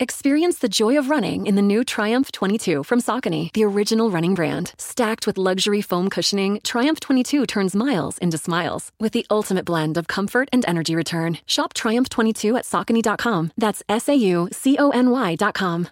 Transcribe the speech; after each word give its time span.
Experience 0.00 0.58
the 0.58 0.68
joy 0.68 0.96
of 0.96 1.10
running 1.10 1.46
in 1.46 1.56
the 1.56 1.62
new 1.62 1.82
Triumph 1.82 2.30
22 2.30 2.84
from 2.84 3.00
Saucony, 3.00 3.52
the 3.52 3.64
original 3.64 4.12
running 4.12 4.32
brand. 4.32 4.72
Stacked 4.78 5.26
with 5.26 5.36
luxury 5.36 5.80
foam 5.80 6.08
cushioning, 6.08 6.60
Triumph 6.62 7.00
22 7.00 7.46
turns 7.46 7.74
miles 7.74 8.16
into 8.18 8.38
smiles 8.38 8.92
with 9.00 9.12
the 9.12 9.26
ultimate 9.28 9.64
blend 9.64 9.96
of 9.96 10.06
comfort 10.06 10.48
and 10.52 10.64
energy 10.68 10.94
return. 10.94 11.38
Shop 11.46 11.74
Triumph 11.74 12.08
22 12.08 12.56
at 12.58 12.64
Saucony.com. 12.64 13.50
That's 13.58 13.82
S 13.88 14.08
A 14.08 14.14
U 14.14 14.48
C 14.52 14.78
O 14.78 14.90
N 14.90 15.10
Y.com. 15.10 15.88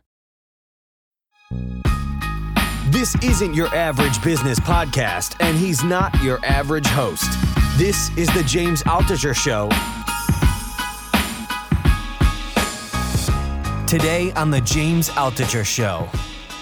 This 2.90 3.16
isn't 3.24 3.54
your 3.54 3.74
average 3.74 4.22
business 4.22 4.60
podcast, 4.60 5.34
and 5.40 5.58
he's 5.58 5.82
not 5.82 6.14
your 6.22 6.38
average 6.46 6.86
host. 6.86 7.28
This 7.76 8.16
is 8.16 8.32
the 8.34 8.44
James 8.44 8.84
Altucher 8.84 9.34
Show. 9.34 9.68
Today 13.86 14.32
on 14.32 14.50
the 14.50 14.60
James 14.62 15.10
Altucher 15.10 15.64
Show. 15.64 16.08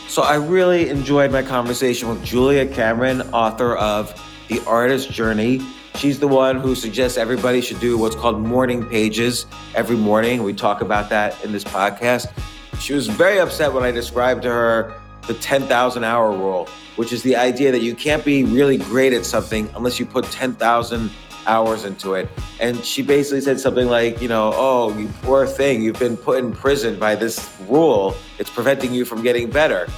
So 0.09 0.21
I 0.21 0.35
really 0.35 0.91
enjoyed 0.91 1.33
my 1.33 1.43
conversation 1.43 2.11
with 2.11 2.23
Julia 2.23 2.67
Cameron, 2.67 3.23
author 3.33 3.77
of 3.77 4.13
The 4.49 4.63
Artist 4.67 5.11
Journey. 5.11 5.63
She's 5.95 6.19
the 6.19 6.29
one 6.29 6.61
who 6.61 6.75
suggests 6.75 7.17
everybody 7.17 7.63
should 7.63 7.81
do 7.81 7.97
what's 7.97 8.15
called 8.15 8.41
morning 8.41 8.85
pages 8.85 9.47
every 9.75 9.97
morning. 9.97 10.43
We 10.43 10.53
talk 10.53 10.83
about 10.83 11.09
that 11.09 11.43
in 11.43 11.51
this 11.51 11.65
podcast. 11.65 12.31
She 12.79 12.93
was 12.93 13.07
very 13.07 13.39
upset 13.41 13.73
when 13.73 13.85
I 13.85 13.91
described 13.91 14.43
to 14.43 14.51
her 14.51 14.95
the 15.27 15.33
10,000 15.33 16.05
hour 16.05 16.31
rule, 16.31 16.69
which 16.97 17.11
is 17.11 17.23
the 17.23 17.37
idea 17.37 17.73
that 17.73 17.81
you 17.81 17.95
can't 17.95 18.23
be 18.23 18.45
really 18.45 18.77
great 18.77 19.15
at 19.15 19.25
something 19.25 19.71
unless 19.75 19.99
you 19.99 20.05
put 20.05 20.27
10,000 20.27 21.11
hours 21.47 21.85
into 21.85 22.15
it. 22.15 22.29
And 22.61 22.85
she 22.85 23.03
basically 23.03 23.41
said 23.41 23.61
something 23.61 23.89
like, 23.89 24.21
you 24.21 24.29
know, 24.29 24.53
oh, 24.55 24.97
you 24.97 25.09
poor 25.23 25.47
thing, 25.47 25.83
you've 25.83 25.99
been 25.99 26.17
put 26.17 26.39
in 26.39 26.53
prison 26.53 26.99
by 26.99 27.15
this 27.15 27.55
rule. 27.69 28.15
It's 28.39 28.51
preventing 28.51 28.93
you 28.93 29.05
from 29.05 29.23
getting 29.23 29.51
better. 29.51 29.89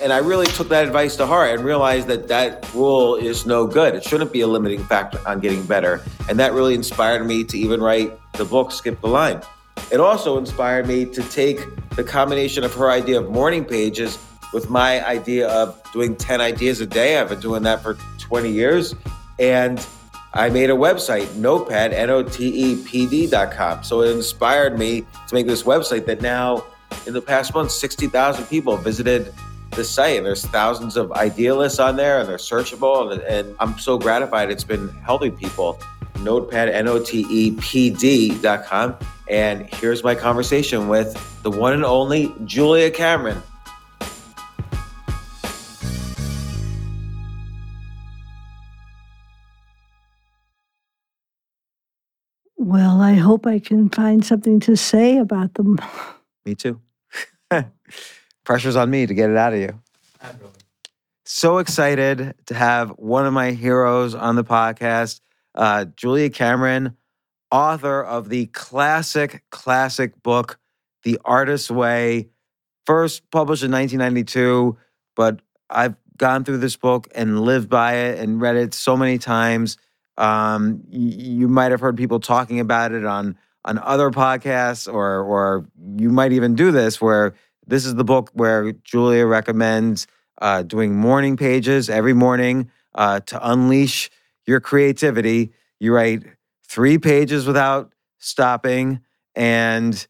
And 0.00 0.12
I 0.12 0.18
really 0.18 0.46
took 0.46 0.68
that 0.68 0.86
advice 0.86 1.16
to 1.16 1.26
heart 1.26 1.50
and 1.50 1.64
realized 1.64 2.06
that 2.06 2.28
that 2.28 2.72
rule 2.72 3.16
is 3.16 3.46
no 3.46 3.66
good. 3.66 3.96
It 3.96 4.04
shouldn't 4.04 4.32
be 4.32 4.42
a 4.42 4.46
limiting 4.46 4.84
factor 4.84 5.18
on 5.26 5.40
getting 5.40 5.64
better. 5.66 6.02
And 6.28 6.38
that 6.38 6.52
really 6.52 6.74
inspired 6.74 7.26
me 7.26 7.42
to 7.44 7.58
even 7.58 7.80
write 7.80 8.12
the 8.34 8.44
book, 8.44 8.70
Skip 8.70 9.00
the 9.00 9.08
Line. 9.08 9.42
It 9.90 9.98
also 9.98 10.38
inspired 10.38 10.86
me 10.86 11.04
to 11.06 11.22
take 11.30 11.58
the 11.96 12.04
combination 12.04 12.62
of 12.62 12.72
her 12.74 12.90
idea 12.90 13.20
of 13.20 13.30
morning 13.30 13.64
pages 13.64 14.18
with 14.52 14.70
my 14.70 15.04
idea 15.04 15.48
of 15.48 15.80
doing 15.92 16.14
10 16.14 16.40
ideas 16.40 16.80
a 16.80 16.86
day. 16.86 17.18
I've 17.18 17.28
been 17.28 17.40
doing 17.40 17.62
that 17.64 17.82
for 17.82 17.96
20 18.18 18.50
years. 18.50 18.94
And 19.38 19.84
I 20.34 20.50
made 20.50 20.70
a 20.70 20.74
website, 20.74 21.26
Notepd, 21.28 21.92
N 21.92 22.10
O 22.10 22.22
T 22.22 22.48
E 22.48 22.82
P 22.84 23.06
D.com. 23.06 23.82
So 23.82 24.02
it 24.02 24.10
inspired 24.10 24.78
me 24.78 25.00
to 25.00 25.34
make 25.34 25.46
this 25.46 25.62
website 25.62 26.06
that 26.06 26.20
now, 26.20 26.64
in 27.06 27.14
the 27.14 27.22
past 27.22 27.54
month, 27.54 27.70
60,000 27.70 28.44
people 28.46 28.76
visited 28.76 29.32
the 29.70 29.84
site. 29.84 30.16
And 30.16 30.26
there's 30.26 30.44
thousands 30.44 30.96
of 30.96 31.12
idealists 31.12 31.78
on 31.78 31.96
there 31.96 32.20
and 32.20 32.28
they're 32.28 32.36
searchable. 32.36 33.12
And, 33.12 33.22
and 33.22 33.56
I'm 33.58 33.78
so 33.78 33.98
gratified 33.98 34.50
it's 34.50 34.64
been 34.64 34.88
helping 35.02 35.36
people. 35.36 35.80
Notepd, 36.14 36.72
N 36.72 36.88
O 36.88 37.02
T 37.02 37.26
E 37.30 37.56
P 37.60 37.90
D.com. 37.90 38.96
And 39.30 39.72
here's 39.74 40.02
my 40.02 40.14
conversation 40.14 40.88
with 40.88 41.42
the 41.42 41.50
one 41.50 41.72
and 41.72 41.84
only 41.84 42.34
Julia 42.44 42.90
Cameron. 42.90 43.42
Hope 53.28 53.46
I 53.46 53.58
can 53.58 53.90
find 53.90 54.24
something 54.24 54.58
to 54.60 54.74
say 54.74 55.18
about 55.18 55.52
them. 55.52 55.78
Me 56.46 56.54
too. 56.54 56.80
Pressure's 58.44 58.74
on 58.74 58.88
me 58.88 59.04
to 59.04 59.12
get 59.12 59.28
it 59.28 59.36
out 59.36 59.52
of 59.52 59.60
you. 59.60 59.78
So 61.26 61.58
excited 61.58 62.34
to 62.46 62.54
have 62.54 62.88
one 62.92 63.26
of 63.26 63.34
my 63.34 63.50
heroes 63.50 64.14
on 64.14 64.36
the 64.36 64.44
podcast, 64.44 65.20
uh, 65.54 65.84
Julia 65.94 66.30
Cameron, 66.30 66.96
author 67.50 68.02
of 68.02 68.30
the 68.30 68.46
classic, 68.46 69.44
classic 69.50 70.22
book, 70.22 70.58
The 71.02 71.18
Artist's 71.22 71.70
Way, 71.70 72.30
first 72.86 73.30
published 73.30 73.62
in 73.62 73.70
1992, 73.70 74.78
but 75.14 75.42
I've 75.68 75.96
gone 76.16 76.44
through 76.44 76.58
this 76.58 76.76
book 76.76 77.08
and 77.14 77.42
lived 77.42 77.68
by 77.68 77.92
it 77.96 78.20
and 78.20 78.40
read 78.40 78.56
it 78.56 78.72
so 78.72 78.96
many 78.96 79.18
times. 79.18 79.76
Um, 80.18 80.82
you 80.90 81.48
might 81.48 81.70
have 81.70 81.80
heard 81.80 81.96
people 81.96 82.20
talking 82.20 82.60
about 82.60 82.92
it 82.92 83.04
on 83.04 83.38
on 83.64 83.78
other 83.78 84.10
podcasts, 84.10 84.92
or 84.92 85.20
or 85.22 85.66
you 85.96 86.10
might 86.10 86.32
even 86.32 86.54
do 86.54 86.72
this 86.72 87.00
where 87.00 87.34
this 87.66 87.86
is 87.86 87.94
the 87.94 88.04
book 88.04 88.30
where 88.32 88.72
Julia 88.72 89.26
recommends 89.26 90.06
uh, 90.40 90.62
doing 90.62 90.96
morning 90.96 91.36
pages 91.36 91.88
every 91.88 92.14
morning 92.14 92.70
uh, 92.94 93.20
to 93.20 93.50
unleash 93.50 94.10
your 94.46 94.60
creativity. 94.60 95.52
You 95.78 95.94
write 95.94 96.24
three 96.66 96.98
pages 96.98 97.46
without 97.46 97.92
stopping 98.18 99.00
and 99.36 100.06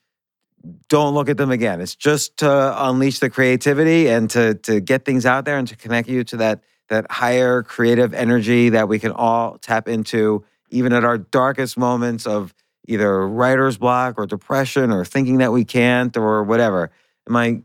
don't 0.89 1.15
look 1.15 1.29
at 1.29 1.37
them 1.37 1.51
again. 1.51 1.81
It's 1.81 1.95
just 1.95 2.39
to 2.39 2.85
unleash 2.87 3.19
the 3.19 3.31
creativity 3.31 4.09
and 4.09 4.31
to 4.31 4.55
to 4.55 4.81
get 4.81 5.05
things 5.05 5.27
out 5.27 5.45
there 5.45 5.59
and 5.59 5.69
to 5.69 5.77
connect 5.77 6.09
you 6.09 6.25
to 6.25 6.37
that 6.39 6.63
that 6.89 7.11
higher 7.11 7.63
creative 7.63 8.15
energy 8.15 8.71
that 8.71 8.89
we 8.89 8.99
can 8.99 9.13
all 9.13 9.59
tap 9.59 9.89
into, 9.89 10.45
even 10.71 10.93
at 10.93 11.05
our 11.05 11.19
darkest 11.19 11.79
moments 11.79 12.27
of 12.27 12.55
either 12.87 13.27
writer's 13.27 13.79
block 13.79 14.15
or 14.19 14.27
depression 14.27 14.91
or 14.91 15.05
thinking 15.05 15.39
that 15.39 15.53
we 15.53 15.65
can't 15.65 16.17
or 16.17 16.43
whatever. 16.43 16.91
My 17.29 17.63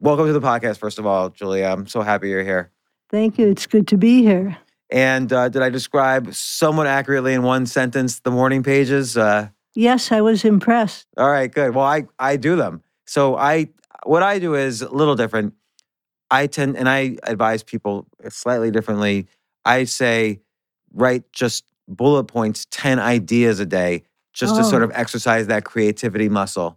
welcome 0.00 0.26
to 0.26 0.32
the 0.32 0.40
podcast, 0.40 0.78
first 0.78 0.98
of 0.98 1.06
all, 1.06 1.28
Julia. 1.30 1.66
I'm 1.66 1.86
so 1.86 2.00
happy 2.00 2.30
you're 2.30 2.44
here. 2.44 2.70
Thank 3.10 3.38
you. 3.38 3.48
It's 3.48 3.66
good 3.66 3.86
to 3.88 3.98
be 3.98 4.22
here. 4.22 4.56
And 4.90 5.32
uh, 5.32 5.48
did 5.48 5.62
I 5.62 5.70
describe 5.70 6.34
somewhat 6.34 6.86
accurately 6.86 7.34
in 7.34 7.42
one 7.42 7.66
sentence 7.66 8.20
the 8.20 8.30
morning 8.30 8.62
pages? 8.62 9.16
Uh, 9.16 9.48
yes, 9.74 10.12
I 10.12 10.20
was 10.20 10.44
impressed. 10.44 11.06
All 11.16 11.30
right, 11.30 11.52
good. 11.52 11.74
Well, 11.74 11.84
I 11.84 12.06
I 12.18 12.36
do 12.36 12.56
them. 12.56 12.82
So 13.06 13.36
I 13.36 13.68
what 14.04 14.22
I 14.22 14.38
do 14.38 14.54
is 14.54 14.82
a 14.82 14.88
little 14.88 15.16
different. 15.16 15.54
I 16.34 16.48
tend, 16.48 16.76
and 16.76 16.88
I 16.88 17.16
advise 17.22 17.62
people 17.62 18.08
slightly 18.28 18.72
differently. 18.72 19.28
I 19.64 19.84
say, 19.84 20.40
write 20.92 21.32
just 21.32 21.64
bullet 21.86 22.24
points, 22.24 22.66
10 22.72 22.98
ideas 22.98 23.60
a 23.60 23.66
day, 23.66 24.02
just 24.32 24.54
oh. 24.54 24.58
to 24.58 24.64
sort 24.64 24.82
of 24.82 24.90
oh. 24.90 24.94
exercise 24.96 25.46
that 25.46 25.64
creativity 25.64 26.28
muscle. 26.28 26.76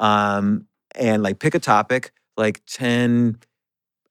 Um, 0.00 0.66
and 0.96 1.22
like 1.22 1.38
pick 1.38 1.54
a 1.54 1.60
topic, 1.60 2.10
like 2.36 2.62
10, 2.66 3.38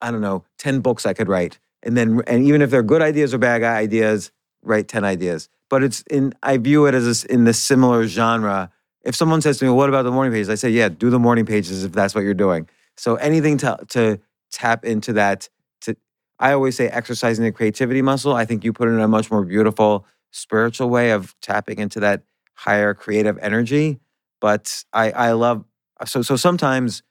I 0.01 0.11
don't 0.11 0.21
know, 0.21 0.45
10 0.59 0.79
books 0.79 1.05
I 1.05 1.11
could 1.11 1.27
write. 1.27 1.59
And 1.83 1.97
then, 1.97 2.21
and 2.25 2.45
even 2.45 2.61
if 2.61 2.69
they're 2.69 2.81
good 2.81 3.01
ideas 3.01 3.33
or 3.33 3.37
bad 3.37 3.63
ideas, 3.63 4.31
write 4.63 4.87
10 4.87 5.03
ideas. 5.03 5.49
But 5.69 5.83
it's 5.83 6.03
in, 6.03 6.33
I 6.41 6.55
view 6.55 6.85
it 6.85 6.95
as 6.95 7.25
a, 7.25 7.33
in 7.33 7.43
the 7.43 7.53
similar 7.53 8.07
genre. 8.07 8.71
If 9.03 9.13
someone 9.13 9.41
says 9.41 9.57
to 9.57 9.65
me, 9.65 9.71
what 9.71 9.89
about 9.89 10.03
the 10.03 10.11
morning 10.11 10.31
pages? 10.31 10.49
I 10.49 10.55
say, 10.55 10.69
yeah, 10.69 10.87
do 10.87 11.09
the 11.09 11.19
morning 11.19 11.45
pages 11.45 11.83
if 11.83 11.91
that's 11.91 12.15
what 12.15 12.21
you're 12.21 12.33
doing. 12.33 12.69
So 12.95 13.15
anything 13.15 13.57
to, 13.57 13.77
to 13.89 14.19
tap 14.55 14.85
into 14.85 15.13
that 15.13 15.49
to 15.81 15.95
I 16.39 16.53
always 16.53 16.75
say 16.77 16.87
exercising 16.87 17.43
the 17.43 17.51
creativity 17.51 18.01
muscle. 18.01 18.33
I 18.33 18.45
think 18.45 18.63
you 18.63 18.71
put 18.73 18.87
it 18.87 18.91
in 18.91 19.01
a 19.01 19.07
much 19.07 19.29
more 19.29 19.43
beautiful 19.43 20.05
spiritual 20.31 20.89
way 20.89 21.11
of 21.11 21.35
tapping 21.41 21.79
into 21.79 21.99
that 21.99 22.23
higher 22.53 22.93
creative 22.93 23.37
energy. 23.39 23.99
But 24.39 24.83
I, 24.93 25.11
I 25.11 25.31
love 25.33 25.65
so 26.05 26.21
so 26.21 26.35
sometimes 26.35 27.03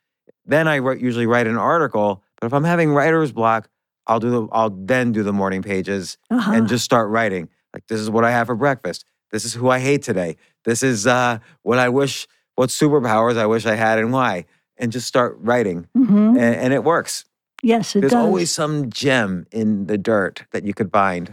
then 0.46 0.68
I 0.68 0.78
write, 0.78 1.00
usually 1.00 1.26
write 1.26 1.46
an 1.46 1.56
article. 1.56 2.22
But 2.40 2.46
if 2.46 2.54
I'm 2.54 2.64
having 2.64 2.92
writer's 2.92 3.32
block, 3.32 3.68
I'll 4.06 4.20
do 4.20 4.30
the 4.30 4.48
I'll 4.52 4.70
then 4.70 5.12
do 5.12 5.22
the 5.22 5.32
morning 5.32 5.62
pages 5.62 6.16
uh-huh. 6.30 6.52
and 6.52 6.68
just 6.68 6.84
start 6.84 7.10
writing. 7.10 7.48
Like 7.74 7.86
this 7.88 8.00
is 8.00 8.08
what 8.08 8.24
I 8.24 8.30
have 8.30 8.46
for 8.46 8.54
breakfast. 8.54 9.04
This 9.30 9.44
is 9.44 9.52
who 9.52 9.68
I 9.68 9.80
hate 9.80 10.02
today. 10.02 10.36
This 10.64 10.82
is 10.82 11.06
uh, 11.06 11.38
what 11.62 11.78
I 11.78 11.88
wish. 11.90 12.26
What 12.56 12.70
superpowers 12.70 13.36
I 13.36 13.46
wish 13.46 13.66
I 13.66 13.74
had 13.74 13.98
and 13.98 14.12
why. 14.12 14.44
And 14.76 14.92
just 14.92 15.08
start 15.08 15.36
writing, 15.40 15.88
mm-hmm. 15.96 16.36
and, 16.36 16.38
and 16.38 16.72
it 16.72 16.84
works. 16.84 17.24
Yes, 17.64 17.96
it 17.96 18.00
There's 18.00 18.12
does. 18.12 18.26
always 18.26 18.50
some 18.50 18.90
gem 18.90 19.46
in 19.50 19.86
the 19.86 19.96
dirt 19.96 20.44
that 20.50 20.66
you 20.66 20.74
could 20.74 20.92
find. 20.92 21.32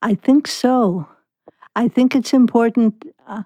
I 0.00 0.14
think 0.14 0.48
so. 0.48 1.06
I 1.76 1.88
think 1.88 2.16
it's 2.16 2.32
important 2.32 3.04
uh, 3.28 3.42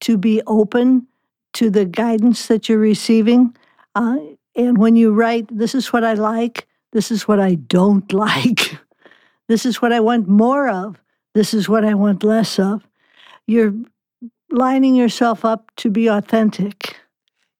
to 0.00 0.18
be 0.18 0.42
open 0.48 1.06
to 1.54 1.70
the 1.70 1.84
guidance 1.84 2.48
that 2.48 2.68
you're 2.68 2.80
receiving. 2.80 3.56
Uh, 3.94 4.18
and 4.56 4.76
when 4.76 4.96
you 4.96 5.12
write, 5.12 5.46
this 5.56 5.72
is 5.72 5.92
what 5.92 6.02
I 6.02 6.14
like, 6.14 6.66
this 6.90 7.12
is 7.12 7.28
what 7.28 7.38
I 7.38 7.54
don't 7.54 8.12
like, 8.26 8.76
this 9.46 9.64
is 9.64 9.80
what 9.80 9.92
I 9.92 10.00
want 10.00 10.26
more 10.26 10.68
of, 10.68 10.96
this 11.32 11.54
is 11.54 11.68
what 11.68 11.84
I 11.84 11.94
want 11.94 12.24
less 12.24 12.58
of, 12.58 12.82
you're 13.46 13.72
lining 14.50 14.96
yourself 14.96 15.44
up 15.44 15.70
to 15.76 15.90
be 15.90 16.08
authentic. 16.08 16.96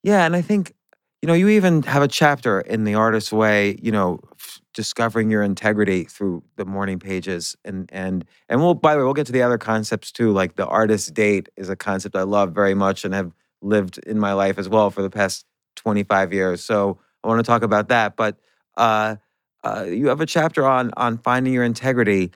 Yeah, 0.02 0.26
and 0.26 0.34
I 0.34 0.42
think 0.42 0.74
you 1.22 1.26
know, 1.26 1.34
you 1.34 1.48
even 1.48 1.82
have 1.82 2.02
a 2.02 2.08
chapter 2.08 2.60
in 2.60 2.84
The 2.84 2.94
Artist's 2.94 3.32
Way, 3.32 3.76
you 3.82 3.90
know, 3.90 4.20
f- 4.38 4.60
discovering 4.72 5.30
your 5.30 5.42
integrity 5.42 6.04
through 6.04 6.44
the 6.56 6.64
morning 6.64 7.00
pages. 7.00 7.56
And 7.64 7.90
and 7.92 8.24
and 8.48 8.60
we'll 8.60 8.74
by 8.74 8.92
the 8.92 8.98
way, 8.98 9.04
we'll 9.04 9.14
get 9.14 9.26
to 9.26 9.32
the 9.32 9.42
other 9.42 9.58
concepts 9.58 10.12
too. 10.12 10.30
Like 10.32 10.54
the 10.54 10.66
artist 10.66 11.12
date 11.14 11.48
is 11.56 11.68
a 11.68 11.76
concept 11.76 12.14
I 12.14 12.22
love 12.22 12.52
very 12.52 12.74
much 12.74 13.04
and 13.04 13.14
have 13.14 13.32
lived 13.60 13.98
in 13.98 14.18
my 14.20 14.32
life 14.32 14.58
as 14.58 14.68
well 14.68 14.90
for 14.90 15.02
the 15.02 15.10
past 15.10 15.44
25 15.76 16.32
years. 16.32 16.62
So 16.62 17.00
I 17.24 17.28
want 17.28 17.44
to 17.44 17.48
talk 17.48 17.62
about 17.62 17.88
that. 17.88 18.14
But 18.14 18.36
uh, 18.76 19.16
uh, 19.64 19.86
you 19.88 20.06
have 20.08 20.20
a 20.20 20.26
chapter 20.26 20.64
on 20.64 20.92
on 20.96 21.18
finding 21.18 21.52
your 21.52 21.64
integrity, 21.64 22.30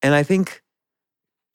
and 0.00 0.14
I 0.14 0.22
think 0.22 0.62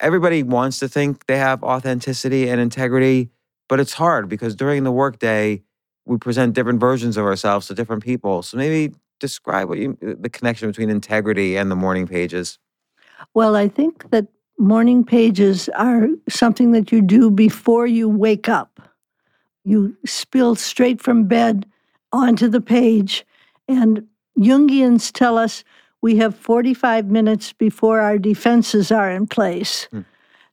everybody 0.00 0.42
wants 0.42 0.80
to 0.80 0.88
think 0.88 1.26
they 1.26 1.38
have 1.38 1.62
authenticity 1.62 2.50
and 2.50 2.60
integrity, 2.60 3.30
but 3.70 3.80
it's 3.80 3.94
hard 3.94 4.28
because 4.28 4.54
during 4.54 4.84
the 4.84 4.92
workday 4.92 5.62
we 6.08 6.16
present 6.16 6.54
different 6.54 6.80
versions 6.80 7.16
of 7.16 7.24
ourselves 7.24 7.66
to 7.68 7.74
different 7.74 8.02
people. 8.02 8.42
So 8.42 8.56
maybe 8.56 8.94
describe 9.20 9.68
what 9.68 9.78
you 9.78 9.96
the 10.00 10.30
connection 10.30 10.68
between 10.68 10.90
integrity 10.90 11.56
and 11.56 11.70
the 11.70 11.76
morning 11.76 12.06
pages. 12.06 12.58
Well, 13.34 13.56
I 13.56 13.68
think 13.68 14.10
that 14.10 14.26
morning 14.58 15.04
pages 15.04 15.68
are 15.70 16.08
something 16.28 16.72
that 16.72 16.90
you 16.90 17.02
do 17.02 17.30
before 17.30 17.86
you 17.86 18.08
wake 18.08 18.48
up. 18.48 18.80
You 19.64 19.96
spill 20.06 20.54
straight 20.54 21.00
from 21.00 21.24
bed 21.24 21.66
onto 22.12 22.48
the 22.48 22.60
page, 22.60 23.26
and 23.68 24.06
Jungians 24.38 25.12
tell 25.12 25.36
us 25.36 25.62
we 26.00 26.16
have 26.16 26.34
45 26.34 27.06
minutes 27.06 27.52
before 27.52 28.00
our 28.00 28.18
defenses 28.18 28.90
are 28.90 29.10
in 29.10 29.26
place. 29.26 29.88
Hmm. 29.90 30.02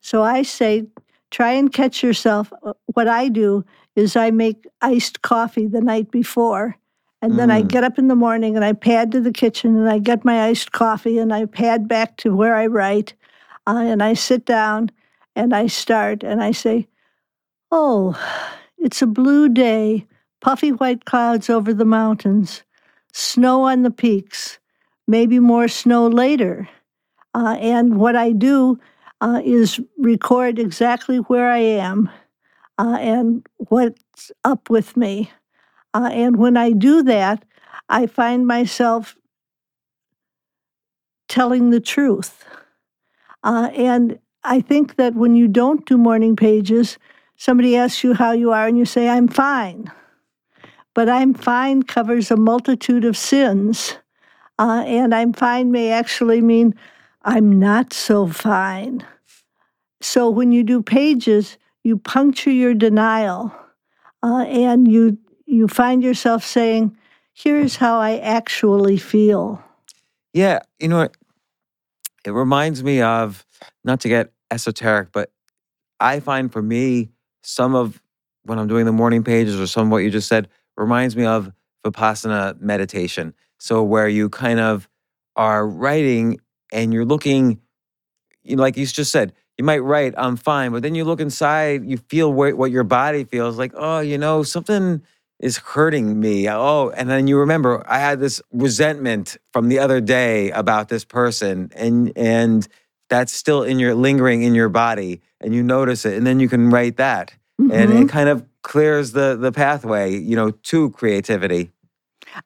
So 0.02 0.24
I 0.24 0.42
say, 0.42 0.86
try 1.32 1.52
and 1.52 1.72
catch 1.72 2.04
yourself. 2.04 2.52
Uh, 2.64 2.74
what 2.88 3.08
I 3.08 3.30
do 3.30 3.64
is 3.96 4.16
I 4.16 4.32
make 4.32 4.68
iced 4.82 5.22
coffee 5.22 5.68
the 5.68 5.82
night 5.82 6.12
before. 6.12 6.76
And 7.22 7.40
then 7.40 7.50
mm. 7.50 7.54
I 7.54 7.62
get 7.62 7.84
up 7.84 7.98
in 7.98 8.08
the 8.08 8.16
morning 8.16 8.56
and 8.56 8.64
I 8.64 8.74
pad 8.74 9.12
to 9.14 9.22
the 9.22 9.32
kitchen 9.32 9.76
and 9.78 9.90
I 9.90 10.00
get 10.00 10.26
my 10.26 10.44
iced 10.44 10.74
coffee 10.74 11.18
and 11.18 11.34
I 11.34 11.46
pad 11.46 11.88
back 11.88 12.18
to 12.18 12.36
where 12.36 12.56
I 12.56 12.68
write. 12.68 13.14
Uh, 13.66 13.84
and 13.86 14.04
I 14.04 14.14
sit 14.14 14.46
down 14.46 14.92
and 15.36 15.56
I 15.56 15.68
start 15.68 16.24
and 16.24 16.44
I 16.44 16.52
say, 16.52 16.88
Oh, 17.72 18.16
it's 18.78 19.02
a 19.02 19.08
blue 19.08 19.50
day, 19.50 20.06
puffy 20.40 20.72
white 20.72 21.06
clouds 21.06 21.50
over 21.50 21.74
the 21.74 21.86
mountains, 21.86 22.64
snow 23.12 23.64
on 23.64 23.82
the 23.82 23.92
peaks, 23.92 24.60
maybe 25.08 25.40
more 25.40 25.68
snow 25.68 26.08
later. 26.08 26.70
Uh, 27.34 27.58
and 27.60 27.98
what 27.98 28.16
I 28.16 28.34
do 28.34 28.80
uh, 29.22 29.42
is 29.44 29.80
record 29.98 30.60
exactly 30.60 31.18
where 31.18 31.50
I 31.50 31.60
am 31.60 32.10
uh, 32.78 32.98
and 33.00 33.46
what's 33.58 34.32
up 34.44 34.70
with 34.70 34.98
me. 34.98 35.32
Uh, 35.94 36.10
and 36.12 36.38
when 36.38 36.58
I 36.58 36.72
do 36.72 37.04
that, 37.04 37.46
I 37.88 38.08
find 38.08 38.46
myself 38.46 39.16
telling 41.28 41.70
the 41.70 41.80
truth. 41.80 42.46
Uh, 43.44 43.70
and 43.74 44.20
I 44.44 44.62
think 44.62 44.96
that 44.98 45.16
when 45.16 45.36
you 45.36 45.48
don't 45.48 45.86
do 45.86 45.98
morning 45.98 46.36
pages, 46.36 46.98
somebody 47.38 47.76
asks 47.76 48.04
you 48.04 48.14
how 48.14 48.32
you 48.32 48.52
are, 48.52 48.68
and 48.68 48.78
you 48.78 48.86
say, 48.86 49.08
I'm 49.08 49.28
fine. 49.28 49.92
But 50.94 51.10
I'm 51.10 51.34
fine 51.34 51.84
covers 51.84 52.32
a 52.32 52.38
multitude 52.38 53.06
of 53.06 53.18
sins. 53.18 53.98
Uh, 54.58 54.84
and 54.86 55.14
I'm 55.14 55.34
fine 55.34 55.72
may 55.72 55.92
actually 55.92 56.42
mean 56.42 56.74
I'm 57.24 57.60
not 57.60 57.92
so 57.92 58.28
fine. 58.28 59.06
So 60.02 60.30
when 60.30 60.52
you 60.52 60.64
do 60.64 60.82
pages, 60.82 61.58
you 61.86 62.00
puncture 62.00 62.52
your 62.52 62.74
denial 62.74 63.54
uh, 64.24 64.44
and 64.48 64.92
you 64.92 65.20
you 65.46 65.68
find 65.68 66.02
yourself 66.02 66.44
saying, 66.44 66.98
"Here's 67.32 67.76
how 67.76 68.00
I 68.00 68.18
actually 68.18 68.98
feel." 68.98 69.64
Yeah, 70.34 70.60
you 70.80 70.88
know, 70.88 71.08
it 72.26 72.32
reminds 72.32 72.84
me 72.84 73.02
of 73.02 73.46
not 73.84 74.00
to 74.02 74.10
get 74.10 74.34
esoteric, 74.50 75.12
but 75.12 75.32
I 76.00 76.20
find 76.20 76.52
for 76.52 76.62
me 76.62 77.12
some 77.44 77.76
of 77.76 78.02
when 78.44 78.58
I'm 78.58 78.68
doing 78.68 78.86
the 78.86 78.92
morning 78.92 79.24
pages 79.24 79.60
or 79.60 79.68
some 79.68 79.88
of 79.88 79.92
what 79.92 80.00
you 80.00 80.10
just 80.10 80.28
said 80.28 80.50
reminds 80.76 81.16
me 81.16 81.26
of 81.26 81.52
vipassana 81.86 82.60
meditation. 82.60 83.36
So 83.60 83.84
where 83.84 84.08
you 84.08 84.30
kind 84.30 84.60
of 84.60 84.90
are 85.36 85.68
writing 85.68 86.40
and 86.74 86.92
you're 86.92 87.06
looking, 87.06 87.60
you 88.44 88.56
know, 88.56 88.64
like 88.64 88.76
you 88.76 88.86
just 88.88 89.12
said, 89.12 89.34
you 89.58 89.64
might 89.64 89.80
write, 89.80 90.14
I'm 90.18 90.36
fine, 90.36 90.72
but 90.72 90.82
then 90.82 90.96
you 90.96 91.06
look 91.06 91.22
inside, 91.22 91.90
you 91.90 91.98
feel 91.98 92.32
what, 92.32 92.56
what 92.56 92.72
your 92.72 92.84
body 92.84 93.24
feels 93.24 93.58
like, 93.58 93.72
oh, 93.76 94.00
you 94.00 94.18
know, 94.18 94.44
something 94.44 95.02
is 95.40 95.58
hurting 95.58 96.20
me. 96.20 96.50
Oh, 96.50 96.90
and 96.96 97.10
then 97.10 97.28
you 97.28 97.38
remember 97.38 97.84
I 97.88 98.00
had 98.00 98.20
this 98.20 98.42
resentment 98.52 99.38
from 99.52 99.68
the 99.70 99.80
other 99.80 100.02
day 100.02 100.52
about 100.52 100.90
this 100.90 101.04
person 101.04 101.72
and 101.76 102.12
and 102.16 102.68
that's 103.10 103.34
still 103.34 103.62
in 103.64 103.78
your 103.78 103.94
lingering 103.94 104.44
in 104.44 104.56
your 104.56 104.70
body 104.70 105.22
and 105.42 105.54
you 105.54 105.62
notice 105.62 106.06
it 106.06 106.18
and 106.18 106.26
then 106.26 106.40
you 106.40 106.50
can 106.50 106.70
write 106.70 106.98
that. 106.98 107.34
Mm-hmm. 107.62 107.72
And 107.72 107.94
it 107.94 108.10
kind 108.10 108.30
of 108.30 108.46
clears 108.62 109.12
the 109.12 109.36
the 109.36 109.52
pathway, 109.52 110.16
you 110.16 110.36
know, 110.36 110.52
to 110.52 110.90
creativity. 110.92 111.72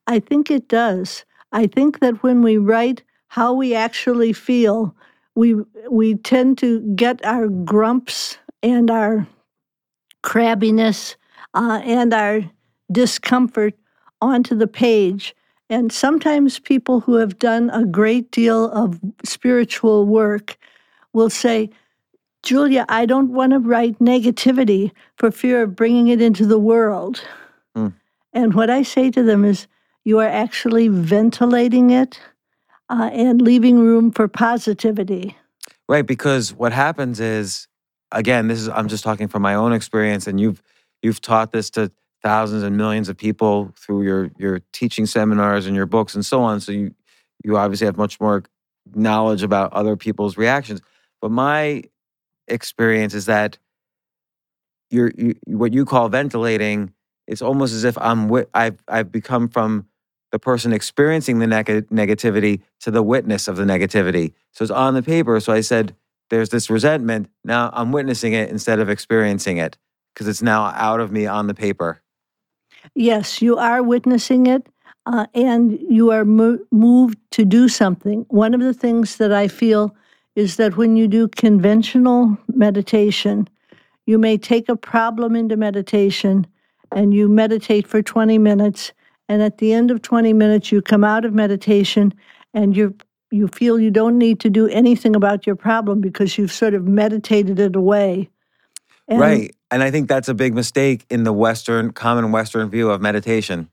I 0.07 0.19
think 0.19 0.51
it 0.51 0.67
does. 0.67 1.25
I 1.51 1.67
think 1.67 1.99
that 1.99 2.21
when 2.21 2.41
we 2.41 2.57
write 2.57 3.03
how 3.27 3.53
we 3.53 3.75
actually 3.75 4.33
feel, 4.33 4.95
we 5.39 5.55
we 5.89 6.15
tend 6.15 6.57
to 6.57 6.81
get 6.95 7.23
our 7.23 7.47
grumps 7.47 8.37
and 8.61 8.91
our 8.91 9.25
crabbiness 10.21 11.15
uh, 11.53 11.79
and 11.85 12.13
our 12.13 12.41
discomfort 12.91 13.73
onto 14.21 14.53
the 14.53 14.67
page. 14.67 15.33
And 15.69 15.93
sometimes 15.93 16.59
people 16.59 16.99
who 16.99 17.15
have 17.15 17.39
done 17.39 17.69
a 17.69 17.85
great 17.85 18.31
deal 18.31 18.69
of 18.71 18.99
spiritual 19.23 20.05
work 20.05 20.57
will 21.13 21.29
say, 21.29 21.69
Julia, 22.43 22.85
I 22.89 23.05
don't 23.05 23.31
want 23.31 23.53
to 23.53 23.59
write 23.59 23.97
negativity 23.99 24.91
for 25.15 25.31
fear 25.31 25.63
of 25.63 25.75
bringing 25.75 26.09
it 26.09 26.21
into 26.21 26.45
the 26.45 26.59
world. 26.59 27.21
Mm. 27.77 27.93
And 28.33 28.53
what 28.55 28.69
I 28.69 28.83
say 28.83 29.09
to 29.11 29.23
them 29.23 29.45
is, 29.45 29.67
you 30.03 30.19
are 30.19 30.27
actually 30.27 30.89
ventilating 30.89 31.91
it 31.91 32.19
uh, 32.89 33.09
and 33.13 33.41
leaving 33.41 33.79
room 33.79 34.11
for 34.11 34.27
positivity. 34.27 35.35
Right, 35.87 36.05
because 36.05 36.53
what 36.53 36.71
happens 36.71 37.19
is, 37.19 37.67
again, 38.11 38.47
this 38.47 38.59
is 38.59 38.69
I'm 38.69 38.87
just 38.87 39.03
talking 39.03 39.27
from 39.27 39.41
my 39.41 39.55
own 39.55 39.73
experience, 39.73 40.27
and 40.27 40.39
you've 40.39 40.61
you've 41.01 41.21
taught 41.21 41.51
this 41.51 41.69
to 41.71 41.91
thousands 42.21 42.63
and 42.63 42.77
millions 42.77 43.09
of 43.09 43.17
people 43.17 43.73
through 43.77 44.03
your 44.03 44.31
your 44.37 44.61
teaching 44.73 45.05
seminars 45.05 45.65
and 45.65 45.75
your 45.75 45.85
books 45.85 46.15
and 46.15 46.25
so 46.25 46.41
on. 46.41 46.59
So 46.61 46.71
you 46.71 46.93
you 47.43 47.57
obviously 47.57 47.85
have 47.85 47.97
much 47.97 48.19
more 48.19 48.43
knowledge 48.93 49.43
about 49.43 49.73
other 49.73 49.95
people's 49.95 50.37
reactions. 50.37 50.81
But 51.21 51.31
my 51.31 51.83
experience 52.47 53.13
is 53.13 53.25
that 53.25 53.57
you're 54.89 55.11
you, 55.17 55.35
what 55.47 55.73
you 55.73 55.85
call 55.85 56.09
ventilating. 56.09 56.93
It's 57.27 57.41
almost 57.41 57.73
as 57.73 57.83
if 57.83 57.97
I'm 57.97 58.31
I've 58.53 58.83
I've 58.87 59.11
become 59.11 59.49
from 59.49 59.88
the 60.31 60.39
person 60.39 60.73
experiencing 60.73 61.39
the 61.39 61.47
neg- 61.47 61.89
negativity 61.89 62.61
to 62.81 62.91
the 62.91 63.03
witness 63.03 63.47
of 63.47 63.55
the 63.55 63.63
negativity. 63.63 64.33
So 64.51 64.63
it's 64.63 64.71
on 64.71 64.93
the 64.93 65.03
paper. 65.03 65.39
So 65.39 65.53
I 65.53 65.61
said, 65.61 65.95
there's 66.29 66.49
this 66.49 66.69
resentment. 66.69 67.29
Now 67.43 67.69
I'm 67.73 67.91
witnessing 67.91 68.33
it 68.33 68.49
instead 68.49 68.79
of 68.79 68.89
experiencing 68.89 69.57
it 69.57 69.77
because 70.13 70.27
it's 70.27 70.41
now 70.41 70.65
out 70.75 70.99
of 70.99 71.11
me 71.11 71.25
on 71.25 71.47
the 71.47 71.53
paper. 71.53 72.01
Yes, 72.93 73.41
you 73.41 73.57
are 73.57 73.81
witnessing 73.81 74.45
it 74.45 74.67
uh, 75.05 75.25
and 75.33 75.79
you 75.89 76.11
are 76.11 76.25
mo- 76.25 76.59
moved 76.71 77.17
to 77.31 77.45
do 77.45 77.67
something. 77.67 78.25
One 78.29 78.53
of 78.53 78.61
the 78.61 78.73
things 78.73 79.17
that 79.17 79.31
I 79.31 79.47
feel 79.47 79.95
is 80.35 80.57
that 80.57 80.77
when 80.77 80.95
you 80.95 81.07
do 81.07 81.27
conventional 81.27 82.37
meditation, 82.47 83.49
you 84.05 84.17
may 84.17 84.37
take 84.37 84.69
a 84.69 84.75
problem 84.75 85.35
into 85.35 85.57
meditation 85.57 86.47
and 86.91 87.13
you 87.13 87.27
meditate 87.27 87.87
for 87.87 88.01
20 88.01 88.37
minutes 88.37 88.93
and 89.29 89.43
at 89.43 89.59
the 89.59 89.71
end 89.71 89.91
of 89.91 90.01
20 90.01 90.33
minutes 90.33 90.71
you 90.71 90.81
come 90.81 91.03
out 91.03 91.23
of 91.23 91.33
meditation 91.33 92.13
and 92.53 92.75
you 92.75 92.95
you 93.31 93.47
feel 93.47 93.79
you 93.79 93.91
don't 93.91 94.17
need 94.17 94.39
to 94.39 94.49
do 94.49 94.67
anything 94.69 95.15
about 95.15 95.45
your 95.45 95.55
problem 95.55 96.01
because 96.01 96.35
you've 96.35 96.51
sort 96.51 96.73
of 96.73 96.87
meditated 96.87 97.59
it 97.59 97.75
away. 97.75 98.27
And, 99.07 99.19
right 99.19 99.55
and 99.71 99.81
i 99.81 99.89
think 99.89 100.07
that's 100.07 100.27
a 100.27 100.35
big 100.35 100.53
mistake 100.53 101.05
in 101.09 101.23
the 101.23 101.33
western 101.33 101.91
common 101.91 102.31
western 102.31 102.69
view 102.69 102.89
of 102.91 103.01
meditation. 103.01 103.69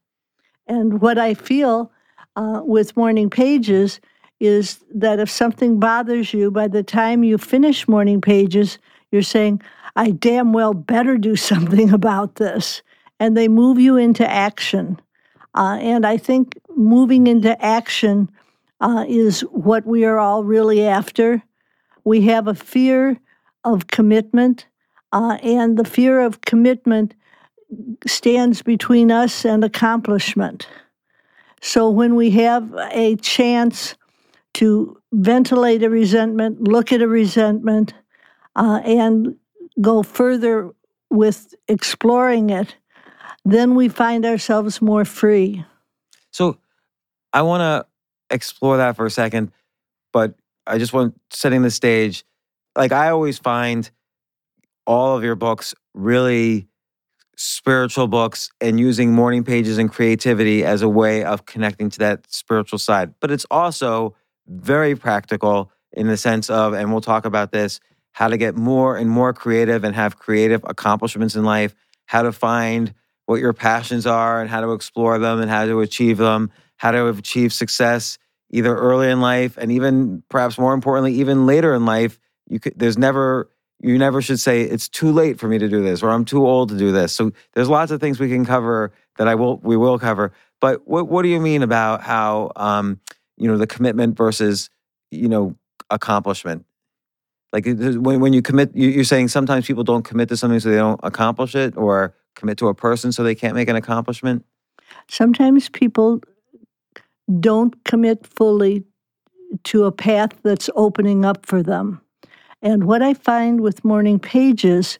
And 0.66 1.00
what 1.00 1.18
i 1.18 1.34
feel 1.34 1.90
uh, 2.36 2.60
with 2.64 2.96
morning 2.96 3.30
pages 3.30 4.00
is 4.38 4.84
that 4.94 5.18
if 5.18 5.30
something 5.30 5.80
bothers 5.80 6.32
you 6.34 6.50
by 6.50 6.68
the 6.68 6.82
time 6.82 7.24
you 7.24 7.38
finish 7.38 7.88
morning 7.88 8.20
pages 8.20 8.78
you're 9.10 9.22
saying 9.22 9.60
i 9.94 10.10
damn 10.10 10.54
well 10.54 10.72
better 10.72 11.18
do 11.18 11.36
something 11.52 11.90
about 11.90 12.36
this 12.36 12.82
and 13.20 13.36
they 13.36 13.48
move 13.48 13.78
you 13.78 13.96
into 13.96 14.26
action 14.28 14.98
uh, 15.56 15.78
and 15.80 16.06
I 16.06 16.16
think 16.18 16.58
moving 16.76 17.26
into 17.26 17.60
action 17.64 18.30
uh, 18.80 19.04
is 19.08 19.40
what 19.40 19.86
we 19.86 20.04
are 20.04 20.18
all 20.18 20.44
really 20.44 20.86
after. 20.86 21.42
We 22.04 22.22
have 22.22 22.46
a 22.46 22.54
fear 22.54 23.18
of 23.64 23.88
commitment, 23.88 24.66
uh, 25.12 25.38
and 25.42 25.76
the 25.76 25.84
fear 25.84 26.20
of 26.20 26.42
commitment 26.42 27.14
stands 28.06 28.62
between 28.62 29.10
us 29.10 29.44
and 29.44 29.64
accomplishment. 29.64 30.68
So 31.62 31.90
when 31.90 32.14
we 32.14 32.30
have 32.32 32.72
a 32.92 33.16
chance 33.16 33.96
to 34.54 35.00
ventilate 35.12 35.82
a 35.82 35.90
resentment, 35.90 36.62
look 36.62 36.92
at 36.92 37.02
a 37.02 37.08
resentment, 37.08 37.94
uh, 38.54 38.80
and 38.84 39.36
go 39.80 40.02
further 40.02 40.70
with 41.10 41.54
exploring 41.68 42.50
it, 42.50 42.76
then 43.46 43.76
we 43.76 43.88
find 43.88 44.26
ourselves 44.26 44.82
more 44.82 45.04
free. 45.04 45.64
So 46.32 46.58
I 47.32 47.42
want 47.42 47.60
to 47.60 48.34
explore 48.34 48.78
that 48.78 48.96
for 48.96 49.06
a 49.06 49.10
second, 49.10 49.52
but 50.12 50.34
I 50.66 50.78
just 50.78 50.92
want 50.92 51.18
setting 51.30 51.62
the 51.62 51.70
stage. 51.70 52.24
Like 52.74 52.90
I 52.90 53.10
always 53.10 53.38
find 53.38 53.88
all 54.84 55.16
of 55.16 55.22
your 55.22 55.36
books 55.36 55.74
really 55.94 56.66
spiritual 57.36 58.08
books 58.08 58.50
and 58.60 58.80
using 58.80 59.12
morning 59.12 59.44
pages 59.44 59.78
and 59.78 59.92
creativity 59.92 60.64
as 60.64 60.82
a 60.82 60.88
way 60.88 61.22
of 61.22 61.46
connecting 61.46 61.88
to 61.90 61.98
that 62.00 62.24
spiritual 62.28 62.78
side. 62.78 63.14
But 63.20 63.30
it's 63.30 63.46
also 63.50 64.16
very 64.48 64.96
practical 64.96 65.70
in 65.92 66.08
the 66.08 66.16
sense 66.16 66.50
of, 66.50 66.72
and 66.72 66.90
we'll 66.90 67.00
talk 67.00 67.24
about 67.24 67.52
this, 67.52 67.78
how 68.10 68.26
to 68.28 68.36
get 68.36 68.56
more 68.56 68.96
and 68.96 69.08
more 69.08 69.32
creative 69.32 69.84
and 69.84 69.94
have 69.94 70.18
creative 70.18 70.62
accomplishments 70.64 71.36
in 71.36 71.44
life, 71.44 71.74
how 72.06 72.22
to 72.22 72.32
find 72.32 72.92
what 73.26 73.40
your 73.40 73.52
passions 73.52 74.06
are 74.06 74.40
and 74.40 74.48
how 74.48 74.60
to 74.60 74.72
explore 74.72 75.18
them 75.18 75.40
and 75.40 75.50
how 75.50 75.66
to 75.66 75.80
achieve 75.80 76.16
them, 76.16 76.50
how 76.76 76.90
to 76.90 77.08
achieve 77.08 77.52
success 77.52 78.18
either 78.50 78.74
early 78.76 79.10
in 79.10 79.20
life 79.20 79.56
and 79.58 79.72
even 79.72 80.22
perhaps 80.28 80.58
more 80.58 80.72
importantly, 80.72 81.14
even 81.14 81.46
later 81.46 81.74
in 81.74 81.84
life. 81.84 82.18
You 82.48 82.60
could, 82.60 82.78
there's 82.78 82.96
never 82.96 83.50
you 83.80 83.98
never 83.98 84.22
should 84.22 84.40
say 84.40 84.62
it's 84.62 84.88
too 84.88 85.12
late 85.12 85.38
for 85.38 85.48
me 85.48 85.58
to 85.58 85.68
do 85.68 85.82
this 85.82 86.02
or 86.02 86.10
I'm 86.10 86.24
too 86.24 86.46
old 86.46 86.70
to 86.70 86.78
do 86.78 86.92
this. 86.92 87.12
So 87.12 87.32
there's 87.52 87.68
lots 87.68 87.92
of 87.92 88.00
things 88.00 88.18
we 88.18 88.28
can 88.28 88.46
cover 88.46 88.92
that 89.18 89.28
I 89.28 89.34
will 89.34 89.58
we 89.58 89.76
will 89.76 89.98
cover. 89.98 90.32
But 90.60 90.86
what 90.86 91.08
what 91.08 91.22
do 91.22 91.28
you 91.28 91.40
mean 91.40 91.62
about 91.62 92.02
how 92.02 92.52
um, 92.56 93.00
you 93.36 93.48
know 93.48 93.58
the 93.58 93.66
commitment 93.66 94.16
versus 94.16 94.70
you 95.10 95.28
know 95.28 95.56
accomplishment? 95.90 96.64
Like 97.56 97.64
when 97.64 98.20
when 98.20 98.34
you 98.34 98.42
commit, 98.42 98.70
you're 98.74 99.02
saying 99.02 99.28
sometimes 99.28 99.66
people 99.66 99.82
don't 99.82 100.02
commit 100.02 100.28
to 100.28 100.36
something 100.36 100.60
so 100.60 100.68
they 100.68 100.76
don't 100.76 101.00
accomplish 101.02 101.54
it, 101.54 101.74
or 101.74 102.14
commit 102.34 102.58
to 102.58 102.68
a 102.68 102.74
person 102.74 103.12
so 103.12 103.22
they 103.22 103.34
can't 103.34 103.54
make 103.54 103.70
an 103.70 103.76
accomplishment. 103.76 104.44
Sometimes 105.08 105.70
people 105.70 106.20
don't 107.40 107.82
commit 107.84 108.26
fully 108.26 108.84
to 109.64 109.84
a 109.84 109.90
path 109.90 110.32
that's 110.42 110.68
opening 110.76 111.24
up 111.24 111.46
for 111.46 111.62
them. 111.62 112.02
And 112.60 112.84
what 112.84 113.00
I 113.00 113.14
find 113.14 113.62
with 113.62 113.86
morning 113.86 114.18
pages 114.18 114.98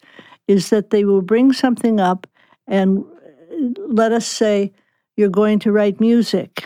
is 0.49 0.71
that 0.71 0.89
they 0.89 1.05
will 1.05 1.21
bring 1.21 1.53
something 1.53 2.01
up 2.01 2.27
and 2.67 3.01
uh, 3.01 3.83
let 3.87 4.13
us 4.13 4.27
say 4.27 4.73
you're 5.15 5.29
going 5.29 5.59
to 5.59 5.73
write 5.73 6.01
music. 6.01 6.65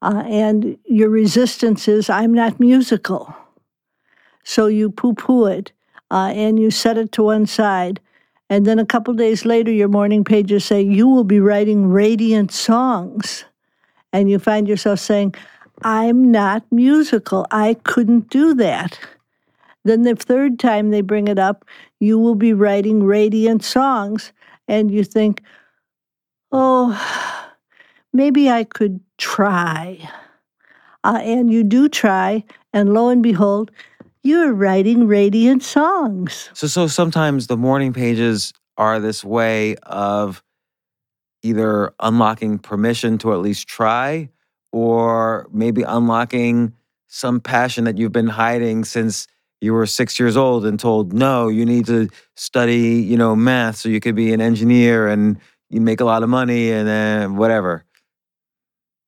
Uh, 0.00 0.22
and 0.26 0.78
your 0.86 1.10
resistance 1.10 1.86
is, 1.86 2.08
I'm 2.08 2.32
not 2.32 2.58
musical. 2.58 3.34
So 4.48 4.66
you 4.66 4.88
poo 4.88 5.12
poo 5.12 5.44
it 5.44 5.72
uh, 6.10 6.32
and 6.34 6.58
you 6.58 6.70
set 6.70 6.96
it 6.96 7.12
to 7.12 7.22
one 7.24 7.44
side. 7.44 8.00
And 8.48 8.64
then 8.64 8.78
a 8.78 8.86
couple 8.86 9.12
days 9.12 9.44
later, 9.44 9.70
your 9.70 9.88
morning 9.88 10.24
pages 10.24 10.64
say, 10.64 10.80
You 10.80 11.06
will 11.06 11.22
be 11.22 11.38
writing 11.38 11.90
radiant 11.90 12.50
songs. 12.50 13.44
And 14.10 14.30
you 14.30 14.38
find 14.38 14.66
yourself 14.66 15.00
saying, 15.00 15.34
I'm 15.82 16.32
not 16.32 16.64
musical. 16.72 17.46
I 17.50 17.74
couldn't 17.84 18.30
do 18.30 18.54
that. 18.54 18.98
Then 19.84 20.04
the 20.04 20.16
third 20.16 20.58
time 20.58 20.92
they 20.92 21.02
bring 21.02 21.28
it 21.28 21.38
up, 21.38 21.66
you 22.00 22.18
will 22.18 22.34
be 22.34 22.54
writing 22.54 23.04
radiant 23.04 23.62
songs. 23.62 24.32
And 24.66 24.90
you 24.90 25.04
think, 25.04 25.42
oh, 26.52 26.98
maybe 28.14 28.48
I 28.48 28.64
could 28.64 29.00
try. 29.18 30.08
Uh, 31.04 31.20
and 31.22 31.52
you 31.52 31.64
do 31.64 31.90
try, 31.90 32.44
and 32.72 32.94
lo 32.94 33.10
and 33.10 33.22
behold, 33.22 33.70
you're 34.22 34.52
writing 34.52 35.06
radiant 35.06 35.62
songs. 35.62 36.50
So, 36.54 36.66
so 36.66 36.86
sometimes 36.86 37.46
the 37.46 37.56
morning 37.56 37.92
pages 37.92 38.52
are 38.76 39.00
this 39.00 39.24
way 39.24 39.76
of 39.82 40.42
either 41.42 41.94
unlocking 42.00 42.58
permission 42.58 43.18
to 43.18 43.32
at 43.32 43.38
least 43.38 43.68
try, 43.68 44.28
or 44.72 45.46
maybe 45.52 45.82
unlocking 45.82 46.74
some 47.06 47.40
passion 47.40 47.84
that 47.84 47.96
you've 47.96 48.12
been 48.12 48.28
hiding 48.28 48.84
since 48.84 49.26
you 49.60 49.72
were 49.72 49.86
six 49.86 50.20
years 50.20 50.36
old 50.36 50.64
and 50.64 50.78
told, 50.78 51.12
no, 51.12 51.48
you 51.48 51.64
need 51.64 51.86
to 51.86 52.08
study, 52.36 53.00
you 53.02 53.16
know, 53.16 53.34
math 53.34 53.76
so 53.76 53.88
you 53.88 53.98
could 53.98 54.14
be 54.14 54.32
an 54.32 54.40
engineer 54.40 55.08
and 55.08 55.38
you 55.70 55.80
make 55.80 56.00
a 56.00 56.04
lot 56.04 56.22
of 56.22 56.28
money 56.28 56.70
and 56.70 56.86
then 56.86 57.36
whatever. 57.36 57.84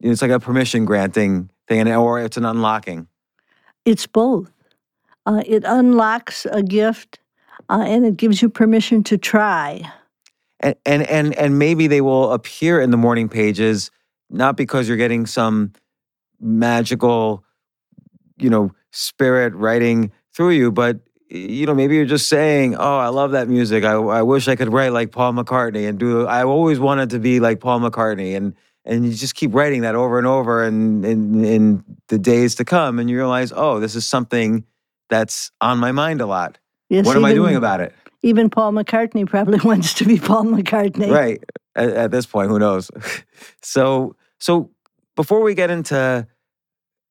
It's 0.00 0.22
like 0.22 0.30
a 0.30 0.40
permission 0.40 0.84
granting 0.86 1.50
thing, 1.68 1.88
or 1.88 2.20
it's 2.20 2.36
an 2.36 2.44
unlocking. 2.44 3.06
It's 3.84 4.06
both. 4.06 4.50
Uh, 5.26 5.42
it 5.46 5.64
unlocks 5.66 6.46
a 6.46 6.62
gift 6.62 7.18
uh, 7.68 7.84
and 7.86 8.04
it 8.04 8.16
gives 8.16 8.42
you 8.42 8.48
permission 8.48 9.02
to 9.04 9.16
try. 9.18 9.80
And, 10.60 10.74
and 10.84 11.02
and 11.04 11.34
and 11.34 11.58
maybe 11.58 11.86
they 11.86 12.00
will 12.00 12.32
appear 12.32 12.80
in 12.80 12.90
the 12.90 12.96
morning 12.96 13.28
pages 13.28 13.90
not 14.28 14.56
because 14.56 14.86
you're 14.86 14.96
getting 14.96 15.26
some 15.26 15.72
magical, 16.40 17.44
you 18.38 18.50
know, 18.50 18.72
spirit 18.92 19.54
writing 19.54 20.12
through 20.34 20.50
you, 20.50 20.70
but 20.70 21.00
you 21.28 21.64
know, 21.64 21.74
maybe 21.74 21.94
you're 21.94 22.04
just 22.04 22.28
saying, 22.28 22.74
"Oh, 22.74 22.98
I 22.98 23.08
love 23.08 23.32
that 23.32 23.48
music. 23.48 23.84
I, 23.84 23.92
I 23.92 24.22
wish 24.22 24.48
I 24.48 24.56
could 24.56 24.72
write 24.72 24.92
like 24.92 25.12
Paul 25.12 25.32
McCartney 25.32 25.88
and 25.88 25.98
do. 25.98 26.26
I 26.26 26.44
always 26.44 26.80
wanted 26.80 27.10
to 27.10 27.20
be 27.20 27.38
like 27.40 27.60
Paul 27.60 27.80
McCartney." 27.80 28.36
And 28.36 28.54
and 28.84 29.06
you 29.06 29.12
just 29.12 29.36
keep 29.36 29.54
writing 29.54 29.82
that 29.82 29.94
over 29.94 30.18
and 30.18 30.26
over, 30.26 30.64
and 30.64 31.04
in 31.04 31.44
in 31.44 31.84
the 32.08 32.18
days 32.18 32.56
to 32.56 32.64
come, 32.64 32.98
and 32.98 33.08
you 33.08 33.16
realize, 33.16 33.52
"Oh, 33.54 33.78
this 33.78 33.94
is 33.94 34.04
something 34.04 34.64
that's 35.10 35.50
on 35.60 35.78
my 35.78 35.92
mind 35.92 36.20
a 36.20 36.26
lot. 36.26 36.58
Yes, 36.88 37.04
what 37.04 37.16
am 37.16 37.24
I 37.24 37.34
doing 37.34 37.56
about 37.56 37.80
it?" 37.80 37.94
Even 38.22 38.50
Paul 38.50 38.72
McCartney 38.72 39.26
probably 39.26 39.58
wants 39.64 39.94
to 39.94 40.04
be 40.04 40.18
Paul 40.18 40.44
McCartney, 40.44 41.10
right? 41.10 41.42
At, 41.76 41.90
at 41.90 42.10
this 42.10 42.26
point, 42.26 42.50
who 42.50 42.58
knows? 42.58 42.90
so 43.62 44.16
so 44.38 44.70
before 45.16 45.42
we 45.42 45.54
get 45.54 45.70
into 45.70 46.26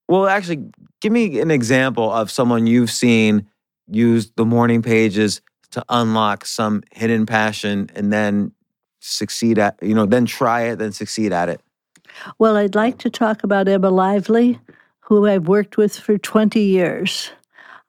well, 0.10 0.28
actually, 0.28 0.66
give 1.02 1.12
me 1.12 1.40
an 1.40 1.52
example 1.52 2.12
of 2.12 2.32
someone 2.32 2.66
you've 2.66 2.90
seen 2.90 3.48
use 3.88 4.32
the 4.36 4.46
morning 4.46 4.82
pages 4.82 5.40
to 5.72 5.86
unlock 5.88 6.46
some 6.46 6.82
hidden 6.92 7.28
passion 7.28 7.92
and 7.94 8.12
then 8.12 8.52
succeed 9.00 9.60
at, 9.60 9.78
you 9.84 9.94
know, 9.94 10.08
then 10.08 10.26
try 10.26 10.64
it, 10.64 10.78
then 10.78 10.92
succeed 10.92 11.32
at 11.32 11.48
it. 11.48 11.62
Well, 12.40 12.58
I'd 12.58 12.74
like 12.74 12.98
to 13.00 13.12
talk 13.12 13.44
about 13.44 13.68
Emma 13.68 13.92
Lively, 13.92 14.60
who 15.02 15.28
I've 15.28 15.48
worked 15.48 15.78
with 15.78 15.96
for 15.96 16.18
20 16.18 16.60
years. 16.60 17.32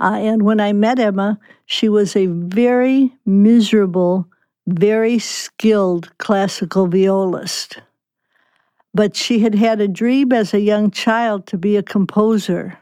Uh, 0.01 0.15
and 0.15 0.43
when 0.43 0.61
I 0.61 0.73
met 0.73 0.99
Emma, 0.99 1.39
she 1.67 1.89
was 1.89 2.17
a 2.17 2.27
very 2.27 3.13
miserable, 3.27 4.27
very 4.67 5.19
skilled 5.19 6.17
classical 6.19 6.87
violist 6.87 7.81
but 8.93 9.15
she 9.17 9.41
had 9.41 9.55
had 9.55 9.81
a 9.81 9.89
dream 9.89 10.33
as 10.33 10.53
a 10.53 10.61
young 10.61 10.91
child 10.91 11.47
to 11.47 11.59
be 11.59 11.77
a 11.77 11.83
composer. 11.83 12.79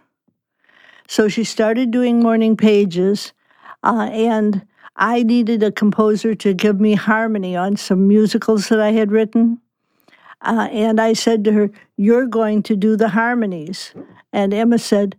So 1.06 1.28
she 1.28 1.44
started 1.44 1.90
doing 1.90 2.20
morning 2.20 2.56
pages, 2.56 3.32
uh, 3.82 4.08
and 4.12 4.66
I 4.96 5.22
needed 5.22 5.62
a 5.62 5.72
composer 5.72 6.34
to 6.36 6.54
give 6.54 6.80
me 6.80 6.94
harmony 6.94 7.56
on 7.56 7.76
some 7.76 8.08
musicals 8.08 8.68
that 8.68 8.80
I 8.80 8.92
had 8.92 9.12
written. 9.12 9.60
Uh, 10.40 10.68
and 10.70 11.00
I 11.00 11.12
said 11.12 11.44
to 11.44 11.52
her, 11.52 11.70
You're 11.96 12.26
going 12.26 12.62
to 12.64 12.76
do 12.76 12.96
the 12.96 13.08
harmonies. 13.10 13.94
And 14.32 14.52
Emma 14.52 14.78
said, 14.78 15.16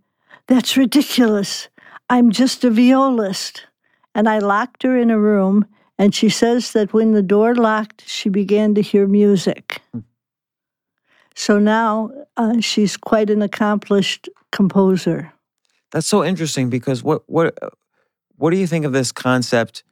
That's 0.47 0.77
ridiculous. 0.77 1.68
I'm 2.09 2.31
just 2.31 2.63
a 2.63 2.71
violist. 2.71 3.65
And 4.15 4.27
I 4.27 4.39
locked 4.39 4.83
her 4.83 4.97
in 4.97 5.11
a 5.11 5.19
room, 5.19 5.65
and 5.97 6.13
she 6.13 6.29
says 6.29 6.73
that 6.73 6.93
when 6.93 7.11
the 7.11 7.21
door 7.21 7.55
locked, 7.55 8.07
she 8.07 8.27
began 8.29 8.73
to 8.75 8.81
hear 8.81 9.07
music. 9.07 9.81
Hmm. 9.91 9.99
So 11.35 11.59
now 11.59 12.11
uh, 12.35 12.59
she's 12.59 12.97
quite 12.97 13.29
an 13.29 13.41
accomplished 13.41 14.27
composer. 14.51 15.31
That's 15.91 16.07
so 16.07 16.23
interesting 16.23 16.69
because 16.69 17.01
what 17.01 17.23
what 17.27 17.57
what 18.35 18.49
do 18.51 18.57
you 18.57 18.67
think 18.67 18.85
of 18.85 18.93
this 18.93 19.11
concept? 19.11 19.83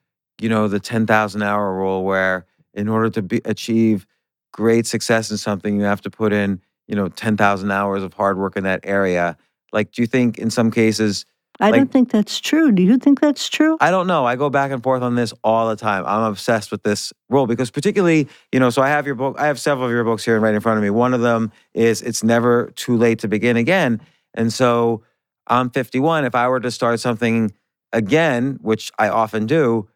You 0.42 0.50
know, 0.50 0.68
the 0.68 0.80
ten 0.80 1.08
thousand 1.08 1.44
hour 1.44 1.74
rule, 1.74 2.04
where 2.04 2.46
in 2.74 2.90
order 2.90 3.10
to 3.12 3.22
be, 3.22 3.42
achieve 3.46 4.06
great 4.52 4.86
success 4.86 5.32
in 5.32 5.38
something, 5.38 5.80
you 5.80 5.86
have 5.86 6.02
to 6.02 6.10
put 6.10 6.34
in 6.34 6.62
you 6.88 6.96
know 6.96 7.08
ten 7.08 7.38
thousand 7.38 7.72
hours 7.72 8.04
of 8.04 8.14
hard 8.14 8.38
work 8.38 8.58
in 8.58 8.64
that 8.66 8.82
area. 8.84 9.38
Like, 9.72 9.92
do 9.92 10.02
you 10.02 10.08
think 10.08 10.38
in 10.38 10.50
some 10.50 10.70
cases 10.70 11.26
I 11.60 11.72
like, 11.72 11.80
don't 11.80 11.92
think 11.92 12.12
that's 12.12 12.40
true. 12.40 12.72
Do 12.72 12.84
you 12.84 12.98
think 12.98 13.20
that's 13.20 13.50
true? 13.50 13.78
I 13.80 13.90
don't 13.90 14.08
know. 14.08 14.26
I 14.26 14.36
go 14.36 14.50
back 14.50 14.72
and 14.72 14.82
forth 14.84 15.02
on 15.02 15.16
this 15.16 15.34
all 15.44 15.68
the 15.70 15.76
time. 15.76 16.06
I'm 16.06 16.24
obsessed 16.24 16.72
with 16.72 16.84
this 16.84 17.12
rule 17.30 17.48
because, 17.48 17.72
particularly, 17.72 18.28
you 18.52 18.60
know, 18.60 18.70
so 18.70 18.82
I 18.82 18.90
have 18.90 19.06
your 19.06 19.16
book, 19.16 19.38
I 19.40 19.48
have 19.48 19.60
several 19.60 19.88
of 19.88 19.92
your 19.92 20.04
books 20.04 20.24
here 20.24 20.40
right 20.40 20.54
in 20.54 20.62
front 20.62 20.78
of 20.78 20.84
me. 20.84 20.90
One 20.90 21.14
of 21.14 21.22
them 21.22 21.52
is 21.74 22.02
It's 22.02 22.24
Never 22.24 22.72
Too 22.76 22.96
Late 22.96 23.20
to 23.20 23.28
Begin 23.28 23.58
Again. 23.58 24.02
And 24.36 24.54
so 24.54 25.04
I'm 25.48 25.70
51. 25.70 26.26
If 26.26 26.36
I 26.36 26.48
were 26.48 26.60
to 26.60 26.72
start 26.72 27.00
something 27.00 27.52
again, 27.92 28.60
which 28.62 28.92
I 29.00 29.10
often 29.10 29.48
do, 29.48 29.90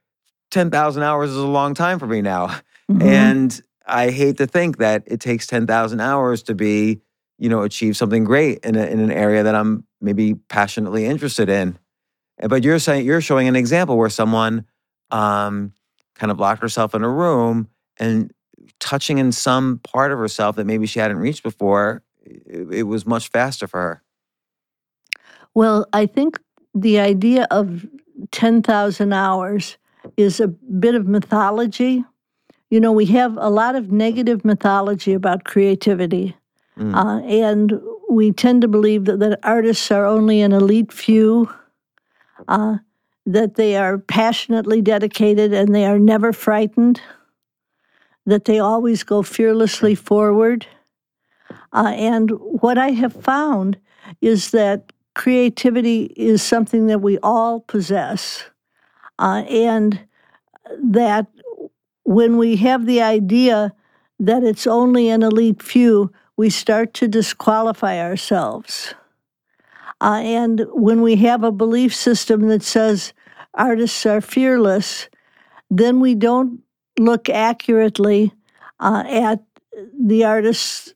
10,000 0.52 1.04
hours 1.04 1.30
is 1.30 1.38
a 1.38 1.48
long 1.48 1.74
time 1.74 2.00
for 2.00 2.08
me 2.08 2.22
now. 2.22 2.48
Mm-hmm. 2.90 3.02
And 3.04 3.62
I 3.86 4.10
hate 4.10 4.38
to 4.38 4.48
think 4.48 4.78
that 4.78 5.04
it 5.06 5.20
takes 5.20 5.48
10,000 5.48 6.00
hours 6.00 6.44
to 6.44 6.56
be, 6.56 7.02
you 7.38 7.50
know, 7.50 7.62
achieve 7.62 7.98
something 7.98 8.24
great 8.24 8.60
in, 8.66 8.76
a, 8.76 8.86
in 8.86 9.00
an 9.00 9.12
area 9.12 9.44
that 9.44 9.56
I'm 9.56 9.86
maybe 10.02 10.34
passionately 10.34 11.06
interested 11.06 11.50
in. 11.50 11.78
But 12.40 12.64
you're 12.64 12.80
saying 12.80 13.06
you're 13.06 13.22
showing 13.22 13.48
an 13.48 13.56
example 13.56 13.98
where 13.98 14.10
someone 14.10 14.66
um, 15.12 15.74
kind 16.16 16.32
of 16.32 16.40
locked 16.40 16.62
herself 16.62 16.96
in 16.96 17.04
a 17.04 17.10
room 17.10 17.70
and 17.98 18.34
touching 18.80 19.18
in 19.18 19.32
some 19.32 19.80
part 19.80 20.12
of 20.12 20.20
herself 20.20 20.56
that 20.56 20.66
maybe 20.66 20.88
she 20.88 21.00
hadn't 21.00 21.18
reached 21.18 21.44
before, 21.44 22.04
it, 22.24 22.68
it 22.72 22.84
was 22.84 23.06
much 23.06 23.30
faster 23.30 23.68
for 23.68 23.80
her. 23.80 24.04
Well, 25.54 25.86
I 25.94 26.06
think 26.06 26.40
the 26.74 27.00
idea 27.00 27.48
of 27.52 27.86
10,000 28.32 29.14
hours 29.14 29.78
is 30.18 30.40
a 30.40 30.48
bit 30.48 30.96
of 30.96 31.08
mythology. 31.08 32.04
You 32.70 32.80
know, 32.80 32.92
we 32.92 33.06
have 33.08 33.38
a 33.38 33.50
lot 33.50 33.76
of 33.76 33.92
negative 33.92 34.46
mythology 34.46 35.14
about 35.14 35.44
creativity. 35.44 36.36
Mm. 36.78 36.96
Uh, 36.96 37.26
and 37.28 37.82
we 38.12 38.34
tend 38.34 38.62
to 38.62 38.68
believe 38.68 39.06
that, 39.06 39.20
that 39.20 39.40
artists 39.42 39.90
are 39.90 40.06
only 40.06 40.42
an 40.42 40.52
elite 40.52 40.92
few, 40.92 41.50
uh, 42.48 42.78
that 43.26 43.56
they 43.56 43.78
are 43.78 43.98
passionately 43.98 44.82
dedicated 44.82 45.54
and 45.54 45.74
they 45.74 45.86
are 45.86 45.98
never 45.98 46.34
frightened, 46.34 47.02
that 48.26 48.46
they 48.46 48.60
always 48.60 49.04
go 49.04 49.24
fearlessly 49.24 49.96
forward. 49.96 50.68
Uh, 51.72 51.94
and 51.96 52.32
what 52.32 52.78
I 52.78 52.90
have 52.90 53.14
found 53.14 53.78
is 54.20 54.52
that 54.52 54.92
creativity 55.16 56.14
is 56.18 56.44
something 56.44 56.88
that 56.88 57.00
we 57.00 57.18
all 57.20 57.62
possess. 57.62 58.44
Uh, 59.20 59.44
and 59.50 60.02
that 60.84 61.28
when 62.04 62.38
we 62.38 62.58
have 62.58 62.86
the 62.86 63.02
idea 63.02 63.74
that 64.20 64.44
it's 64.44 64.68
only 64.68 65.08
an 65.10 65.24
elite 65.24 65.62
few, 65.62 66.12
we 66.38 66.50
start 66.50 66.94
to 66.96 67.08
disqualify 67.08 68.00
ourselves. 68.00 68.94
Uh, 70.02 70.22
and 70.24 70.66
when 70.72 71.02
we 71.02 71.16
have 71.18 71.44
a 71.44 71.52
belief 71.52 71.94
system 71.94 72.48
that 72.48 72.64
says 72.64 73.14
artists 73.54 74.06
are 74.06 74.22
fearless, 74.22 75.10
then 75.70 76.00
we 76.00 76.16
don't 76.16 76.62
look 76.98 77.30
accurately 77.30 78.34
uh, 78.80 79.04
at 79.08 79.44
the 80.00 80.24
artists. 80.24 80.94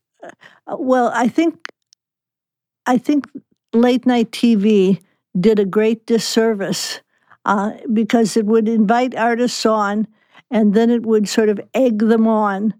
Well, 0.67 1.11
I 1.13 1.27
think 1.27 1.59
I 2.87 2.97
think 2.97 3.29
late 3.73 4.05
night 4.05 4.31
TV 4.31 5.01
did 5.39 5.59
a 5.59 5.65
great 5.65 6.05
disservice 6.05 7.01
uh, 7.45 7.71
because 7.93 8.37
it 8.37 8.45
would 8.45 8.67
invite 8.67 9.15
artists 9.15 9.65
on 9.65 10.07
and 10.51 10.73
then 10.73 10.89
it 10.89 11.05
would 11.05 11.27
sort 11.27 11.49
of 11.49 11.59
egg 11.73 11.99
them 11.99 12.27
on 12.27 12.73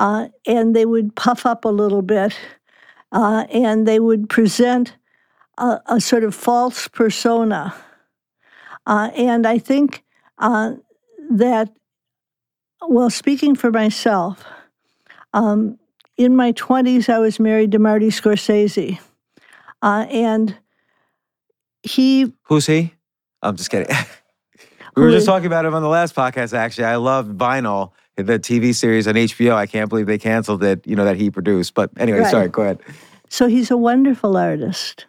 uh, 0.00 0.28
and 0.46 0.74
they 0.74 0.86
would 0.86 1.14
puff 1.14 1.44
up 1.44 1.66
a 1.66 1.68
little 1.68 2.00
bit 2.00 2.34
uh, 3.12 3.44
and 3.50 3.86
they 3.86 4.00
would 4.00 4.30
present 4.30 4.96
a, 5.58 5.78
a 5.86 6.00
sort 6.00 6.24
of 6.24 6.34
false 6.34 6.88
persona. 6.88 7.74
Uh, 8.86 9.10
and 9.14 9.46
I 9.46 9.58
think 9.58 10.02
uh, 10.38 10.72
that, 11.30 11.70
well, 12.88 13.10
speaking 13.10 13.54
for 13.54 13.70
myself, 13.70 14.42
um, 15.34 15.78
in 16.16 16.34
my 16.34 16.52
20s, 16.52 17.10
I 17.10 17.18
was 17.18 17.38
married 17.38 17.72
to 17.72 17.78
Marty 17.78 18.08
Scorsese. 18.08 18.98
Uh, 19.82 20.06
and 20.10 20.56
he. 21.82 22.32
Who's 22.44 22.66
he? 22.66 22.94
I'm 23.42 23.56
just 23.56 23.68
kidding. 23.68 23.94
we 24.96 25.02
were 25.02 25.10
just 25.10 25.26
talking 25.26 25.46
about 25.46 25.66
him 25.66 25.74
on 25.74 25.82
the 25.82 25.88
last 25.88 26.14
podcast, 26.14 26.54
actually. 26.54 26.84
I 26.84 26.96
love 26.96 27.26
Vinyl, 27.26 27.92
the 28.16 28.38
TV 28.38 28.74
series 28.74 29.06
on 29.06 29.14
HBO. 29.14 29.54
I 29.54 29.66
can't 29.66 29.88
believe 29.88 30.06
they 30.06 30.18
canceled 30.18 30.62
it, 30.62 30.86
you 30.86 30.96
know, 30.96 31.04
that 31.04 31.16
he 31.16 31.30
produced. 31.30 31.74
But 31.74 31.90
anyway, 31.96 32.20
right. 32.20 32.30
sorry, 32.30 32.48
go 32.48 32.62
ahead. 32.62 32.80
So 33.28 33.46
he's 33.46 33.70
a 33.70 33.76
wonderful 33.76 34.36
artist. 34.36 35.06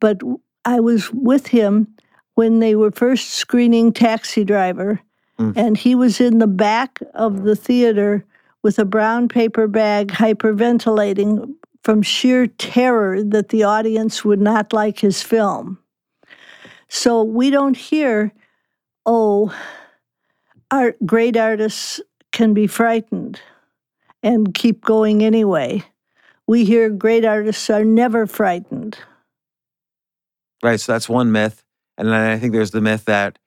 But 0.00 0.22
I 0.64 0.80
was 0.80 1.12
with 1.12 1.46
him 1.48 1.88
when 2.34 2.60
they 2.60 2.74
were 2.74 2.90
first 2.90 3.30
screening 3.30 3.92
Taxi 3.92 4.44
Driver, 4.44 5.00
mm. 5.38 5.52
and 5.56 5.76
he 5.76 5.94
was 5.94 6.20
in 6.20 6.38
the 6.38 6.46
back 6.46 6.98
of 7.14 7.42
the 7.42 7.56
theater 7.56 8.24
with 8.62 8.78
a 8.78 8.84
brown 8.84 9.28
paper 9.28 9.66
bag 9.68 10.08
hyperventilating 10.08 11.54
from 11.82 12.02
sheer 12.02 12.46
terror 12.46 13.22
that 13.22 13.48
the 13.48 13.62
audience 13.62 14.24
would 14.24 14.40
not 14.40 14.72
like 14.72 14.98
his 14.98 15.22
film. 15.22 15.78
So 16.88 17.22
we 17.22 17.50
don't 17.50 17.76
hear, 17.76 18.32
oh, 19.06 19.54
art, 20.70 20.96
great 21.04 21.36
artists 21.36 22.00
can 22.32 22.54
be 22.54 22.66
frightened 22.66 23.40
and 24.22 24.54
keep 24.54 24.84
going 24.84 25.22
anyway. 25.22 25.82
We 26.46 26.64
hear 26.64 26.90
great 26.90 27.24
artists 27.24 27.70
are 27.70 27.84
never 27.84 28.26
frightened. 28.26 28.98
Right, 30.62 30.80
so 30.80 30.92
that's 30.92 31.08
one 31.08 31.32
myth. 31.32 31.64
And 31.96 32.08
then 32.08 32.14
I 32.14 32.38
think 32.38 32.52
there's 32.52 32.70
the 32.70 32.80
myth 32.80 33.04
that 33.06 33.38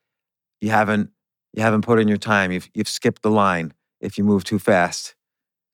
you 0.62 0.70
haven't 0.70 1.10
you 1.54 1.62
haven't 1.62 1.84
put 1.84 2.00
in 2.00 2.08
your 2.08 2.18
time. 2.18 2.52
You've 2.52 2.70
you've 2.74 2.88
skipped 2.88 3.22
the 3.22 3.30
line 3.30 3.74
if 4.02 4.18
you 4.18 4.24
move 4.24 4.44
too 4.44 4.60
fast. 4.60 5.16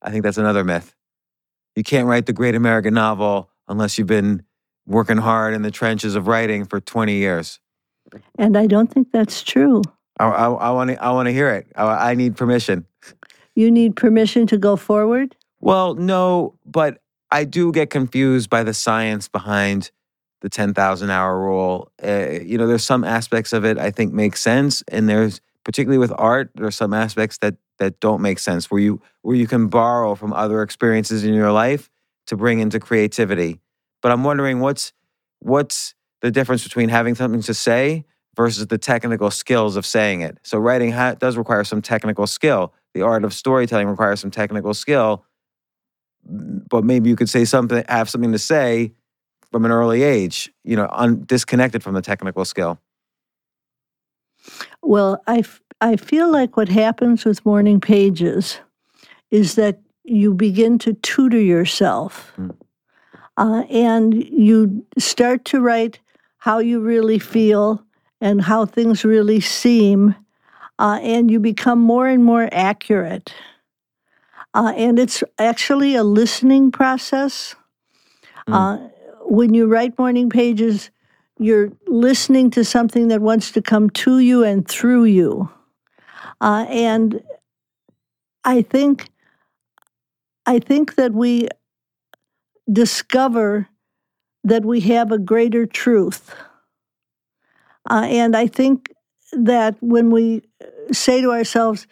I 0.01 0.11
think 0.11 0.23
that's 0.23 0.37
another 0.37 0.63
myth 0.63 0.95
you 1.79 1.83
can't 1.83 2.07
write 2.07 2.25
the 2.25 2.33
great 2.33 2.55
American 2.55 2.93
novel 2.93 3.49
unless 3.69 3.97
you've 3.97 4.05
been 4.05 4.43
working 4.85 5.17
hard 5.17 5.53
in 5.53 5.61
the 5.61 5.71
trenches 5.71 6.13
of 6.13 6.27
writing 6.27 6.65
for 6.65 6.81
20 6.81 7.13
years. 7.13 7.59
And 8.37 8.57
I 8.57 8.67
don't 8.67 8.91
think 8.91 9.13
that's 9.13 9.41
true. 9.43 9.81
I, 10.19 10.27
I, 10.27 10.71
want 10.71 10.89
to 10.91 11.03
I 11.03 11.11
want 11.11 11.27
to 11.27 11.33
hear 11.33 11.49
it. 11.53 11.67
I, 11.75 12.11
I 12.11 12.15
need 12.15 12.35
permission. 12.35 12.85
You 13.55 13.71
need 13.71 13.95
permission 13.95 14.47
to 14.47 14.57
go 14.57 14.75
forward? 14.75 15.35
Well, 15.61 15.95
no, 15.95 16.55
but 16.65 17.01
I 17.31 17.45
do 17.45 17.71
get 17.71 17.89
confused 17.89 18.49
by 18.49 18.63
the 18.63 18.73
science 18.73 19.27
behind 19.27 19.91
the 20.41 20.49
10,000 20.49 21.09
hour 21.09 21.39
rule. 21.39 21.91
Uh, 22.03 22.29
you 22.41 22.57
know, 22.57 22.67
there's 22.67 22.85
some 22.85 23.03
aspects 23.03 23.53
of 23.53 23.65
it 23.65 23.77
I 23.77 23.91
think 23.91 24.13
make 24.13 24.37
sense, 24.37 24.83
and 24.87 25.07
there's 25.07 25.41
particularly 25.63 25.97
with 25.97 26.13
art, 26.17 26.51
there's 26.55 26.75
some 26.75 26.93
aspects 26.93 27.37
that 27.39 27.55
that 27.79 27.99
don't 28.01 28.21
make 28.21 28.39
sense 28.39 28.69
where 28.69 28.81
you 28.81 29.01
where 29.21 29.35
you 29.35 29.47
can 29.47 29.67
borrow 29.67 30.15
from 30.15 30.33
other 30.33 30.61
experiences 30.61 31.23
in 31.23 31.33
your 31.33 31.51
life 31.51 31.89
to 32.27 32.35
bring 32.35 32.59
into 32.59 32.79
creativity. 32.79 33.59
But 34.01 34.11
I'm 34.11 34.23
wondering 34.23 34.59
what's 34.59 34.93
what's 35.39 35.95
the 36.21 36.31
difference 36.31 36.63
between 36.63 36.89
having 36.89 37.15
something 37.15 37.41
to 37.43 37.53
say 37.53 38.05
versus 38.39 38.67
the 38.67 38.77
technical 38.77 39.29
skills 39.29 39.75
of 39.75 39.85
saying 39.85 40.21
it. 40.21 40.37
So 40.43 40.59
writing 40.59 40.93
ha- 40.93 41.15
does 41.15 41.35
require 41.35 41.65
some 41.65 41.81
technical 41.81 42.25
skill. 42.25 42.73
The 42.93 43.01
art 43.01 43.25
of 43.25 43.33
storytelling 43.33 43.89
requires 43.89 44.21
some 44.21 44.31
technical 44.31 44.73
skill. 44.73 45.25
But 46.23 46.85
maybe 46.85 47.09
you 47.09 47.17
could 47.17 47.27
say 47.27 47.43
something, 47.43 47.83
have 47.89 48.09
something 48.09 48.31
to 48.31 48.39
say 48.39 48.93
from 49.51 49.65
an 49.65 49.71
early 49.71 50.03
age, 50.03 50.49
you 50.63 50.77
know, 50.77 50.87
un- 50.89 51.25
disconnected 51.25 51.83
from 51.83 51.95
the 51.95 52.01
technical 52.01 52.45
skill. 52.45 52.79
Well, 54.81 55.21
I, 55.27 55.39
f- 55.39 55.61
I 55.81 55.97
feel 55.97 56.31
like 56.31 56.55
what 56.55 56.69
happens 56.69 57.25
with 57.25 57.45
morning 57.45 57.81
pages 57.81 58.61
is 59.31 59.55
that 59.55 59.81
you 60.05 60.33
begin 60.33 60.79
to 60.79 60.93
tutor 60.93 61.41
yourself 61.41 62.31
mm. 62.39 62.55
uh, 63.35 63.63
and 63.69 64.13
you 64.13 64.85
start 64.97 65.43
to 65.45 65.59
write 65.59 65.99
how 66.37 66.59
you 66.59 66.79
really 66.79 67.19
feel 67.19 67.83
and 68.21 68.41
how 68.41 68.65
things 68.65 69.05
really 69.05 69.39
seem, 69.39 70.15
uh, 70.77 70.99
and 71.01 71.31
you 71.31 71.39
become 71.39 71.79
more 71.79 72.07
and 72.07 72.23
more 72.23 72.49
accurate. 72.51 73.33
Uh, 74.53 74.73
and 74.75 74.97
it's 74.97 75.23
actually 75.37 75.95
a 75.95 76.03
listening 76.03 76.71
process. 76.71 77.55
Mm. 78.47 78.91
when 79.25 79.53
you 79.53 79.67
write 79.67 79.97
morning 79.99 80.27
pages, 80.27 80.89
you're 81.37 81.71
listening 81.85 82.49
to 82.49 82.65
something 82.65 83.09
that 83.09 83.21
wants 83.21 83.51
to 83.51 83.61
come 83.61 83.89
to 83.91 84.17
you 84.19 84.43
and 84.43 84.67
through 84.67 85.05
you. 85.05 85.49
Uh, 86.41 86.65
and 86.67 87.21
I 88.43 88.61
think 88.61 89.09
I 90.45 90.59
think 90.59 90.95
that 90.95 91.13
we 91.13 91.47
discover 92.71 93.67
that 94.43 94.65
we 94.65 94.79
have 94.81 95.11
a 95.11 95.19
greater 95.19 95.65
truth. 95.65 96.33
Uh, 97.89 98.05
and 98.07 98.35
I 98.35 98.47
think 98.47 98.91
that 99.33 99.75
when 99.81 100.09
we 100.09 100.41
say 100.91 101.21
to 101.21 101.31
ourselves, 101.31 101.87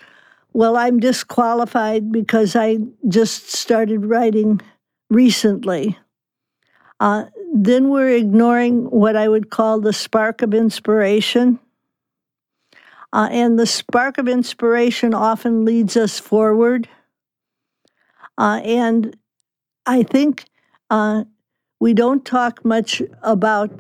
well, 0.54 0.76
I'm 0.76 1.00
disqualified 1.00 2.12
because 2.12 2.56
I 2.56 2.80
just 3.08 3.52
started 3.52 4.06
writing 4.06 4.60
recently, 5.10 5.98
uh, 7.00 7.26
then 7.54 7.90
we're 7.90 8.16
ignoring 8.16 8.86
what 8.86 9.16
I 9.16 9.28
would 9.28 9.50
call 9.52 9.80
the 9.80 9.94
spark 9.94 10.42
of 10.42 10.54
inspiration. 10.54 11.60
Uh, 13.14 13.30
and 13.32 13.58
the 13.58 13.68
spark 13.68 14.18
of 14.18 14.28
inspiration 14.28 15.14
often 15.14 15.64
leads 15.64 15.96
us 15.96 16.20
forward. 16.20 16.90
Uh, 18.38 18.62
and 18.64 19.16
I 19.86 20.04
think 20.04 20.46
uh, 20.90 21.24
we 21.80 21.94
don't 21.94 22.26
talk 22.26 22.66
much 22.66 23.02
about 23.22 23.72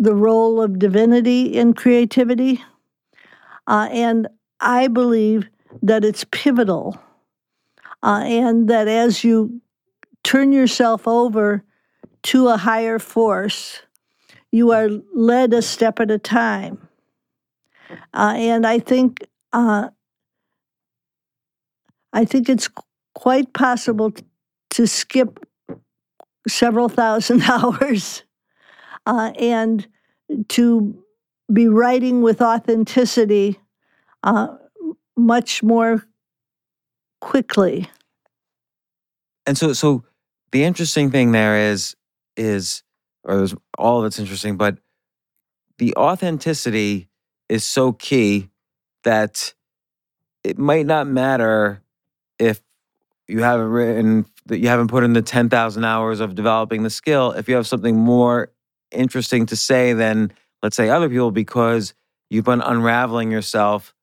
the 0.00 0.14
role 0.14 0.62
of 0.62 0.78
divinity 0.78 1.44
in 1.44 1.74
creativity. 1.74 2.64
Uh, 3.66 3.86
and 3.92 4.28
I 4.58 4.88
believe 4.88 5.48
that 5.82 6.04
it's 6.06 6.24
pivotal. 6.24 6.98
Uh, 8.02 8.22
and 8.24 8.68
that 8.68 8.88
as 8.88 9.22
you 9.22 9.60
turn 10.24 10.52
yourself 10.52 11.06
over 11.06 11.62
to 12.22 12.48
a 12.48 12.56
higher 12.56 12.98
force, 12.98 13.82
you 14.50 14.72
are 14.72 14.88
led 15.14 15.52
a 15.52 15.60
step 15.60 16.00
at 16.00 16.10
a 16.10 16.18
time. 16.18 16.88
Uh, 18.14 18.32
and 18.36 18.66
I 18.66 18.78
think 18.78 19.26
uh, 19.52 19.90
I 22.12 22.24
think 22.24 22.48
it's 22.48 22.70
quite 23.14 23.52
possible 23.52 24.12
to 24.70 24.86
skip 24.86 25.44
several 26.48 26.88
thousand 26.88 27.42
hours 27.48 28.22
uh, 29.10 29.32
and 29.40 29.88
to 30.48 31.02
be 31.52 31.66
writing 31.66 32.22
with 32.22 32.40
authenticity 32.40 33.58
uh, 34.22 34.54
much 35.16 35.64
more 35.64 36.06
quickly. 37.20 37.90
And 39.46 39.58
so, 39.58 39.72
so 39.72 40.04
the 40.52 40.62
interesting 40.62 41.10
thing 41.10 41.32
there 41.32 41.72
is, 41.72 41.96
is, 42.36 42.84
or 43.24 43.36
there's 43.36 43.54
all 43.76 43.98
of 43.98 44.04
it's 44.04 44.20
interesting, 44.20 44.56
but 44.56 44.78
the 45.78 45.92
authenticity 45.96 47.08
is 47.48 47.64
so 47.64 47.92
key 47.92 48.48
that 49.02 49.54
it 50.44 50.56
might 50.56 50.86
not 50.86 51.08
matter 51.08 51.82
if 52.38 52.62
you 53.26 53.42
haven't 53.42 53.66
written 53.70 54.26
that 54.46 54.58
you 54.58 54.68
haven't 54.68 54.88
put 54.88 55.02
in 55.02 55.14
the 55.14 55.22
10,000 55.22 55.84
hours 55.84 56.20
of 56.20 56.34
developing 56.34 56.82
the 56.84 56.90
skill 56.90 57.32
if 57.32 57.48
you 57.48 57.54
have 57.56 57.66
something 57.66 57.96
more 57.96 58.50
interesting 58.92 59.46
to 59.46 59.56
say 59.56 59.92
than 59.92 60.32
let's 60.62 60.76
say 60.76 60.88
other 60.88 61.08
people 61.08 61.30
because 61.30 61.94
you've 62.28 62.44
been 62.44 62.60
unraveling 62.60 63.30
yourself 63.30 63.94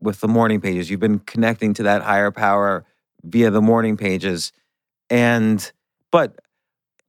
with 0.00 0.20
the 0.20 0.28
morning 0.28 0.60
pages. 0.60 0.90
You've 0.90 1.00
been 1.00 1.20
connecting 1.20 1.74
to 1.74 1.84
that 1.84 2.02
higher 2.02 2.30
power 2.30 2.84
via 3.24 3.50
the 3.50 3.62
morning 3.62 3.96
pages. 3.96 4.52
And 5.10 5.70
but 6.10 6.38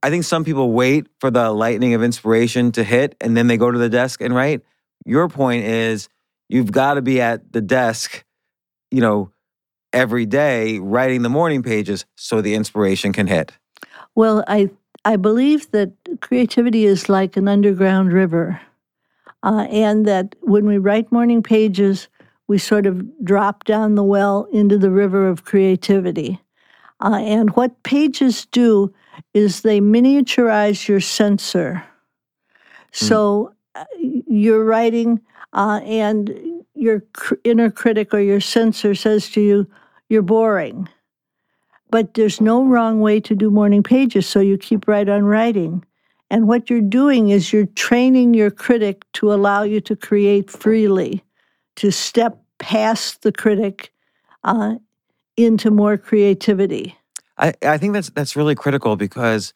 i 0.03 0.11
think 0.11 0.23
some 0.23 0.45
people 0.45 0.71
wait 0.71 1.07
for 1.19 1.31
the 1.31 1.51
lightning 1.51 1.95
of 1.95 2.03
inspiration 2.03 2.71
to 2.71 2.83
hit 2.83 3.15
and 3.19 3.35
then 3.35 3.47
they 3.47 3.57
go 3.57 3.71
to 3.71 3.79
the 3.79 3.89
desk 3.89 4.21
and 4.21 4.35
write. 4.35 4.61
Your 5.05 5.27
point 5.27 5.65
is 5.65 6.09
you've 6.49 6.71
got 6.71 6.95
to 6.95 7.01
be 7.01 7.19
at 7.21 7.51
the 7.51 7.61
desk 7.61 8.23
you 8.91 9.01
know 9.01 9.31
every 9.93 10.25
day 10.25 10.79
writing 10.79 11.21
the 11.21 11.29
morning 11.29 11.63
pages 11.63 12.05
so 12.15 12.41
the 12.41 12.53
inspiration 12.55 13.13
can 13.13 13.27
hit? 13.27 13.51
Well, 14.15 14.43
I 14.47 14.69
I 15.05 15.15
believe 15.15 15.71
that 15.71 15.96
creativity 16.21 16.85
is 16.85 17.09
like 17.09 17.37
an 17.37 17.47
underground 17.47 18.13
river, 18.13 18.59
uh, 19.43 19.67
and 19.69 20.05
that 20.05 20.35
when 20.41 20.65
we 20.65 20.77
write 20.77 21.11
morning 21.11 21.43
pages, 21.43 22.07
we 22.47 22.57
sort 22.57 22.85
of 22.85 23.03
drop 23.23 23.65
down 23.65 23.95
the 23.95 24.03
well 24.03 24.47
into 24.51 24.77
the 24.77 24.91
river 24.91 25.27
of 25.27 25.45
creativity. 25.45 26.39
Uh, 26.99 27.19
and 27.21 27.55
what 27.55 27.83
pages 27.83 28.45
do 28.47 28.93
is 29.33 29.61
they 29.61 29.79
miniaturize 29.79 30.87
your 30.87 30.99
censor. 30.99 31.83
Hmm. 32.93 33.05
So 33.05 33.53
uh, 33.75 33.85
you're 33.99 34.63
writing, 34.63 35.21
uh, 35.53 35.81
and 35.83 36.63
your 36.73 37.01
cr- 37.13 37.35
inner 37.43 37.69
critic 37.69 38.13
or 38.13 38.19
your 38.19 38.41
censor 38.41 38.95
says 38.95 39.29
to 39.31 39.41
you, 39.41 39.67
You're 40.09 40.21
boring. 40.21 40.87
But 41.89 42.15
there's 42.15 42.41
no 42.41 42.65
wrong 42.65 42.99
way 42.99 43.19
to 43.21 43.35
do 43.35 43.49
morning 43.49 43.83
pages, 43.83 44.27
so 44.27 44.39
you 44.39 44.57
keep 44.57 44.87
right 44.87 45.07
on 45.07 45.23
writing. 45.23 45.85
And 46.29 46.47
what 46.47 46.69
you're 46.69 46.81
doing 46.81 47.29
is 47.29 47.53
you're 47.53 47.67
training 47.67 48.33
your 48.33 48.51
critic 48.51 49.05
to 49.13 49.33
allow 49.33 49.63
you 49.63 49.79
to 49.81 49.95
create 49.95 50.51
freely, 50.51 51.23
to 51.77 51.91
step 51.91 52.41
past 52.59 53.21
the 53.21 53.31
critic 53.31 53.93
uh, 54.43 54.75
into 55.37 55.71
more 55.71 55.97
creativity. 55.97 56.95
I, 57.37 57.53
I 57.61 57.77
think 57.77 57.93
that's 57.93 58.09
that's 58.09 58.35
really 58.35 58.55
critical 58.55 58.95
because 58.95 59.53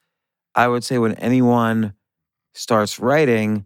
I 0.55 0.67
would 0.67 0.83
say 0.83 0.97
when 0.97 1.15
anyone 1.15 1.93
starts 2.53 2.99
writing 2.99 3.65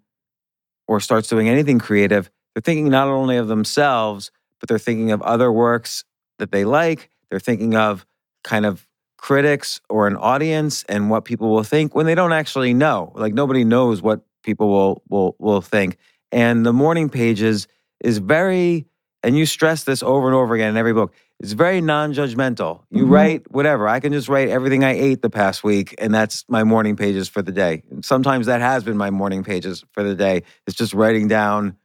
or 0.87 0.99
starts 0.99 1.27
doing 1.27 1.49
anything 1.49 1.79
creative, 1.79 2.29
they're 2.53 2.61
thinking 2.61 2.89
not 2.89 3.07
only 3.07 3.37
of 3.37 3.47
themselves, 3.47 4.31
but 4.59 4.69
they're 4.69 4.79
thinking 4.79 5.11
of 5.11 5.21
other 5.21 5.51
works 5.51 6.03
that 6.39 6.51
they 6.51 6.63
like. 6.63 7.09
They're 7.29 7.39
thinking 7.39 7.75
of 7.75 8.05
kind 8.43 8.65
of 8.65 8.87
critics 9.25 9.81
or 9.89 10.05
an 10.05 10.15
audience 10.17 10.83
and 10.83 11.09
what 11.09 11.25
people 11.25 11.49
will 11.49 11.63
think 11.63 11.95
when 11.95 12.05
they 12.05 12.13
don't 12.13 12.31
actually 12.31 12.75
know. 12.75 13.11
Like 13.15 13.33
nobody 13.33 13.63
knows 13.63 13.99
what 13.99 14.21
people 14.43 14.69
will 14.69 15.01
will 15.09 15.35
will 15.39 15.61
think. 15.61 15.97
And 16.31 16.63
the 16.63 16.71
morning 16.71 17.09
pages 17.09 17.67
is 17.99 18.19
very 18.19 18.85
and 19.23 19.35
you 19.35 19.47
stress 19.47 19.83
this 19.83 20.03
over 20.03 20.27
and 20.27 20.35
over 20.35 20.53
again 20.53 20.69
in 20.69 20.77
every 20.77 20.93
book. 20.93 21.11
It's 21.39 21.53
very 21.53 21.81
non-judgmental. 21.81 22.83
You 22.91 23.05
mm-hmm. 23.05 23.11
write 23.11 23.51
whatever. 23.51 23.87
I 23.87 23.99
can 23.99 24.13
just 24.13 24.29
write 24.29 24.49
everything 24.49 24.83
I 24.83 24.91
ate 24.91 25.23
the 25.23 25.31
past 25.31 25.63
week 25.63 25.95
and 25.97 26.13
that's 26.13 26.45
my 26.47 26.63
morning 26.63 26.95
pages 26.95 27.27
for 27.27 27.41
the 27.41 27.51
day. 27.51 27.81
And 27.89 28.05
Sometimes 28.05 28.45
that 28.45 28.61
has 28.61 28.83
been 28.83 28.95
my 28.95 29.09
morning 29.09 29.43
pages 29.43 29.83
for 29.91 30.03
the 30.03 30.13
day. 30.13 30.43
It's 30.67 30.77
just 30.77 30.93
writing 30.93 31.27
down 31.27 31.77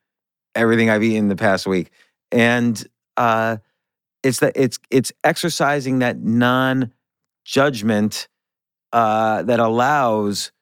everything 0.55 0.90
I've 0.90 1.03
eaten 1.03 1.29
the 1.29 1.37
past 1.37 1.66
week. 1.66 1.90
And 2.31 2.87
uh, 3.16 3.57
it's 4.22 4.40
that 4.40 4.53
it's 4.57 4.79
it's 4.90 5.11
exercising 5.24 6.00
that 6.00 6.20
non 6.20 6.92
judgment 7.44 8.29
uh, 8.92 9.42
that 9.42 9.61
allows 9.61 10.53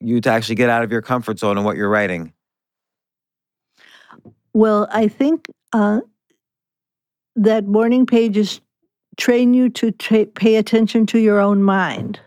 you 0.00 0.20
to 0.20 0.30
actually 0.30 0.54
get 0.54 0.70
out 0.70 0.84
of 0.84 0.92
your 0.92 1.02
comfort 1.02 1.38
zone 1.38 1.56
and 1.56 1.64
what 1.64 1.76
you're 1.76 1.88
writing. 1.88 2.32
Well, 4.52 4.86
I 4.90 5.08
think 5.08 5.48
uh, 5.72 6.00
that 7.36 7.66
morning 7.66 8.06
pages 8.06 8.60
train 9.16 9.54
you 9.54 9.70
to 9.70 9.92
pay 9.92 10.56
attention 10.56 11.06
to 11.06 11.18
your 11.18 11.40
own 11.40 11.62
mind. 11.62 12.20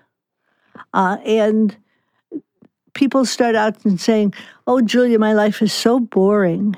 Uh, 0.93 1.17
and 1.25 1.75
people 2.93 3.25
start 3.25 3.55
out 3.55 3.83
and 3.85 3.99
saying, 3.99 4.33
Oh, 4.65 4.81
Julia, 4.81 5.19
my 5.19 5.33
life 5.33 5.61
is 5.61 5.71
so 5.71 5.99
boring. 5.99 6.75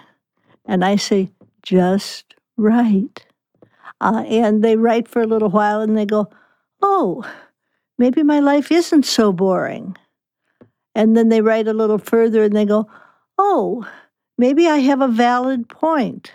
And 0.65 0.85
I 0.85 0.97
say, 0.97 1.31
just 1.63 2.35
write. 2.57 3.25
Uh, 4.01 4.23
and 4.27 4.63
they 4.63 4.75
write 4.75 5.07
for 5.07 5.21
a 5.21 5.27
little 5.27 5.49
while 5.49 5.81
and 5.81 5.97
they 5.97 6.05
go, 6.05 6.29
oh, 6.81 7.23
maybe 7.97 8.23
my 8.23 8.39
life 8.39 8.71
isn't 8.71 9.05
so 9.05 9.31
boring. 9.31 9.95
And 10.95 11.15
then 11.15 11.29
they 11.29 11.41
write 11.41 11.67
a 11.67 11.73
little 11.73 11.97
further 11.97 12.43
and 12.43 12.55
they 12.55 12.65
go, 12.65 12.87
oh, 13.37 13.87
maybe 14.37 14.67
I 14.67 14.77
have 14.77 15.01
a 15.01 15.07
valid 15.07 15.69
point. 15.69 16.31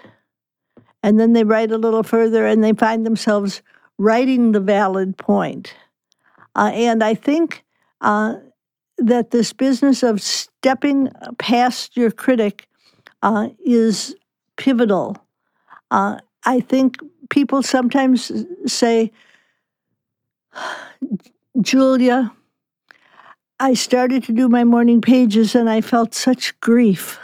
And 1.03 1.21
then 1.21 1.33
they 1.33 1.45
write 1.45 1.71
a 1.71 1.79
little 1.79 2.03
further 2.03 2.47
and 2.47 2.65
they 2.65 2.73
find 2.73 3.05
themselves 3.05 3.63
writing 3.99 4.53
the 4.53 4.61
valid 4.61 5.17
point. 5.17 5.75
Uh, 6.57 6.71
and 6.73 7.03
I 7.03 7.15
think 7.15 7.65
uh, 8.01 8.37
that 8.99 9.31
this 9.31 9.53
business 9.53 10.03
of 10.03 10.23
stepping 10.23 11.11
past 11.39 11.97
your 11.97 12.11
critic 12.11 12.69
uh, 13.23 13.49
is 13.65 14.15
pivotal. 14.57 15.17
Uh, 15.91 16.19
I 16.45 16.61
think 16.61 16.99
people 17.31 17.63
sometimes 17.63 18.31
say, 18.67 19.13
Julia, 21.61 22.33
I 23.61 23.75
started 23.75 24.25
to 24.25 24.33
do 24.33 24.49
my 24.49 24.65
morning 24.65 25.01
pages 25.01 25.55
and 25.55 25.71
I 25.71 25.81
felt 25.81 26.15
such 26.15 26.59
grief. 26.61 27.19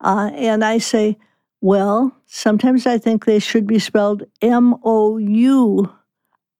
Uh, 0.00 0.30
and 0.34 0.64
I 0.64 0.78
say, 0.78 1.16
well, 1.60 2.16
sometimes 2.26 2.86
I 2.86 2.98
think 2.98 3.24
they 3.24 3.38
should 3.38 3.66
be 3.66 3.78
spelled 3.78 4.24
M 4.42 4.74
O 4.84 5.18
U 5.18 5.92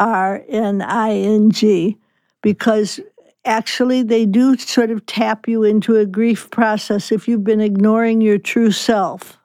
R 0.01 0.43
N 0.49 0.83
I 0.83 1.13
N 1.13 1.51
G 1.51 1.99
because 2.43 3.01
actually 3.45 4.03
they 4.03 4.27
do 4.27 4.57
sort 4.57 4.91
of 4.91 5.07
tap 5.07 5.47
you 5.47 5.63
into 5.63 5.97
a 5.97 6.07
grief 6.07 6.51
process 6.51 7.13
if 7.13 7.29
you've 7.29 7.45
been 7.45 7.61
ignoring 7.61 8.21
your 8.21 8.39
true 8.39 8.73
self. 8.73 9.39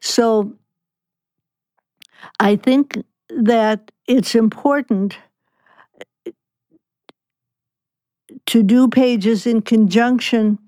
So 0.00 0.54
I 2.38 2.56
think 2.56 2.98
that 3.30 3.90
it's 4.08 4.34
important 4.34 5.18
to 8.46 8.62
do 8.62 8.88
pages 8.88 9.46
in 9.46 9.62
conjunction 9.62 10.58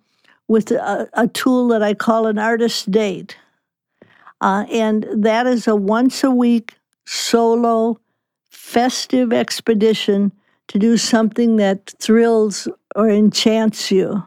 with 0.47 0.71
a, 0.71 1.09
a 1.15 1.27
tool 1.29 1.69
that 1.69 1.83
I 1.83 1.95
call 1.95 2.27
an 2.27 2.39
artist 2.39 2.91
date. 2.91 3.37
Uh, 4.41 4.67
and 4.71 5.07
that 5.13 5.47
is 5.47 5.67
a 5.67 5.75
once 5.75 6.23
a 6.23 6.31
week 6.31 6.75
solo 7.07 7.99
festive 8.51 9.33
expedition 9.33 10.33
to 10.69 10.79
do 10.79 10.97
something 10.97 11.57
that 11.57 11.95
thrills 11.99 12.69
or 12.95 13.09
enchants 13.09 13.91
you. 13.91 14.23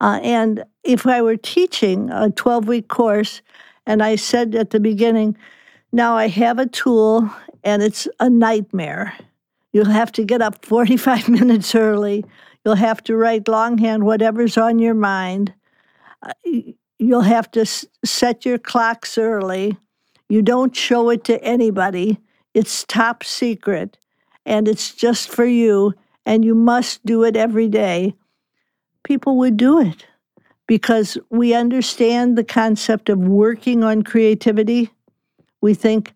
Uh, 0.00 0.18
and 0.22 0.64
if 0.82 1.06
I 1.06 1.22
were 1.22 1.36
teaching 1.36 2.10
a 2.10 2.30
12 2.30 2.66
week 2.66 2.88
course, 2.88 3.42
and 3.86 4.02
I 4.02 4.16
said 4.16 4.54
at 4.54 4.70
the 4.70 4.80
beginning, 4.80 5.36
now 5.92 6.16
I 6.16 6.28
have 6.28 6.58
a 6.58 6.66
tool 6.66 7.30
and 7.64 7.82
it's 7.82 8.08
a 8.20 8.28
nightmare. 8.28 9.14
You'll 9.72 9.86
have 9.86 10.12
to 10.12 10.24
get 10.24 10.42
up 10.42 10.64
45 10.64 11.28
minutes 11.28 11.74
early. 11.74 12.24
You'll 12.64 12.74
have 12.76 13.02
to 13.04 13.16
write 13.16 13.48
longhand 13.48 14.04
whatever's 14.04 14.56
on 14.56 14.78
your 14.78 14.94
mind. 14.94 15.52
Uh, 16.22 16.32
you'll 16.98 17.22
have 17.22 17.50
to 17.52 17.66
set 18.04 18.44
your 18.44 18.58
clocks 18.58 19.18
early. 19.18 19.76
You 20.28 20.42
don't 20.42 20.74
show 20.74 21.10
it 21.10 21.24
to 21.24 21.42
anybody, 21.42 22.18
it's 22.54 22.84
top 22.84 23.24
secret 23.24 23.98
and 24.46 24.68
it's 24.68 24.94
just 24.94 25.28
for 25.28 25.44
you 25.44 25.94
and 26.24 26.44
you 26.44 26.54
must 26.54 27.04
do 27.04 27.24
it 27.24 27.36
every 27.36 27.68
day, 27.68 28.14
people 29.02 29.36
would 29.38 29.56
do 29.56 29.80
it 29.80 30.06
because 30.66 31.18
we 31.30 31.54
understand 31.54 32.38
the 32.38 32.44
concept 32.44 33.08
of 33.08 33.18
working 33.18 33.82
on 33.82 34.02
creativity. 34.02 34.90
We 35.60 35.74
think, 35.74 36.12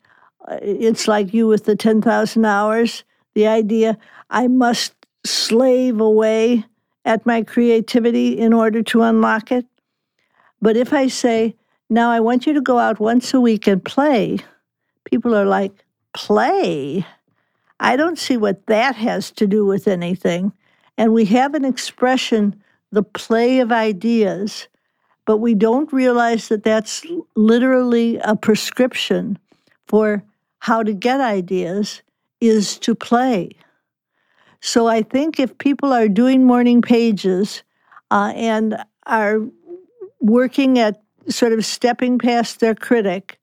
Uh, 0.47 0.59
it's 0.63 1.09
like 1.09 1.35
you 1.35 1.47
with 1.47 1.65
the 1.65 1.77
10,000 1.77 2.45
hours, 2.45 3.05
the 3.35 3.47
idea 3.47 3.99
I 4.31 4.49
must 4.49 4.95
slave 5.25 6.01
away 6.01 6.65
at 7.05 7.27
my 7.27 7.43
creativity 7.43 8.39
in 8.39 8.53
order 8.53 8.83
to 8.83 9.03
unlock 9.03 9.53
it. 9.53 9.67
But 10.61 10.77
if 10.77 10.93
I 10.93 11.09
say, 11.09 11.57
now 11.89 12.11
I 12.11 12.21
want 12.21 12.47
you 12.47 12.53
to 12.55 12.61
go 12.61 12.79
out 12.79 12.99
once 12.99 13.33
a 13.35 13.41
week 13.41 13.67
and 13.67 13.85
play, 13.85 14.39
people 15.05 15.35
are 15.35 15.45
like, 15.45 15.85
play? 16.15 17.07
I 17.79 17.97
don't 17.97 18.19
see 18.19 18.37
what 18.37 18.67
that 18.67 18.97
has 18.97 19.31
to 19.33 19.47
do 19.47 19.65
with 19.65 19.87
anything. 19.87 20.53
And 20.99 21.13
we 21.13 21.27
have 21.27 21.55
an 21.55 21.65
expression, 21.65 22.61
the 22.91 23.03
play 23.03 23.61
of 23.61 23.71
ideas, 23.71 24.69
but 25.27 25.39
we 25.39 25.55
don't 25.55 25.93
realize 25.93 26.49
that 26.49 26.63
that's 26.63 27.05
literally 27.35 28.19
a 28.19 28.35
prescription 28.35 29.39
for 29.87 30.25
how 30.67 30.83
to 30.83 30.93
get 30.93 31.21
ideas 31.21 32.03
is 32.41 32.77
to 32.77 32.93
play. 32.93 33.51
So 34.61 34.89
I 34.89 35.03
think 35.03 35.39
if 35.39 35.57
people 35.59 35.93
are 35.93 36.09
doing 36.09 36.43
morning 36.43 36.83
pages 36.83 37.63
uh, 38.11 38.33
and 38.35 38.77
are 39.07 39.43
working 40.21 40.81
at 40.81 41.01
sort 41.29 41.53
of 41.53 41.65
stepping 41.65 42.19
past 42.19 42.59
their 42.59 42.75
critic, 42.75 43.39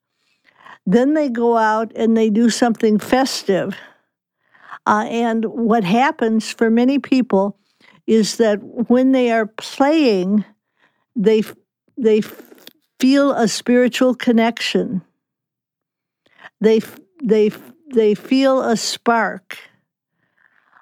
then 0.86 1.14
they 1.14 1.30
go 1.30 1.56
out 1.56 1.94
and 1.96 2.18
they 2.18 2.30
do 2.30 2.50
something 2.50 3.00
festive. 3.00 3.74
Uh, 4.86 5.06
and 5.10 5.46
what 5.46 5.86
happens 5.86 6.52
for 6.52 6.70
many 6.70 7.00
people 7.00 7.58
is 8.06 8.36
that 8.36 8.58
when 8.90 9.14
they 9.14 9.32
are 9.32 9.46
playing, 9.46 10.44
they 11.16 11.42
they 11.98 12.22
feel 13.00 13.32
a 13.32 13.48
spiritual 13.48 14.14
connection. 14.14 15.02
They 16.60 16.82
they 17.24 17.52
they 17.94 18.16
feel 18.16 18.62
a 18.62 18.76
spark, 18.76 19.58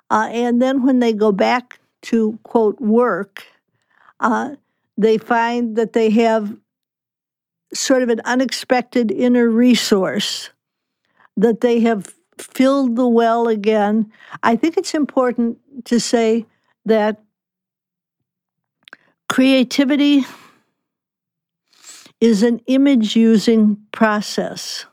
uh, 0.09 0.29
and 0.31 0.61
then 0.61 0.83
when 0.83 0.99
they 0.99 1.13
go 1.13 1.31
back 1.31 1.79
to 2.03 2.39
quote 2.43 2.79
work, 2.79 3.43
uh, 4.19 4.55
they 4.97 5.17
find 5.17 5.75
that 5.75 5.93
they 5.93 6.09
have 6.09 6.55
sort 7.73 8.03
of 8.03 8.09
an 8.09 8.21
unexpected 8.25 9.11
inner 9.11 9.49
resource 9.49 10.49
that 11.37 11.61
they 11.61 11.79
have 11.79 12.13
filled 12.37 12.95
the 12.95 13.07
well 13.07 13.47
again. 13.47 14.11
I 14.43 14.55
think 14.55 14.77
it's 14.77 14.93
important 14.93 15.57
to 15.85 15.99
say 15.99 16.45
that 16.85 17.21
creativity 19.29 20.25
is 22.19 22.43
an 22.43 22.59
image 22.67 23.15
using 23.15 23.77
process. 23.91 24.85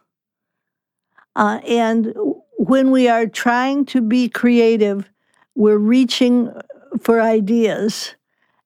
Uh, 1.39 1.61
and 1.69 2.13
when 2.59 2.91
we 2.91 3.09
are 3.09 3.27
trying 3.27 3.87
to 3.87 4.01
be 4.01 4.29
creative, 4.29 5.09
we're 5.55 5.79
reaching 5.79 6.53
for 7.01 7.21
ideas 7.21 8.17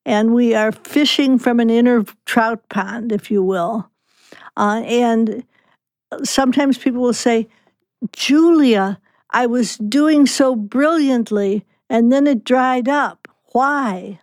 and 0.06 0.32
we 0.32 0.54
are 0.54 0.72
fishing 0.72 1.38
from 1.38 1.60
an 1.60 1.68
inner 1.68 2.02
trout 2.24 2.66
pond, 2.70 3.12
if 3.12 3.30
you 3.30 3.42
will. 3.42 3.90
Uh, 4.56 4.82
and 4.86 5.44
sometimes 6.24 6.78
people 6.78 7.02
will 7.02 7.12
say, 7.12 7.46
Julia, 8.12 8.98
I 9.30 9.46
was 9.46 9.76
doing 9.76 10.24
so 10.26 10.56
brilliantly 10.56 11.66
and 11.90 12.10
then 12.10 12.26
it 12.26 12.42
dried 12.42 12.88
up. 12.88 13.28
Why? 13.52 14.18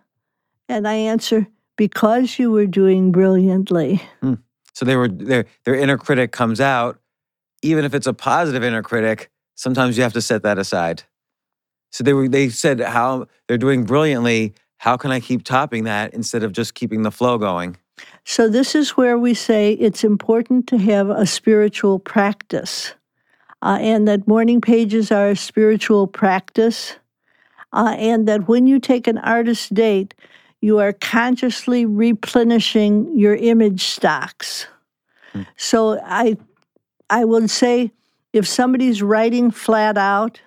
And 0.68 0.88
I 0.88 0.94
answer, 0.94 1.46
because 1.76 2.36
you 2.38 2.50
were 2.50 2.66
doing 2.66 3.12
brilliantly. 3.12 4.02
Hmm. 4.20 4.34
So 4.72 4.84
they 4.84 4.96
were 4.96 5.08
their 5.08 5.46
their 5.64 5.74
inner 5.74 5.98
critic 5.98 6.32
comes 6.32 6.60
out, 6.60 6.99
even 7.62 7.84
if 7.84 7.94
it's 7.94 8.06
a 8.06 8.14
positive 8.14 8.64
inner 8.64 8.82
critic. 8.82 9.30
Sometimes 9.54 9.96
you 9.96 10.02
have 10.02 10.12
to 10.14 10.22
set 10.22 10.42
that 10.42 10.58
aside. 10.58 11.02
So 11.90 12.04
they 12.04 12.12
were 12.12 12.28
they 12.28 12.48
said 12.48 12.80
how 12.80 13.26
they're 13.46 13.58
doing 13.58 13.84
brilliantly. 13.84 14.54
How 14.78 14.96
can 14.96 15.10
I 15.10 15.20
keep 15.20 15.44
topping 15.44 15.84
that 15.84 16.14
instead 16.14 16.42
of 16.42 16.52
just 16.52 16.74
keeping 16.74 17.02
the 17.02 17.10
flow 17.10 17.36
going? 17.36 17.76
So 18.24 18.48
this 18.48 18.74
is 18.74 18.96
where 18.96 19.18
we 19.18 19.34
say 19.34 19.72
it's 19.72 20.04
important 20.04 20.66
to 20.68 20.78
have 20.78 21.10
a 21.10 21.26
spiritual 21.26 21.98
practice, 21.98 22.94
uh, 23.60 23.78
and 23.80 24.08
that 24.08 24.26
morning 24.26 24.60
pages 24.60 25.12
are 25.12 25.30
a 25.30 25.36
spiritual 25.36 26.06
practice, 26.06 26.96
uh, 27.72 27.94
and 27.98 28.26
that 28.26 28.48
when 28.48 28.66
you 28.66 28.78
take 28.78 29.06
an 29.06 29.18
artist 29.18 29.74
date, 29.74 30.14
you 30.62 30.78
are 30.78 30.92
consciously 30.92 31.84
replenishing 31.84 33.18
your 33.18 33.34
image 33.34 33.84
stocks. 33.84 34.66
Hmm. 35.32 35.42
So 35.56 36.00
I 36.02 36.36
I 37.10 37.24
would 37.24 37.50
say 37.50 37.92
if 38.32 38.46
somebody's 38.46 39.02
writing 39.02 39.50
flat 39.50 39.98
out, 39.98 40.40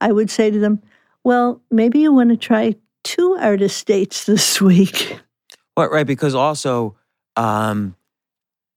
I 0.00 0.12
would 0.12 0.30
say 0.30 0.50
to 0.50 0.58
them, 0.58 0.82
well, 1.24 1.62
maybe 1.70 2.00
you 2.00 2.12
want 2.12 2.30
to 2.30 2.36
try 2.36 2.76
two 3.02 3.36
artist 3.40 3.86
dates 3.86 4.24
this 4.26 4.60
week. 4.60 5.18
Well, 5.76 5.88
right, 5.88 6.06
because 6.06 6.34
also 6.34 6.96
um, 7.36 7.96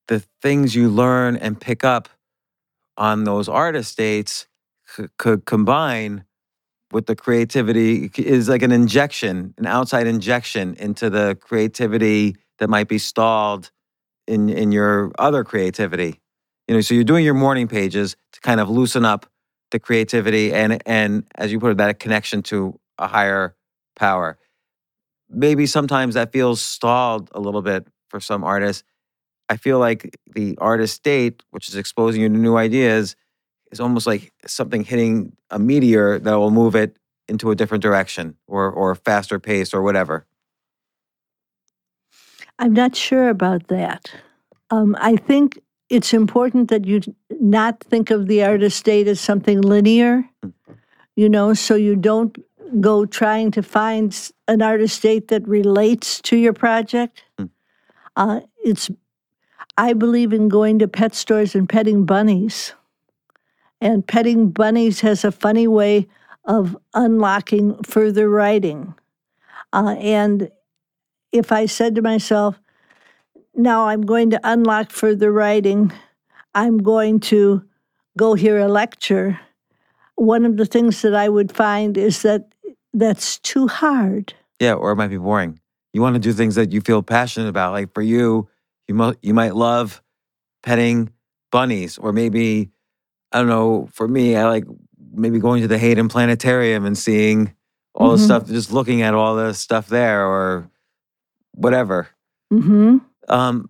the 0.07 0.23
things 0.41 0.73
you 0.73 0.89
learn 0.89 1.35
and 1.35 1.59
pick 1.59 1.83
up 1.83 2.09
on 2.97 3.25
those 3.25 3.47
artist 3.47 3.97
dates 3.97 4.47
c- 4.87 5.07
could 5.17 5.45
combine 5.45 6.23
with 6.91 7.05
the 7.05 7.15
creativity 7.15 8.09
is 8.17 8.47
like 8.47 8.61
an 8.61 8.71
injection, 8.71 9.53
an 9.57 9.65
outside 9.65 10.07
injection 10.07 10.75
into 10.75 11.09
the 11.09 11.37
creativity 11.39 12.35
that 12.59 12.69
might 12.69 12.87
be 12.87 12.97
stalled 12.97 13.71
in 14.25 14.49
in 14.49 14.71
your 14.71 15.11
other 15.19 15.43
creativity. 15.43 16.21
You 16.67 16.75
know, 16.75 16.81
so 16.81 16.93
you're 16.93 17.03
doing 17.03 17.23
your 17.23 17.33
morning 17.33 17.67
pages 17.67 18.15
to 18.33 18.41
kind 18.41 18.59
of 18.59 18.69
loosen 18.69 19.05
up 19.05 19.25
the 19.71 19.79
creativity 19.79 20.53
and 20.53 20.81
and 20.85 21.25
as 21.35 21.51
you 21.51 21.59
put 21.59 21.71
it, 21.71 21.77
that 21.77 21.99
connection 21.99 22.41
to 22.43 22.79
a 22.97 23.07
higher 23.07 23.55
power. 23.95 24.37
Maybe 25.29 25.65
sometimes 25.65 26.15
that 26.15 26.31
feels 26.31 26.61
stalled 26.61 27.29
a 27.33 27.39
little 27.39 27.61
bit 27.61 27.87
for 28.09 28.19
some 28.19 28.43
artists. 28.43 28.83
I 29.49 29.57
feel 29.57 29.79
like 29.79 30.17
the 30.33 30.57
artist 30.59 31.03
date, 31.03 31.43
which 31.51 31.69
is 31.69 31.75
exposing 31.75 32.21
you 32.21 32.29
to 32.29 32.35
new 32.35 32.57
ideas, 32.57 33.15
is 33.71 33.79
almost 33.79 34.07
like 34.07 34.31
something 34.45 34.83
hitting 34.83 35.33
a 35.49 35.59
meteor 35.59 36.19
that 36.19 36.35
will 36.35 36.51
move 36.51 36.75
it 36.75 36.97
into 37.27 37.51
a 37.51 37.55
different 37.55 37.81
direction 37.81 38.35
or 38.47 38.69
or 38.71 38.95
faster 38.95 39.39
pace 39.39 39.73
or 39.73 39.81
whatever. 39.81 40.25
I'm 42.59 42.73
not 42.73 42.95
sure 42.95 43.29
about 43.29 43.67
that. 43.67 44.11
Um, 44.69 44.95
I 44.99 45.15
think 45.15 45.61
it's 45.89 46.13
important 46.13 46.69
that 46.69 46.85
you 46.85 47.01
not 47.39 47.81
think 47.81 48.11
of 48.11 48.27
the 48.27 48.43
artist 48.43 48.83
date 48.83 49.07
as 49.07 49.19
something 49.19 49.61
linear, 49.61 50.23
mm. 50.43 50.53
you 51.15 51.29
know, 51.29 51.53
so 51.53 51.75
you 51.75 51.95
don't 51.95 52.37
go 52.81 53.05
trying 53.05 53.51
to 53.51 53.63
find 53.63 54.31
an 54.47 54.61
artist 54.61 55.01
date 55.01 55.29
that 55.29 55.47
relates 55.47 56.21
to 56.21 56.35
your 56.35 56.53
project. 56.53 57.23
Mm. 57.39 57.49
Uh, 58.15 58.39
it's, 58.63 58.89
I 59.77 59.93
believe 59.93 60.33
in 60.33 60.49
going 60.49 60.79
to 60.79 60.87
pet 60.87 61.15
stores 61.15 61.55
and 61.55 61.69
petting 61.69 62.05
bunnies. 62.05 62.73
And 63.79 64.05
petting 64.05 64.49
bunnies 64.49 65.01
has 65.01 65.23
a 65.23 65.31
funny 65.31 65.67
way 65.67 66.07
of 66.45 66.75
unlocking 66.93 67.81
further 67.83 68.29
writing. 68.29 68.95
Uh, 69.71 69.95
and 69.99 70.49
if 71.31 71.51
I 71.51 71.67
said 71.67 71.93
to 71.95 72.01
myself, 72.01 72.59
now 73.57 73.87
I'm 73.87 74.01
going 74.01 74.29
to 74.29 74.39
unlock 74.43 74.91
further 74.91 75.31
writing, 75.31 75.91
I'm 76.53 76.77
going 76.77 77.19
to 77.21 77.63
go 78.17 78.33
hear 78.33 78.59
a 78.59 78.67
lecture, 78.67 79.39
one 80.15 80.45
of 80.45 80.57
the 80.57 80.65
things 80.65 81.01
that 81.03 81.13
I 81.13 81.29
would 81.29 81.55
find 81.55 81.97
is 81.97 82.23
that 82.23 82.51
that's 82.93 83.39
too 83.39 83.67
hard. 83.67 84.33
Yeah, 84.59 84.73
or 84.73 84.91
it 84.91 84.95
might 84.95 85.09
be 85.09 85.17
boring. 85.17 85.59
You 85.93 86.01
want 86.01 86.15
to 86.15 86.19
do 86.19 86.33
things 86.33 86.55
that 86.55 86.71
you 86.71 86.81
feel 86.81 87.03
passionate 87.03 87.47
about. 87.47 87.73
Like 87.73 87.93
for 87.93 88.01
you, 88.01 88.49
you 88.87 88.95
might 88.95 89.17
you 89.21 89.33
might 89.33 89.55
love 89.55 90.01
petting 90.63 91.11
bunnies, 91.51 91.97
or 91.97 92.11
maybe 92.11 92.71
I 93.31 93.39
don't 93.39 93.47
know. 93.47 93.87
For 93.93 94.07
me, 94.07 94.35
I 94.35 94.47
like 94.47 94.65
maybe 95.13 95.39
going 95.39 95.61
to 95.61 95.67
the 95.67 95.77
Hayden 95.77 96.09
Planetarium 96.09 96.85
and 96.85 96.97
seeing 96.97 97.53
all 97.93 98.09
mm-hmm. 98.09 98.17
the 98.17 98.23
stuff, 98.23 98.47
just 98.47 98.71
looking 98.71 99.03
at 99.03 99.13
all 99.13 99.35
the 99.35 99.53
stuff 99.53 99.87
there, 99.87 100.25
or 100.25 100.69
whatever. 101.53 102.09
Mm-hmm. 102.51 102.97
Um, 103.27 103.69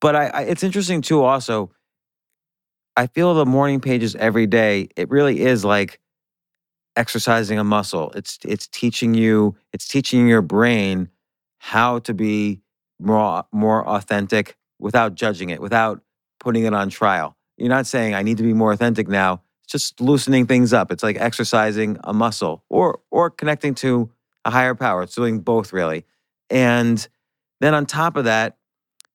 but 0.00 0.16
I, 0.16 0.26
I, 0.26 0.40
it's 0.42 0.62
interesting 0.62 1.00
too. 1.00 1.22
Also, 1.22 1.70
I 2.96 3.06
feel 3.06 3.34
the 3.34 3.46
morning 3.46 3.80
pages 3.80 4.14
every 4.16 4.46
day. 4.46 4.88
It 4.96 5.10
really 5.10 5.40
is 5.40 5.64
like 5.64 6.00
exercising 6.96 7.58
a 7.58 7.64
muscle. 7.64 8.12
It's 8.14 8.38
it's 8.44 8.66
teaching 8.68 9.14
you. 9.14 9.56
It's 9.72 9.88
teaching 9.88 10.28
your 10.28 10.42
brain 10.42 11.08
how 11.58 12.00
to 12.00 12.14
be 12.14 12.60
more 13.00 13.44
more 13.52 13.86
authentic 13.88 14.56
without 14.78 15.14
judging 15.14 15.50
it, 15.50 15.60
without 15.60 16.02
putting 16.38 16.64
it 16.64 16.74
on 16.74 16.90
trial. 16.90 17.36
You're 17.56 17.68
not 17.68 17.86
saying 17.86 18.14
I 18.14 18.22
need 18.22 18.36
to 18.36 18.42
be 18.42 18.52
more 18.52 18.72
authentic 18.72 19.08
now. 19.08 19.42
It's 19.64 19.72
just 19.72 20.00
loosening 20.00 20.46
things 20.46 20.72
up. 20.72 20.92
It's 20.92 21.02
like 21.02 21.16
exercising 21.16 21.98
a 22.04 22.12
muscle 22.12 22.64
or 22.68 23.00
or 23.10 23.30
connecting 23.30 23.74
to 23.76 24.10
a 24.44 24.50
higher 24.50 24.74
power. 24.74 25.02
It's 25.02 25.14
doing 25.14 25.40
both 25.40 25.72
really. 25.72 26.04
And 26.50 27.06
then 27.60 27.74
on 27.74 27.86
top 27.86 28.16
of 28.16 28.24
that, 28.24 28.56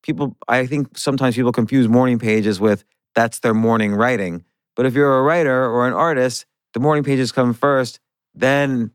people 0.04 0.36
I 0.47 0.65
think 0.65 0.97
sometimes 0.97 1.36
people 1.36 1.52
confuse 1.52 1.88
morning 1.88 2.19
pages 2.19 2.60
with 2.60 2.84
that's 3.15 3.39
their 3.39 3.54
morning 3.54 3.93
writing. 3.93 4.43
But 4.75 4.86
if 4.86 4.93
you're 4.93 5.19
a 5.19 5.23
writer 5.23 5.65
or 5.65 5.88
an 5.88 5.93
artist, 5.93 6.45
the 6.73 6.80
morning 6.80 7.04
pages 7.04 7.32
come 7.32 7.54
first, 7.54 7.99
then 8.34 8.91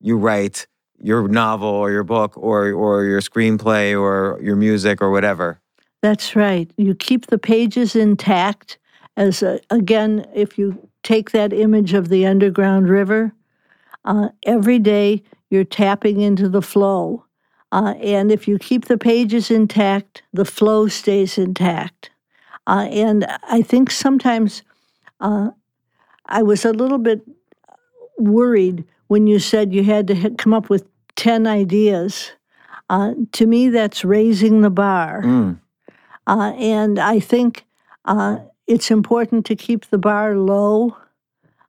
you 0.00 0.16
write 0.18 0.66
your 1.00 1.26
novel 1.28 1.68
or 1.68 1.90
your 1.90 2.04
book 2.04 2.36
or 2.36 2.72
or 2.72 3.04
your 3.04 3.20
screenplay 3.20 3.98
or 3.98 4.38
your 4.42 4.56
music 4.56 5.00
or 5.00 5.10
whatever. 5.10 5.60
That's 6.02 6.34
right. 6.34 6.70
You 6.76 6.94
keep 6.94 7.26
the 7.26 7.38
pages 7.38 7.94
intact 7.94 8.78
as 9.16 9.42
a, 9.42 9.60
again 9.70 10.26
if 10.34 10.58
you 10.58 10.88
take 11.02 11.30
that 11.30 11.52
image 11.52 11.94
of 11.94 12.08
the 12.08 12.26
underground 12.26 12.88
river, 12.88 13.32
uh, 14.04 14.28
every 14.44 14.78
day 14.78 15.22
you're 15.50 15.64
tapping 15.64 16.20
into 16.20 16.48
the 16.48 16.62
flow. 16.62 17.24
Uh, 17.72 17.94
and 18.02 18.30
if 18.30 18.46
you 18.46 18.58
keep 18.58 18.84
the 18.84 18.98
pages 18.98 19.50
intact, 19.50 20.22
the 20.32 20.44
flow 20.44 20.88
stays 20.88 21.38
intact. 21.38 22.10
Uh, 22.66 22.86
and 22.90 23.26
I 23.48 23.62
think 23.62 23.90
sometimes 23.90 24.62
uh, 25.20 25.50
I 26.26 26.42
was 26.42 26.64
a 26.64 26.72
little 26.72 26.98
bit 26.98 27.22
worried 28.18 28.84
when 29.08 29.26
you 29.26 29.38
said 29.38 29.74
you 29.74 29.84
had 29.84 30.06
to 30.08 30.30
come 30.36 30.52
up 30.52 30.68
with 30.68 30.86
10 31.16 31.46
ideas. 31.46 32.32
Uh, 32.90 33.14
to 33.32 33.46
me, 33.46 33.70
that's 33.70 34.04
raising 34.04 34.60
the 34.60 34.70
bar. 34.70 35.22
Mm. 35.22 35.58
Uh, 36.26 36.52
and 36.58 36.98
I 36.98 37.20
think 37.20 37.64
uh, 38.04 38.38
it's 38.66 38.90
important 38.90 39.46
to 39.46 39.56
keep 39.56 39.86
the 39.86 39.98
bar 39.98 40.36
low. 40.36 40.96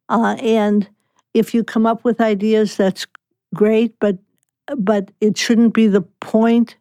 Uh, 0.09 0.35
and 0.41 0.87
if 1.33 1.53
you 1.53 1.63
come 1.63 1.85
up 1.85 2.03
with 2.03 2.19
ideas, 2.19 2.75
that's 2.75 3.07
great, 3.53 3.97
but 3.99 4.17
but 4.77 5.11
it 5.21 5.37
shouldn't 5.37 5.73
be 5.73 5.87
the 5.87 6.01
point 6.01 6.77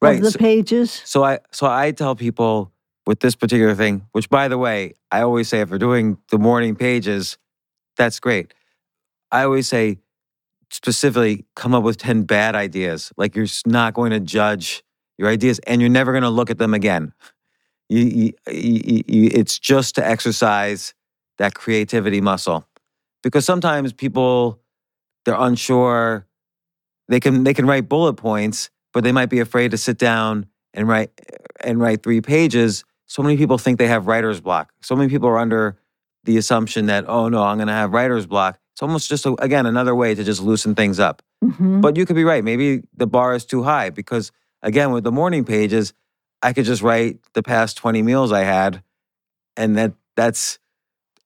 Right, 0.00 0.16
of 0.16 0.22
the 0.22 0.30
so- 0.32 0.38
pages. 0.38 1.02
So 1.04 1.24
I 1.24 1.38
so 1.52 1.66
I 1.66 1.90
tell 1.92 2.14
people 2.14 2.72
with 3.06 3.20
this 3.20 3.34
particular 3.34 3.74
thing, 3.74 4.06
which 4.12 4.28
by 4.28 4.48
the 4.48 4.58
way, 4.58 4.94
I 5.10 5.22
always 5.22 5.48
say 5.48 5.60
if 5.60 5.70
we're 5.70 5.78
doing 5.78 6.18
the 6.30 6.38
morning 6.38 6.74
pages, 6.76 7.38
that's 7.96 8.20
great. 8.20 8.52
I 9.32 9.44
always 9.44 9.68
say 9.68 9.98
specifically 10.70 11.44
come 11.54 11.74
up 11.74 11.82
with 11.84 11.96
10 11.96 12.24
bad 12.24 12.54
ideas. 12.56 13.12
Like 13.16 13.36
you're 13.36 13.46
not 13.64 13.94
going 13.94 14.10
to 14.10 14.20
judge 14.20 14.82
your 15.18 15.28
ideas 15.28 15.60
and 15.60 15.80
you're 15.80 15.88
never 15.90 16.12
going 16.12 16.24
to 16.24 16.28
look 16.30 16.50
at 16.50 16.58
them 16.58 16.74
again. 16.74 17.12
You, 17.88 18.00
you, 18.04 18.32
you, 18.52 19.02
you, 19.06 19.30
it's 19.32 19.58
just 19.60 19.94
to 19.94 20.06
exercise 20.06 20.92
that 21.38 21.54
creativity 21.54 22.20
muscle. 22.20 22.66
Because 23.22 23.44
sometimes 23.44 23.92
people 23.92 24.60
they're 25.24 25.36
unsure 25.38 26.26
they 27.08 27.20
can 27.20 27.44
they 27.44 27.54
can 27.54 27.66
write 27.66 27.88
bullet 27.88 28.14
points, 28.14 28.70
but 28.92 29.04
they 29.04 29.12
might 29.12 29.30
be 29.30 29.40
afraid 29.40 29.70
to 29.72 29.78
sit 29.78 29.98
down 29.98 30.46
and 30.74 30.88
write 30.88 31.10
and 31.62 31.80
write 31.80 32.02
three 32.02 32.20
pages. 32.20 32.84
So 33.06 33.22
many 33.22 33.36
people 33.36 33.58
think 33.58 33.78
they 33.78 33.88
have 33.88 34.06
writer's 34.06 34.40
block. 34.40 34.72
So 34.82 34.96
many 34.96 35.08
people 35.08 35.28
are 35.28 35.38
under 35.38 35.78
the 36.24 36.36
assumption 36.36 36.86
that 36.86 37.08
oh 37.08 37.28
no, 37.28 37.42
I'm 37.42 37.56
going 37.56 37.68
to 37.68 37.74
have 37.74 37.92
writer's 37.92 38.26
block. 38.26 38.58
It's 38.72 38.82
almost 38.82 39.08
just 39.08 39.24
a, 39.26 39.34
again 39.42 39.66
another 39.66 39.94
way 39.94 40.14
to 40.14 40.24
just 40.24 40.42
loosen 40.42 40.74
things 40.74 40.98
up. 40.98 41.22
Mhm. 41.42 41.80
But 41.80 41.96
you 41.96 42.04
could 42.06 42.16
be 42.16 42.24
right. 42.24 42.42
Maybe 42.42 42.82
the 42.96 43.06
bar 43.06 43.34
is 43.34 43.44
too 43.44 43.62
high 43.62 43.90
because 43.90 44.32
again 44.62 44.90
with 44.90 45.04
the 45.04 45.12
morning 45.12 45.44
pages, 45.44 45.92
I 46.42 46.52
could 46.52 46.64
just 46.64 46.82
write 46.82 47.20
the 47.34 47.42
past 47.42 47.76
20 47.76 48.02
meals 48.02 48.32
I 48.32 48.42
had 48.42 48.82
and 49.56 49.76
that 49.78 49.92
that's 50.16 50.58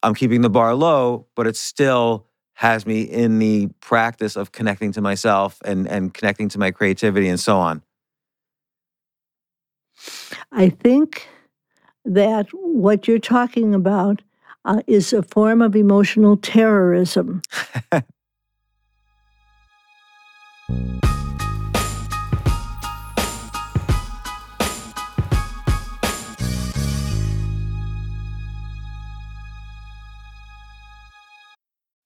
I'm 0.03 0.15
keeping 0.15 0.41
the 0.41 0.49
bar 0.49 0.73
low, 0.73 1.27
but 1.35 1.47
it's 1.47 1.59
still 1.59 2.25
has 2.61 2.85
me 2.85 3.01
in 3.01 3.39
the 3.39 3.67
practice 3.79 4.35
of 4.35 4.51
connecting 4.51 4.91
to 4.91 5.01
myself 5.01 5.57
and 5.65 5.87
and 5.87 6.13
connecting 6.13 6.47
to 6.47 6.59
my 6.59 6.69
creativity 6.69 7.27
and 7.27 7.39
so 7.39 7.57
on. 7.57 7.81
I 10.51 10.69
think 10.69 11.27
that 12.05 12.49
what 12.51 13.07
you're 13.07 13.17
talking 13.17 13.73
about 13.73 14.21
uh, 14.63 14.83
is 14.85 15.11
a 15.11 15.23
form 15.23 15.63
of 15.63 15.75
emotional 15.75 16.37
terrorism. 16.37 17.41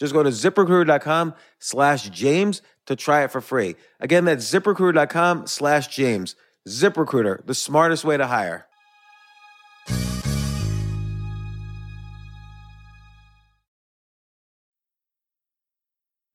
Just 0.00 0.14
go 0.14 0.22
to 0.22 0.30
ziprecruiter.com 0.30 1.34
slash 1.58 2.08
James 2.08 2.62
to 2.86 2.96
try 2.96 3.22
it 3.22 3.30
for 3.30 3.42
free. 3.42 3.76
Again, 4.00 4.24
that's 4.24 4.50
ziprecruiter.com 4.50 5.46
slash 5.46 5.88
James. 5.88 6.34
ZipRecruiter, 6.66 7.44
the 7.46 7.54
smartest 7.54 8.04
way 8.04 8.16
to 8.16 8.26
hire. 8.26 8.66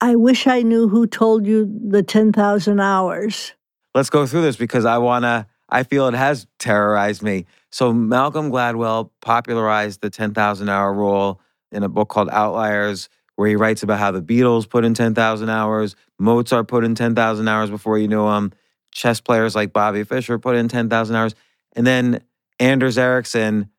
I 0.01 0.15
wish 0.15 0.45
I 0.45 0.61
knew 0.61 0.87
who 0.87 1.07
told 1.07 1.47
you 1.47 1.67
the 1.83 2.03
10,000 2.03 2.79
hours. 2.79 3.53
Let's 3.95 4.11
go 4.11 4.27
through 4.27 4.43
this 4.43 4.55
because 4.55 4.85
I 4.85 4.99
want 4.99 5.23
to, 5.23 5.47
I 5.69 5.83
feel 5.83 6.07
it 6.07 6.13
has 6.13 6.45
terrorized 6.59 7.23
me. 7.23 7.47
So, 7.71 7.91
Malcolm 7.91 8.51
Gladwell 8.51 9.09
popularized 9.21 10.01
the 10.01 10.11
10,000 10.11 10.69
hour 10.69 10.93
rule 10.93 11.41
in 11.71 11.81
a 11.81 11.89
book 11.89 12.09
called 12.09 12.29
Outliers, 12.29 13.09
where 13.35 13.49
he 13.49 13.55
writes 13.55 13.83
about 13.83 13.99
how 13.99 14.11
the 14.11 14.21
Beatles 14.21 14.69
put 14.69 14.85
in 14.85 14.93
10,000 14.93 15.49
hours, 15.49 15.95
Mozart 16.19 16.67
put 16.67 16.83
in 16.83 16.95
10,000 16.95 17.47
hours 17.47 17.69
before 17.69 17.97
you 17.97 18.07
knew 18.07 18.27
him, 18.27 18.53
chess 18.91 19.19
players 19.19 19.55
like 19.55 19.73
Bobby 19.73 20.03
Fischer 20.03 20.39
put 20.39 20.55
in 20.55 20.67
10,000 20.67 21.15
hours. 21.15 21.35
And 21.75 21.85
then 21.85 22.21
Anders 22.59 22.97
Ericsson, 22.97 23.69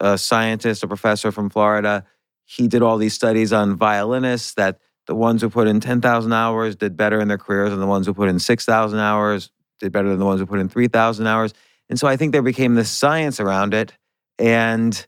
a 0.00 0.18
scientist, 0.18 0.82
a 0.82 0.88
professor 0.88 1.30
from 1.30 1.50
Florida, 1.50 2.04
he 2.44 2.66
did 2.66 2.82
all 2.82 2.96
these 2.96 3.14
studies 3.14 3.52
on 3.52 3.76
violinists 3.76 4.54
that 4.54 4.80
the 5.06 5.14
ones 5.14 5.42
who 5.42 5.50
put 5.50 5.68
in 5.68 5.80
10,000 5.80 6.32
hours 6.32 6.76
did 6.76 6.96
better 6.96 7.20
in 7.20 7.28
their 7.28 7.38
careers 7.38 7.72
and 7.72 7.80
the 7.80 7.86
ones 7.86 8.06
who 8.06 8.14
put 8.14 8.28
in 8.28 8.38
6,000 8.38 8.98
hours 8.98 9.50
did 9.80 9.92
better 9.92 10.08
than 10.08 10.18
the 10.18 10.24
ones 10.24 10.40
who 10.40 10.46
put 10.46 10.58
in 10.58 10.68
3,000 10.68 11.26
hours. 11.26 11.54
And 11.88 11.98
so 11.98 12.06
I 12.06 12.16
think 12.16 12.32
there 12.32 12.42
became 12.42 12.74
this 12.74 12.90
science 12.90 13.38
around 13.38 13.74
it. 13.74 13.92
And 14.38 15.06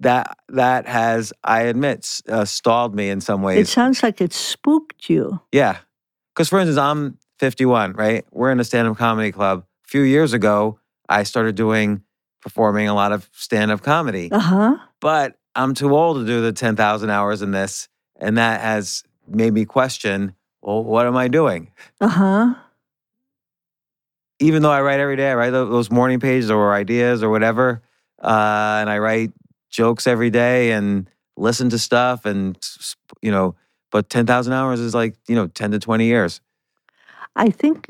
that 0.00 0.36
that 0.48 0.86
has, 0.86 1.32
I 1.44 1.62
admit, 1.62 2.22
uh, 2.28 2.44
stalled 2.44 2.94
me 2.94 3.10
in 3.10 3.20
some 3.20 3.42
ways. 3.42 3.68
It 3.68 3.70
sounds 3.70 4.02
like 4.02 4.20
it 4.20 4.32
spooked 4.32 5.08
you. 5.08 5.40
Yeah. 5.52 5.78
Because, 6.34 6.48
for 6.48 6.58
instance, 6.58 6.78
I'm 6.78 7.18
51, 7.38 7.92
right? 7.92 8.24
We're 8.32 8.50
in 8.50 8.60
a 8.60 8.64
stand 8.64 8.88
up 8.88 8.96
comedy 8.96 9.30
club. 9.30 9.64
A 9.84 9.88
few 9.88 10.02
years 10.02 10.32
ago, 10.32 10.78
I 11.08 11.22
started 11.24 11.54
doing, 11.54 12.02
performing 12.40 12.88
a 12.88 12.94
lot 12.94 13.12
of 13.12 13.28
stand 13.32 13.70
up 13.70 13.82
comedy. 13.82 14.30
Uh 14.32 14.38
huh. 14.38 14.76
But 15.00 15.38
I'm 15.54 15.74
too 15.74 15.94
old 15.94 16.18
to 16.18 16.26
do 16.26 16.40
the 16.40 16.52
10,000 16.52 17.10
hours 17.10 17.42
in 17.42 17.50
this. 17.50 17.88
And 18.16 18.38
that 18.38 18.60
has 18.60 19.04
made 19.26 19.52
me 19.52 19.64
question 19.64 20.34
well, 20.62 20.84
what 20.84 21.06
am 21.06 21.16
I 21.16 21.28
doing? 21.28 21.70
Uh 22.00 22.08
huh. 22.08 22.54
Even 24.40 24.62
though 24.62 24.70
I 24.70 24.82
write 24.82 25.00
every 25.00 25.16
day, 25.16 25.30
I 25.30 25.34
write 25.34 25.50
those 25.50 25.90
morning 25.90 26.20
pages 26.20 26.50
or 26.50 26.74
ideas 26.74 27.22
or 27.22 27.30
whatever. 27.30 27.82
Uh, 28.22 28.78
and 28.80 28.90
I 28.90 28.98
write 28.98 29.32
jokes 29.70 30.06
every 30.06 30.30
day 30.30 30.72
and 30.72 31.08
listen 31.36 31.70
to 31.70 31.78
stuff 31.78 32.26
and, 32.26 32.58
you 33.22 33.30
know, 33.30 33.54
but 33.90 34.10
10,000 34.10 34.52
hours 34.52 34.80
is 34.80 34.94
like, 34.94 35.16
you 35.26 35.34
know, 35.34 35.46
10 35.46 35.72
to 35.72 35.78
20 35.78 36.04
years. 36.04 36.40
I 37.36 37.50
think. 37.50 37.88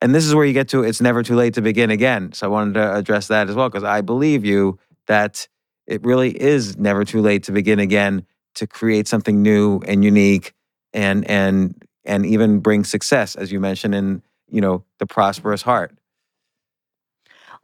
And 0.00 0.14
this 0.14 0.26
is 0.26 0.34
where 0.34 0.44
you 0.44 0.52
get 0.52 0.68
to 0.68 0.82
it's 0.82 1.00
never 1.00 1.22
too 1.22 1.34
late 1.34 1.54
to 1.54 1.62
begin 1.62 1.90
again. 1.90 2.32
So 2.32 2.46
I 2.46 2.50
wanted 2.50 2.74
to 2.74 2.94
address 2.94 3.28
that 3.28 3.48
as 3.48 3.56
well 3.56 3.70
because 3.70 3.84
I 3.84 4.02
believe 4.02 4.44
you 4.44 4.78
that 5.06 5.48
it 5.86 6.04
really 6.04 6.30
is 6.40 6.76
never 6.76 7.04
too 7.04 7.22
late 7.22 7.44
to 7.44 7.52
begin 7.52 7.78
again 7.78 8.26
to 8.56 8.66
create 8.66 9.08
something 9.08 9.42
new 9.42 9.80
and 9.86 10.04
unique 10.04 10.54
and 10.92 11.28
and 11.28 11.82
and 12.04 12.26
even 12.26 12.60
bring 12.60 12.84
success 12.84 13.34
as 13.34 13.50
you 13.50 13.60
mentioned 13.60 13.94
in 13.94 14.22
you 14.48 14.60
know 14.60 14.84
the 14.98 15.06
prosperous 15.06 15.62
heart 15.62 15.96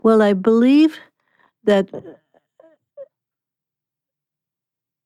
well 0.02 0.20
i 0.20 0.32
believe 0.32 0.98
that 1.70 1.88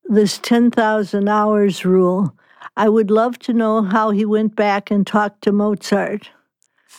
this 0.05 0.39
10,000 0.39 1.29
hours 1.29 1.85
rule 1.85 2.35
i 2.77 2.89
would 2.89 3.11
love 3.11 3.39
to 3.39 3.53
know 3.53 3.83
how 3.83 4.11
he 4.11 4.25
went 4.25 4.57
back 4.57 4.91
and 4.91 5.07
talked 5.07 5.43
to 5.43 5.53
mozart 5.53 6.31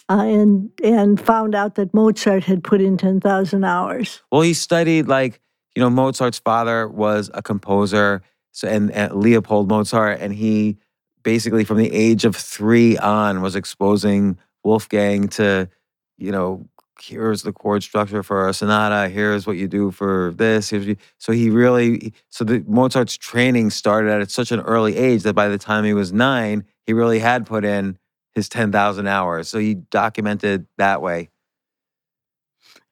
uh, 0.10 0.22
and 0.22 0.70
and 0.84 1.20
found 1.20 1.56
out 1.56 1.76
that 1.76 1.94
mozart 1.94 2.44
had 2.44 2.64
put 2.64 2.80
in 2.80 2.96
10,000 2.96 3.64
hours. 3.64 4.22
Well 4.32 4.42
he 4.42 4.54
studied 4.54 5.08
like 5.08 5.42
you 5.76 5.82
know, 5.82 5.90
Mozart's 5.90 6.40
father 6.40 6.88
was 6.88 7.30
a 7.34 7.42
composer, 7.42 8.22
so 8.52 8.68
and, 8.68 8.90
and 8.92 9.14
Leopold 9.14 9.70
Mozart, 9.70 10.20
and 10.22 10.34
he 10.34 10.78
basically 11.24 11.66
from 11.66 11.78
the 11.78 11.92
age 11.92 12.24
of 12.24 12.36
three 12.36 12.98
on 12.98 13.42
was 13.42 13.56
exposing 13.56 14.38
Wolfgang 14.64 15.28
to, 15.28 15.70
you 16.18 16.32
know, 16.32 16.66
here's 17.02 17.44
the 17.44 17.52
chord 17.52 17.84
structure 17.84 18.24
for 18.24 18.48
a 18.48 18.54
sonata. 18.54 19.10
Here's 19.10 19.46
what 19.46 19.58
you 19.58 19.68
do 19.68 19.92
for 19.92 20.34
this. 20.36 20.74
so 21.18 21.32
he 21.32 21.50
really, 21.50 22.14
so 22.30 22.44
the 22.44 22.64
Mozart's 22.68 23.18
training 23.18 23.70
started 23.70 24.22
at 24.22 24.32
such 24.32 24.52
an 24.52 24.62
early 24.62 24.96
age 24.98 25.24
that 25.24 25.34
by 25.34 25.48
the 25.48 25.58
time 25.58 25.84
he 25.84 25.94
was 25.94 26.14
nine, 26.14 26.66
he 26.86 26.94
really 26.94 27.20
had 27.20 27.46
put 27.46 27.66
in 27.66 27.98
his 28.34 28.50
ten 28.50 28.72
thousand 28.72 29.08
hours. 29.08 29.48
So 29.48 29.60
he 29.60 29.76
documented 29.76 30.68
that 30.78 31.02
way. 31.02 31.30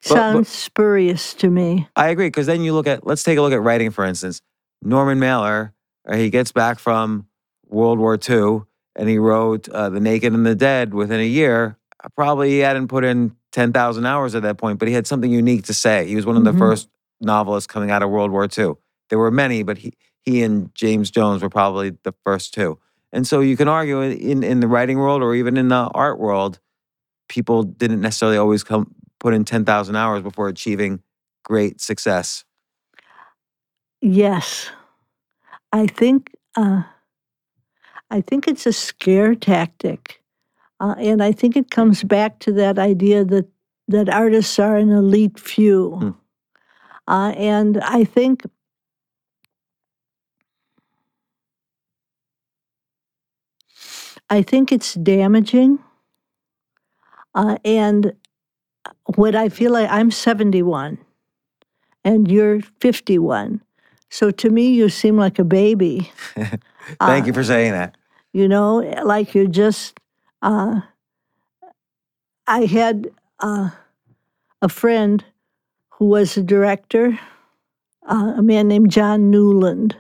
Sounds 0.02 0.36
but, 0.36 0.48
spurious 0.48 1.34
to 1.36 1.50
me. 1.50 1.88
I 1.96 2.10
agree 2.10 2.28
because 2.28 2.48
then 2.48 2.62
you 2.62 2.74
look 2.74 2.88
at 2.88 3.06
let's 3.06 3.24
take 3.24 3.38
a 3.38 3.42
look 3.42 3.54
at 3.54 3.62
writing 3.62 3.92
for 3.92 4.04
instance. 4.04 4.42
Norman 4.82 5.20
Mailer, 5.20 5.74
uh, 6.08 6.18
he 6.18 6.30
gets 6.30 6.52
back 6.52 6.78
from 6.78 7.28
World 7.70 8.00
War 8.00 8.18
II 8.18 8.64
and 8.96 9.08
he 9.08 9.18
wrote 9.18 9.70
uh, 9.70 9.90
The 9.90 10.02
Naked 10.02 10.34
and 10.34 10.46
the 10.46 10.56
Dead 10.56 10.94
within 10.94 11.22
a 11.22 11.26
year. 11.26 11.78
Probably 12.18 12.50
he 12.50 12.60
hadn't 12.60 12.90
put 12.90 13.06
in 13.06 13.36
10,000 13.54 14.06
hours 14.06 14.36
at 14.36 14.44
that 14.44 14.58
point, 14.58 14.80
but 14.80 14.88
he 14.88 14.94
had 14.94 15.08
something 15.08 15.32
unique 15.32 15.64
to 15.66 15.74
say. 15.74 16.08
He 16.08 16.16
was 16.16 16.26
one 16.26 16.36
of 16.36 16.44
mm-hmm. 16.44 16.58
the 16.58 16.60
first 16.60 16.90
novelists 17.22 17.68
coming 17.68 17.92
out 17.92 18.04
of 18.04 18.10
World 18.10 18.32
War 18.32 18.46
II. 18.46 18.74
There 19.10 19.20
were 19.20 19.32
many, 19.32 19.64
but 19.64 19.78
he, 19.78 19.94
he 20.22 20.44
and 20.44 20.74
James 20.76 21.12
Jones 21.12 21.42
were 21.42 21.50
probably 21.50 21.92
the 22.04 22.14
first 22.24 22.54
two. 22.54 22.80
And 23.12 23.28
so 23.28 23.40
you 23.40 23.56
can 23.56 23.68
argue 23.68 24.02
in, 24.02 24.44
in 24.44 24.60
the 24.60 24.68
writing 24.68 24.98
world 24.98 25.22
or 25.22 25.36
even 25.36 25.56
in 25.56 25.68
the 25.68 25.90
art 25.94 26.20
world, 26.20 26.60
people 27.30 27.64
didn't 27.64 28.02
necessarily 28.02 28.38
always 28.38 28.64
come 28.64 28.94
put 29.20 29.34
in 29.34 29.46
10,000 29.46 29.96
hours 29.96 30.24
before 30.24 30.48
achieving 30.48 31.02
great 31.44 31.80
success. 31.80 32.44
Yes. 34.02 34.70
I 35.72 35.88
think 35.88 36.32
uh, 36.56 36.84
I 38.12 38.22
think 38.22 38.48
it's 38.48 38.66
a 38.66 38.74
scare 38.74 39.34
tactic. 39.34 40.22
Uh, 40.80 40.96
and 40.98 41.24
I 41.24 41.32
think 41.32 41.56
it 41.56 41.72
comes 41.72 42.04
back 42.04 42.40
to 42.40 42.52
that 42.54 42.78
idea 42.78 43.24
that 43.26 43.48
that 43.88 44.10
artists 44.10 44.60
are 44.60 44.78
an 44.78 44.90
elite 44.90 45.40
few. 45.40 45.92
Hmm. 45.92 46.10
Uh, 47.08 47.30
and 47.32 47.80
I 47.80 48.06
think 48.06 48.44
I 54.30 54.42
think 54.42 54.72
it's 54.72 54.94
damaging. 54.96 55.80
Uh, 57.36 57.58
and 57.66 58.14
what 59.16 59.36
I 59.36 59.50
feel 59.50 59.72
like 59.72 59.90
I'm 59.90 60.12
71 60.12 60.98
and 62.04 62.30
you're 62.30 62.62
51. 62.80 63.62
So 64.10 64.32
to 64.32 64.50
me, 64.50 64.68
you 64.68 64.90
seem 64.90 65.18
like 65.18 65.40
a 65.40 65.44
baby. 65.44 66.12
Thank 66.36 66.62
uh, 67.00 67.26
you 67.26 67.34
for 67.34 67.44
saying 67.44 67.72
that. 67.72 67.96
You 68.32 68.48
know, 68.48 68.78
like 69.04 69.34
you're 69.34 69.48
just. 69.48 70.00
Uh, 70.44 70.82
I 72.46 72.66
had 72.66 73.10
uh, 73.40 73.70
a 74.62 74.68
friend 74.68 75.24
who 75.92 76.08
was 76.08 76.36
a 76.36 76.44
director, 76.44 77.18
uh, 78.10 78.34
a 78.38 78.42
man 78.42 78.68
named 78.68 78.92
John 78.92 79.32
Newland. 79.32 79.96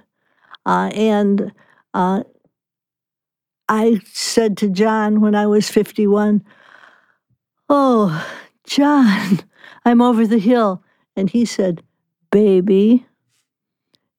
Uh, 0.66 0.91
and 0.94 1.54
uh, 1.94 2.24
I 3.70 4.02
said 4.12 4.58
to 4.58 4.70
John 4.70 5.22
when 5.22 5.34
I 5.34 5.48
was 5.48 5.70
51, 5.70 6.44
Oh, 7.70 8.28
John, 8.66 9.39
I'm 9.86 10.02
over 10.02 10.28
the 10.28 10.39
hill. 10.39 10.84
And 11.16 11.30
he 11.30 11.46
said, 11.46 11.82
Baby, 12.32 13.06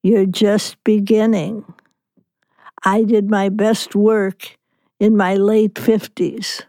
you're 0.02 0.24
just 0.24 0.82
beginning. 0.84 1.66
I 2.82 3.04
did 3.04 3.28
my 3.28 3.50
best 3.50 3.94
work 3.94 4.56
in 5.04 5.18
my 5.18 5.34
late 5.34 5.74
50s. 5.74 6.62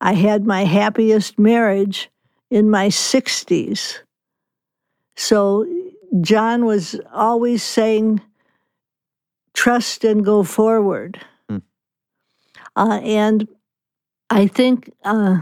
I 0.00 0.14
had 0.14 0.46
my 0.46 0.64
happiest 0.64 1.38
marriage 1.38 2.08
in 2.50 2.70
my 2.70 2.88
60s. 2.88 3.98
So 5.14 5.66
John 6.22 6.64
was 6.64 6.98
always 7.12 7.62
saying, 7.62 8.22
trust 9.52 10.04
and 10.04 10.24
go 10.24 10.42
forward. 10.42 11.20
Mm. 11.50 11.60
Uh, 12.76 13.00
and 13.04 13.46
I 14.30 14.46
think 14.46 14.90
uh, 15.04 15.40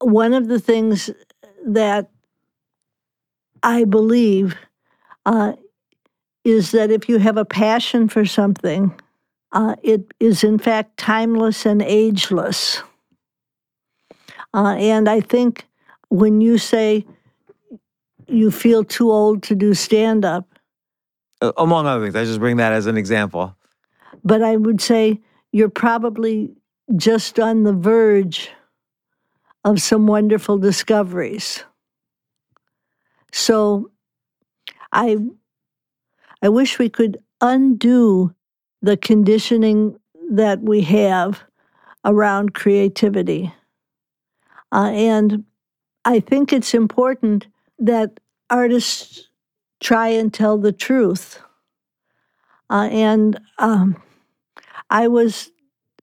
one 0.00 0.34
of 0.34 0.48
the 0.48 0.60
things 0.60 1.08
that 1.64 2.10
I 3.62 3.84
believe 3.84 4.56
uh, 5.24 5.54
is 6.44 6.72
that 6.72 6.90
if 6.90 7.08
you 7.08 7.16
have 7.16 7.38
a 7.38 7.46
passion 7.46 8.10
for 8.10 8.26
something, 8.26 8.94
uh, 9.54 9.76
it 9.82 10.12
is 10.20 10.44
in 10.44 10.58
fact 10.58 10.98
timeless 10.98 11.64
and 11.66 11.80
ageless. 11.82 12.82
Uh, 14.52 14.76
and 14.78 15.08
I 15.08 15.20
think 15.20 15.66
when 16.10 16.40
you 16.40 16.58
say 16.58 17.06
you 18.28 18.50
feel 18.50 18.84
too 18.84 19.10
old 19.10 19.42
to 19.44 19.54
do 19.54 19.74
stand 19.74 20.24
up, 20.24 20.48
among 21.56 21.86
other 21.86 22.04
things, 22.04 22.16
I 22.16 22.24
just 22.24 22.40
bring 22.40 22.56
that 22.58 22.72
as 22.72 22.86
an 22.86 22.96
example. 22.96 23.56
but 24.24 24.42
I 24.42 24.56
would 24.56 24.80
say 24.80 25.20
you're 25.52 25.68
probably 25.68 26.52
just 26.96 27.38
on 27.40 27.64
the 27.64 27.72
verge 27.72 28.50
of 29.64 29.80
some 29.80 30.06
wonderful 30.06 30.58
discoveries. 30.58 31.64
So 33.32 33.90
I 34.92 35.18
I 36.42 36.48
wish 36.48 36.78
we 36.78 36.88
could 36.88 37.18
undo 37.40 38.34
the 38.84 38.98
conditioning 38.98 39.98
that 40.30 40.60
we 40.60 40.82
have 40.82 41.42
around 42.04 42.52
creativity. 42.52 43.50
Uh, 44.70 44.90
and 44.92 45.44
I 46.04 46.20
think 46.20 46.52
it's 46.52 46.74
important 46.74 47.46
that 47.78 48.20
artists 48.50 49.30
try 49.80 50.08
and 50.08 50.32
tell 50.32 50.58
the 50.58 50.72
truth. 50.72 51.40
Uh, 52.68 52.88
and 52.92 53.40
um, 53.58 53.96
I 54.90 55.08
was 55.08 55.50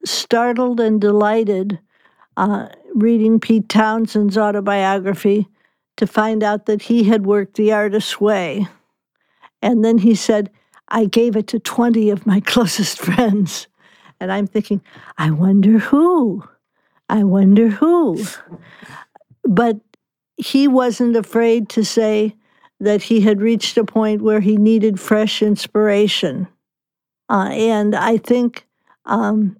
startled 0.04 0.80
and 0.80 1.00
delighted 1.00 1.78
uh, 2.36 2.70
reading 2.96 3.40
Pete 3.40 3.70
Townshend's 3.70 4.40
autobiography 4.40 5.48
to 5.98 6.08
find 6.08 6.42
out 6.42 6.66
that 6.66 6.82
he 6.82 7.04
had 7.04 7.28
worked 7.28 7.58
the 7.58 7.74
artist's 7.74 8.20
way. 8.20 8.68
And 9.62 9.86
then 9.86 10.00
he 10.00 10.16
said, 10.16 10.50
I 10.92 11.06
gave 11.06 11.36
it 11.36 11.48
to 11.48 11.60
20 11.60 12.10
of 12.10 12.26
my 12.26 12.40
closest 12.46 13.00
friends. 13.00 13.68
And 14.20 14.32
I'm 14.32 14.46
thinking, 14.46 14.82
I 15.18 15.32
wonder 15.32 15.80
who? 15.80 16.44
I 17.10 17.24
wonder 17.24 17.70
who? 17.70 18.24
But 19.44 19.80
he 20.38 20.68
wasn't 20.68 21.16
afraid 21.16 21.70
to 21.70 21.84
say 21.84 22.36
that 22.80 23.02
he 23.04 23.22
had 23.22 23.42
reached 23.42 23.78
a 23.78 23.84
point 23.84 24.22
where 24.22 24.40
he 24.40 24.58
needed 24.58 25.00
fresh 25.00 25.42
inspiration. 25.42 26.48
Uh, 27.30 27.50
and 27.52 27.96
I 27.96 28.18
think 28.18 28.68
um, 29.06 29.58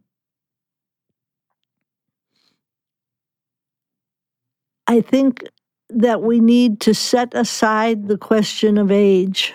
I 4.88 5.02
think 5.02 5.48
that 5.90 6.22
we 6.22 6.40
need 6.40 6.82
to 6.82 6.94
set 6.94 7.34
aside 7.34 8.08
the 8.08 8.18
question 8.18 8.78
of 8.78 8.92
age 8.92 9.54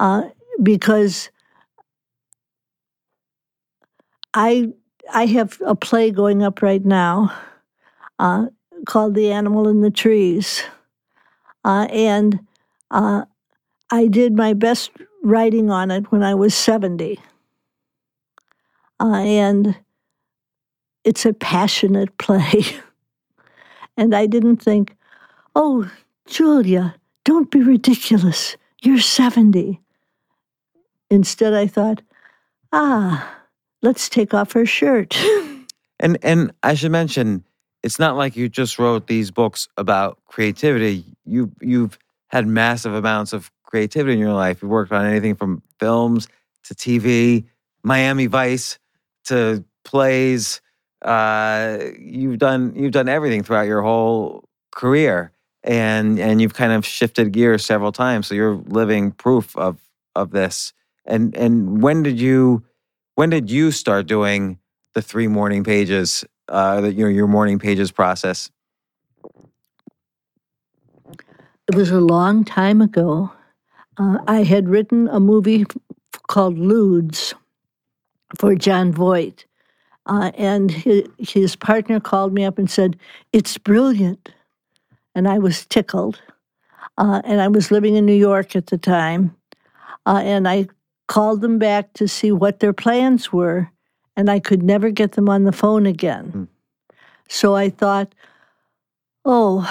uh, 0.00 0.22
because 0.62 1.30
I 4.34 4.72
I 5.12 5.26
have 5.26 5.60
a 5.64 5.74
play 5.74 6.10
going 6.10 6.42
up 6.42 6.62
right 6.62 6.84
now 6.84 7.32
uh, 8.18 8.46
called 8.86 9.14
"The 9.14 9.32
Animal 9.32 9.68
in 9.68 9.80
the 9.80 9.90
Trees," 9.90 10.62
uh, 11.64 11.86
and 11.90 12.40
uh, 12.90 13.24
I 13.90 14.06
did 14.06 14.36
my 14.36 14.52
best 14.52 14.90
writing 15.22 15.70
on 15.70 15.90
it 15.90 16.10
when 16.12 16.22
I 16.22 16.34
was 16.34 16.54
seventy, 16.54 17.18
uh, 19.00 19.14
and 19.14 19.76
it's 21.04 21.24
a 21.26 21.32
passionate 21.32 22.16
play. 22.18 22.64
And 23.98 24.14
I 24.14 24.26
didn't 24.26 24.58
think, 24.58 24.96
oh, 25.56 25.90
Julia, 26.28 26.94
don't 27.24 27.50
be 27.50 27.60
ridiculous. 27.60 28.56
You're 28.80 29.00
70. 29.00 29.80
Instead, 31.10 31.54
I 31.54 31.66
thought, 31.66 32.02
ah, 32.72 33.36
let's 33.82 34.08
take 34.08 34.34
off 34.34 34.52
her 34.52 34.66
shirt. 34.66 35.18
And 36.00 36.18
and 36.22 36.52
I 36.62 36.74
should 36.74 36.92
mention, 36.92 37.44
it's 37.82 37.98
not 37.98 38.16
like 38.16 38.36
you 38.36 38.48
just 38.48 38.78
wrote 38.78 39.06
these 39.06 39.30
books 39.30 39.68
about 39.76 40.18
creativity. 40.26 41.04
You 41.24 41.50
you've 41.60 41.98
had 42.28 42.46
massive 42.46 42.94
amounts 42.94 43.32
of 43.32 43.50
creativity 43.64 44.12
in 44.12 44.18
your 44.18 44.32
life. 44.32 44.62
You 44.62 44.68
worked 44.68 44.92
on 44.92 45.04
anything 45.06 45.34
from 45.34 45.62
films 45.80 46.28
to 46.64 46.74
TV, 46.74 47.46
Miami 47.82 48.26
Vice 48.26 48.78
to 49.24 49.64
plays. 49.84 50.60
Uh, 51.02 51.78
you've 51.98 52.38
done 52.38 52.74
you've 52.76 52.92
done 52.92 53.08
everything 53.08 53.42
throughout 53.42 53.66
your 53.66 53.82
whole 53.82 54.48
career, 54.72 55.32
and 55.62 56.18
and 56.18 56.40
you've 56.40 56.54
kind 56.54 56.72
of 56.72 56.84
shifted 56.84 57.32
gears 57.32 57.64
several 57.64 57.92
times. 57.92 58.26
So 58.26 58.34
you're 58.34 58.54
living 58.54 59.12
proof 59.12 59.56
of 59.56 59.80
of 60.14 60.30
this. 60.30 60.72
And 61.08 61.36
and 61.36 61.82
when 61.82 62.04
did 62.04 62.20
you 62.20 62.62
when 63.16 63.30
did 63.30 63.50
you 63.50 63.72
start 63.72 64.06
doing 64.06 64.60
the 64.94 65.02
three 65.02 65.26
morning 65.26 65.64
pages? 65.64 66.24
Uh, 66.46 66.80
the, 66.80 66.92
you 66.92 67.02
know 67.02 67.10
your 67.10 67.26
morning 67.26 67.58
pages 67.58 67.90
process. 67.90 68.50
it 71.68 71.74
was 71.74 71.90
a 71.90 72.00
long 72.00 72.44
time 72.44 72.80
ago. 72.80 73.30
Uh, 73.98 74.18
I 74.26 74.42
had 74.42 74.68
written 74.68 75.06
a 75.08 75.20
movie 75.20 75.66
called 76.26 76.56
Ludes 76.56 77.34
for 78.38 78.54
Jon 78.54 78.92
Voight. 78.92 79.44
Uh, 80.06 80.30
and 80.38 80.70
his, 80.70 81.02
his 81.18 81.56
partner 81.56 82.00
called 82.00 82.32
me 82.32 82.44
up 82.44 82.58
and 82.58 82.70
said, 82.70 82.96
It's 83.32 83.58
brilliant. 83.58 84.30
And 85.14 85.28
I 85.28 85.38
was 85.38 85.66
tickled. 85.66 86.22
Uh, 86.96 87.20
and 87.24 87.40
I 87.40 87.48
was 87.48 87.70
living 87.70 87.96
in 87.96 88.06
New 88.06 88.14
York 88.14 88.56
at 88.56 88.68
the 88.68 88.78
time. 88.78 89.36
Uh, 90.06 90.22
and 90.24 90.48
I 90.48 90.68
called 91.08 91.40
them 91.40 91.58
back 91.58 91.92
to 91.94 92.06
see 92.06 92.30
what 92.30 92.60
their 92.60 92.72
plans 92.72 93.32
were. 93.32 93.70
And 94.16 94.30
I 94.30 94.38
could 94.40 94.62
never 94.62 94.90
get 94.90 95.12
them 95.12 95.28
on 95.28 95.44
the 95.44 95.52
phone 95.52 95.86
again. 95.86 96.24
Hmm. 96.26 96.44
So 97.28 97.54
I 97.54 97.68
thought, 97.68 98.14
oh, 99.24 99.68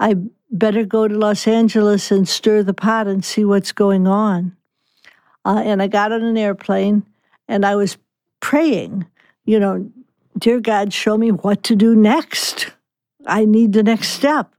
I 0.00 0.16
better 0.50 0.84
go 0.84 1.06
to 1.08 1.16
Los 1.16 1.46
Angeles 1.46 2.10
and 2.10 2.28
stir 2.28 2.62
the 2.62 2.74
pot 2.74 3.06
and 3.06 3.24
see 3.24 3.44
what's 3.44 3.72
going 3.72 4.06
on. 4.06 4.56
Uh, 5.44 5.62
and 5.64 5.82
I 5.82 5.86
got 5.88 6.12
on 6.12 6.22
an 6.22 6.36
airplane 6.36 7.04
and 7.48 7.64
I 7.64 7.74
was 7.74 7.96
praying, 8.40 9.06
you 9.44 9.58
know, 9.58 9.90
dear 10.38 10.60
God, 10.60 10.92
show 10.92 11.16
me 11.16 11.30
what 11.30 11.62
to 11.64 11.76
do 11.76 11.94
next. 11.96 12.70
I 13.26 13.44
need 13.44 13.72
the 13.72 13.82
next 13.82 14.08
step. 14.08 14.52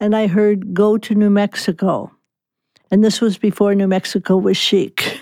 And 0.00 0.16
I 0.16 0.26
heard, 0.26 0.74
go 0.74 0.98
to 0.98 1.14
New 1.14 1.30
Mexico. 1.30 2.13
And 2.94 3.02
this 3.02 3.20
was 3.20 3.38
before 3.38 3.74
New 3.74 3.88
Mexico 3.88 4.36
was 4.36 4.56
chic. 4.56 5.20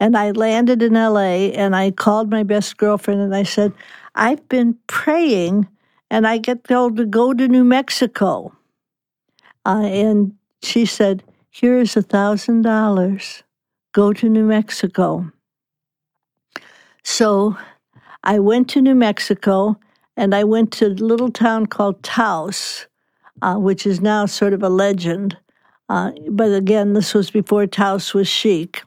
And 0.00 0.16
I 0.16 0.32
landed 0.32 0.82
in 0.82 0.94
LA 0.94 1.54
and 1.54 1.76
I 1.76 1.92
called 1.92 2.32
my 2.32 2.42
best 2.42 2.78
girlfriend 2.78 3.20
and 3.20 3.32
I 3.32 3.44
said, 3.44 3.72
I've 4.16 4.48
been 4.48 4.76
praying 4.88 5.68
and 6.10 6.26
I 6.26 6.38
get 6.38 6.64
told 6.64 6.96
to 6.96 7.04
go 7.06 7.32
to 7.32 7.46
New 7.46 7.62
Mexico. 7.62 8.56
Uh, 9.64 9.82
and 9.84 10.34
she 10.64 10.84
said, 10.84 11.22
Here 11.48 11.78
is 11.78 11.96
a 11.96 12.02
thousand 12.02 12.62
dollars. 12.62 13.44
Go 13.92 14.12
to 14.12 14.28
New 14.28 14.44
Mexico. 14.44 15.30
So 17.04 17.56
I 18.24 18.40
went 18.40 18.68
to 18.70 18.82
New 18.82 18.96
Mexico 18.96 19.78
and 20.16 20.34
I 20.34 20.42
went 20.42 20.72
to 20.72 20.86
a 20.86 20.88
little 20.88 21.30
town 21.30 21.66
called 21.66 22.02
Taos, 22.02 22.88
uh, 23.42 23.54
which 23.58 23.86
is 23.86 24.00
now 24.00 24.26
sort 24.26 24.52
of 24.52 24.64
a 24.64 24.68
legend. 24.68 25.36
Uh, 25.88 26.12
but 26.30 26.52
again, 26.52 26.94
this 26.94 27.14
was 27.14 27.30
before 27.30 27.66
Taos 27.66 28.14
was 28.14 28.28
chic. 28.28 28.82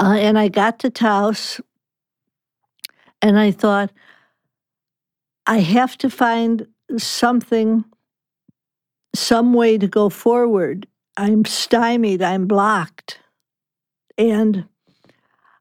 Uh, 0.00 0.16
and 0.18 0.38
I 0.38 0.48
got 0.48 0.78
to 0.80 0.90
Taos 0.90 1.60
and 3.22 3.38
I 3.38 3.50
thought, 3.50 3.90
I 5.46 5.58
have 5.58 5.96
to 5.98 6.10
find 6.10 6.66
something, 6.98 7.84
some 9.14 9.52
way 9.52 9.78
to 9.78 9.86
go 9.86 10.08
forward. 10.08 10.86
I'm 11.16 11.44
stymied, 11.44 12.22
I'm 12.22 12.46
blocked. 12.46 13.20
And 14.18 14.66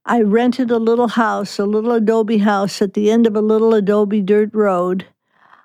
I 0.06 0.22
rented 0.22 0.70
a 0.72 0.78
little 0.78 1.08
house, 1.08 1.60
a 1.60 1.66
little 1.66 1.94
adobe 1.94 2.40
house 2.40 2.82
at 2.82 2.94
the 2.94 3.10
end 3.10 3.26
of 3.26 3.36
a 3.36 3.42
little 3.42 3.74
adobe 3.74 4.22
dirt 4.22 4.54
road. 4.54 5.06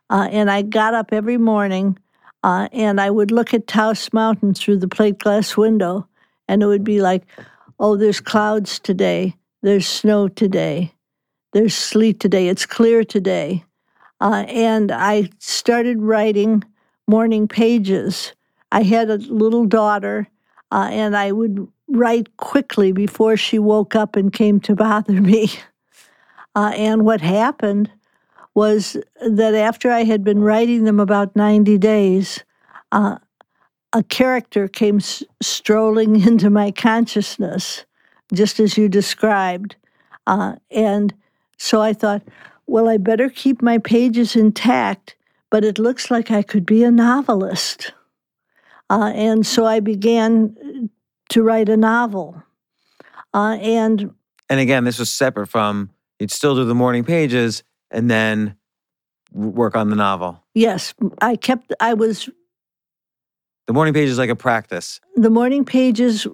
Uh, 0.09 0.29
and 0.31 0.51
I 0.51 0.63
got 0.63 0.95
up 0.95 1.13
every 1.13 1.39
morning 1.39 1.99
uh, 2.43 2.69
and 2.73 3.01
I 3.01 3.11
would 3.11 3.31
look 3.31 3.53
at 3.53 3.67
Taos 3.67 4.13
Mountain 4.13 4.55
through 4.55 4.79
the 4.79 4.89
plate 4.89 5.19
glass 5.19 5.57
window, 5.57 6.09
and 6.49 6.63
it 6.63 6.67
would 6.67 6.85
be 6.85 7.01
like, 7.01 7.25
oh, 7.79 7.97
there's 7.97 8.21
clouds 8.21 8.79
today, 8.79 9.37
there's 9.63 9.87
snow 9.87 10.29
today, 10.29 10.93
there's 11.53 11.75
sleet 11.75 12.21
today, 12.21 12.49
it's 12.49 12.67
clear 12.67 13.05
today. 13.05 13.65
Uh, 14.21 14.45
and 14.49 14.93
I 14.93 15.31
started 15.39 16.03
writing 16.03 16.63
morning 17.07 17.49
pages. 17.49 18.33
I 18.71 18.83
had 18.83 19.11
a 19.11 19.17
little 19.17 19.65
daughter, 19.65 20.29
uh, 20.71 20.89
and 20.91 21.17
I 21.17 21.33
would 21.33 21.67
write 21.89 22.37
quickly 22.37 22.93
before 22.93 23.37
she 23.37 23.59
woke 23.59 23.97
up 23.97 24.17
and 24.17 24.33
came 24.33 24.61
to 24.61 24.77
bother 24.77 25.13
me. 25.21 25.51
Uh, 26.55 26.73
and 26.75 27.05
what 27.05 27.21
happened 27.21 27.91
was 28.55 28.97
that 29.27 29.55
after 29.55 29.91
I 29.91 30.05
had 30.05 30.25
been 30.25 30.43
writing 30.43 30.85
them 30.85 31.01
about 31.01 31.37
90 31.37 31.79
days, 31.79 32.45
uh, 32.93 33.17
a 33.93 34.03
character 34.05 34.69
came 34.69 34.97
s- 34.97 35.23
strolling 35.41 36.21
into 36.27 36.51
my 36.51 36.71
consciousness 36.71 37.85
just 38.33 38.61
as 38.61 38.77
you 38.77 38.89
described. 38.89 39.77
Uh, 40.27 40.57
and 40.71 41.15
so 41.59 41.81
I 41.81 41.93
thought, 41.93 42.23
well, 42.67 42.89
I 42.89 42.97
better 42.97 43.29
keep 43.29 43.63
my 43.63 43.79
pages 43.79 44.37
intact, 44.37 45.17
but 45.51 45.65
it 45.65 45.79
looks 45.79 46.11
like 46.11 46.31
I 46.31 46.43
could 46.43 46.65
be 46.65 46.85
a 46.85 46.91
novelist. 46.91 47.93
Uh, 48.89 49.13
and 49.15 49.47
so 49.47 49.67
I 49.67 49.81
began 49.81 50.91
to 51.31 51.43
write 51.43 51.69
a 51.69 51.77
novel. 51.77 52.43
Uh, 53.35 53.57
and 53.61 54.15
And 54.49 54.61
again, 54.61 54.85
this 54.85 54.99
was 54.99 55.11
separate 55.11 55.47
from 55.49 55.91
you'd 56.19 56.31
still 56.31 56.55
do 56.55 56.65
the 56.65 56.75
morning 56.75 57.05
pages 57.05 57.63
and 57.91 58.11
then 58.11 58.57
work 59.33 59.77
on 59.77 59.91
the 59.91 59.97
novel. 59.97 60.43
yes, 60.55 60.95
I 61.21 61.37
kept, 61.37 61.73
I 61.81 61.95
was, 61.95 62.29
The 63.67 63.73
morning 63.73 63.95
page 63.95 64.09
is 64.09 64.19
like 64.19 64.31
a 64.31 64.37
practice. 64.37 65.01
the 65.17 65.31
morning 65.31 65.65
pages 65.65 66.27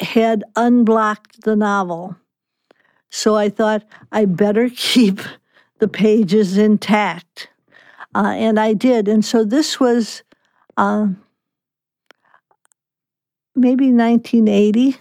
had 0.00 0.42
unblocked 0.56 1.42
the 1.42 1.54
novel. 1.56 2.16
So 3.10 3.36
I 3.36 3.48
thought 3.48 3.84
I 4.10 4.24
better 4.24 4.68
keep 4.74 5.20
the 5.78 5.88
pages 5.88 6.58
intact. 6.58 7.48
Uh, 8.14 8.34
and 8.36 8.58
I 8.58 8.74
did. 8.74 9.08
And 9.08 9.24
so 9.24 9.44
this 9.44 9.78
was 9.80 10.22
uh, 10.76 11.08
maybe 13.54 13.92
1980. 13.92 14.96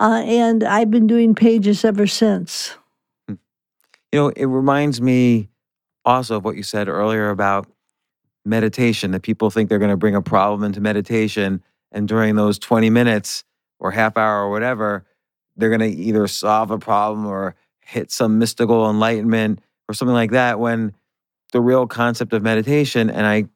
Uh, 0.00 0.22
and 0.26 0.64
I've 0.64 0.90
been 0.90 1.06
doing 1.06 1.34
pages 1.34 1.84
ever 1.84 2.06
since. 2.06 2.76
You 4.14 4.20
know, 4.20 4.28
it 4.28 4.44
reminds 4.44 5.00
me 5.00 5.48
also 6.04 6.36
of 6.36 6.44
what 6.44 6.54
you 6.54 6.62
said 6.62 6.88
earlier 6.88 7.30
about 7.30 7.66
meditation 8.44 9.10
that 9.10 9.22
people 9.22 9.50
think 9.50 9.68
they're 9.68 9.80
going 9.80 9.90
to 9.90 9.96
bring 9.96 10.14
a 10.14 10.22
problem 10.22 10.62
into 10.62 10.80
meditation. 10.80 11.64
And 11.90 12.06
during 12.06 12.36
those 12.36 12.56
20 12.60 12.90
minutes 12.90 13.42
or 13.80 13.90
half 13.90 14.16
hour 14.16 14.44
or 14.44 14.50
whatever, 14.50 15.04
they're 15.56 15.76
going 15.76 15.80
to 15.80 15.88
either 15.88 16.28
solve 16.28 16.70
a 16.70 16.78
problem 16.78 17.26
or 17.26 17.56
hit 17.80 18.12
some 18.12 18.38
mystical 18.38 18.88
enlightenment 18.88 19.58
or 19.88 19.94
something 19.94 20.14
like 20.14 20.30
that. 20.30 20.60
When 20.60 20.94
the 21.50 21.60
real 21.60 21.88
concept 21.88 22.32
of 22.34 22.40
meditation, 22.40 23.10
and 23.10 23.26
I 23.26 23.46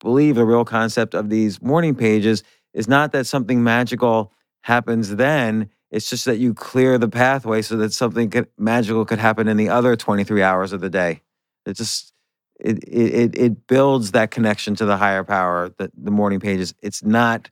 believe 0.00 0.36
the 0.36 0.46
real 0.46 0.64
concept 0.64 1.12
of 1.12 1.28
these 1.28 1.60
morning 1.60 1.94
pages, 1.94 2.42
is 2.72 2.88
not 2.88 3.12
that 3.12 3.26
something 3.26 3.62
magical 3.62 4.32
happens 4.62 5.16
then. 5.16 5.68
It's 5.90 6.10
just 6.10 6.24
that 6.24 6.38
you 6.38 6.52
clear 6.52 6.98
the 6.98 7.08
pathway 7.08 7.62
so 7.62 7.76
that 7.76 7.92
something 7.92 8.30
could, 8.30 8.48
magical 8.58 9.04
could 9.04 9.18
happen 9.18 9.48
in 9.48 9.56
the 9.56 9.68
other 9.68 9.96
23 9.96 10.42
hours 10.42 10.72
of 10.72 10.80
the 10.80 10.90
day. 10.90 11.22
It 11.64 11.74
just 11.76 12.12
it 12.58 12.78
it 12.84 13.36
it- 13.36 13.66
builds 13.66 14.12
that 14.12 14.30
connection 14.30 14.74
to 14.76 14.84
the 14.84 14.96
higher 14.96 15.24
power. 15.24 15.70
The 15.78 15.90
the 15.96 16.10
morning 16.10 16.40
pages. 16.40 16.74
It's 16.82 17.02
not 17.02 17.50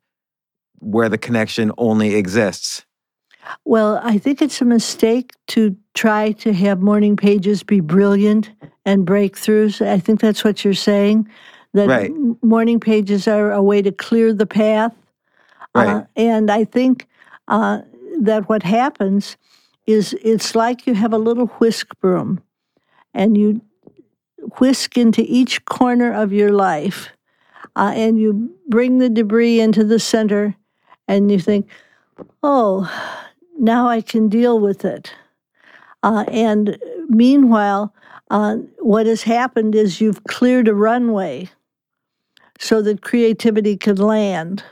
where 0.79 1.09
the 1.09 1.19
connection 1.19 1.73
only 1.79 2.15
exists. 2.15 2.85
Well, 3.65 4.01
I 4.03 4.19
think 4.19 4.41
it's 4.41 4.61
a 4.61 4.65
mistake 4.65 5.33
to 5.49 5.77
try 5.95 6.33
to 6.33 6.53
have 6.53 6.81
morning 6.81 7.17
pages 7.17 7.63
be 7.63 7.81
brilliant 7.81 8.51
and 8.87 9.07
breakthroughs. 9.07 9.87
I 9.87 9.99
think 9.99 10.21
that's 10.21 10.45
what 10.45 10.65
you're 10.65 10.75
saying. 10.75 11.29
That 11.75 11.89
Right. 11.89 12.13
morning 12.43 12.81
pages 12.81 13.27
are 13.29 13.53
a 13.53 13.63
way 13.63 13.83
to 13.83 13.91
clear 13.93 14.33
the 14.33 14.47
path. 14.47 14.95
Right. 15.75 15.89
Uh, 15.89 16.05
and 16.17 16.51
I 16.51 16.65
think 16.65 17.07
uh, 17.49 17.83
that 18.21 18.49
what 18.49 18.63
happens 18.63 19.37
is 19.87 20.15
it's 20.23 20.55
like 20.55 20.87
you 20.87 20.95
have 20.95 21.13
a 21.13 21.19
little 21.19 21.47
whisk 21.47 21.89
broom 22.01 22.43
and 23.13 23.37
you 23.37 23.61
whisk 24.59 24.97
into 24.97 25.25
each 25.27 25.65
corner 25.65 26.13
of 26.13 26.33
your 26.33 26.53
life 26.53 27.09
uh, 27.77 27.93
and 27.95 28.19
you 28.19 28.55
bring 28.69 28.99
the 28.99 29.09
debris 29.09 29.61
into 29.61 29.85
the 29.85 29.99
center 29.99 30.55
and 31.09 31.31
you 31.31 31.39
think, 31.39 31.69
oh, 32.43 32.91
now 33.59 33.89
I 33.89 34.01
can 34.01 34.29
deal 34.29 34.59
with 34.59 34.85
it. 34.85 35.15
Uh, 36.03 36.25
and 36.29 36.79
meanwhile, 37.09 37.95
uh, 38.31 38.57
what 38.79 39.07
has 39.07 39.23
happened 39.23 39.75
is 39.75 40.01
you've 40.01 40.25
cleared 40.25 40.69
a 40.69 40.75
runway 40.75 41.49
so 42.59 42.83
that 42.83 43.03
creativity 43.03 43.77
can 43.77 43.97
land. 43.97 44.63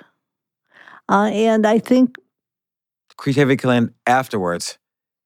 Uh, 1.09 1.30
and 1.32 1.66
I 1.66 1.78
think, 1.78 2.16
Creativity 3.16 3.56
can 3.56 3.68
land 3.68 3.94
afterwards, 4.06 4.78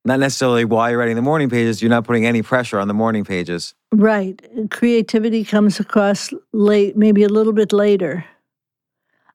not 0.04 0.20
necessarily 0.20 0.64
while 0.64 0.90
you're 0.90 0.98
writing 0.98 1.16
the 1.16 1.22
morning 1.22 1.48
pages. 1.48 1.82
You're 1.82 1.90
not 1.90 2.04
putting 2.04 2.26
any 2.26 2.42
pressure 2.42 2.78
on 2.78 2.88
the 2.88 2.94
morning 2.94 3.24
pages. 3.24 3.74
right, 3.92 4.40
creativity 4.70 5.44
comes 5.44 5.80
across 5.80 6.32
late, 6.52 6.96
maybe 6.96 7.22
a 7.22 7.28
little 7.28 7.52
bit 7.52 7.72
later. 7.72 8.24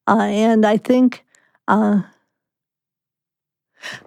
Uh, 0.08 0.22
and 0.22 0.66
I 0.66 0.78
think, 0.78 1.24
uh, 1.68 2.02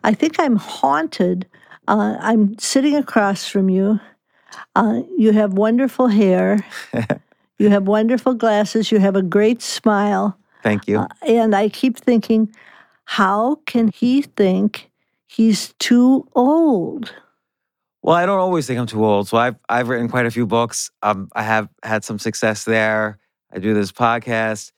I 0.03 0.14
think 0.14 0.38
I'm 0.38 0.57
haunted. 0.57 1.47
Uh, 1.88 2.16
I'm 2.20 2.59
sitting 2.59 2.97
across 2.97 3.47
from 3.47 3.68
you. 3.68 4.01
Uh, 4.76 5.03
you 5.16 5.32
have 5.32 5.55
wonderful 5.55 6.09
hair. 6.09 6.64
you 7.59 7.70
have 7.70 7.86
wonderful 7.86 8.34
glasses. 8.34 8.90
You 8.92 8.99
have 8.99 9.16
a 9.16 9.22
great 9.22 9.62
smile. 9.62 10.36
Thank 10.62 10.88
you. 10.88 10.99
Uh, 10.99 11.09
and 11.26 11.55
I 11.55 11.68
keep 11.68 11.99
thinking, 11.99 12.55
how 13.05 13.57
can 13.66 13.88
he 13.88 14.22
think 14.22 14.90
he's 15.26 15.74
too 15.78 16.28
old? 16.34 17.14
Well, 18.02 18.14
I 18.14 18.26
don't 18.26 18.38
always 18.38 18.66
think 18.66 18.78
I'm 18.78 18.86
too 18.86 19.05
old. 19.05 19.28
So 19.28 19.36
I've 19.38 19.57
I've 19.68 19.88
written 19.88 20.09
quite 20.09 20.26
a 20.26 20.30
few 20.30 20.46
books. 20.46 20.90
Um, 21.02 21.28
I 21.34 21.42
have 21.42 21.68
had 21.82 22.05
some 22.05 22.18
success 22.18 22.64
there. 22.64 23.18
I 23.52 23.59
do 23.59 23.72
this 23.72 23.92
podcast. 23.92 24.72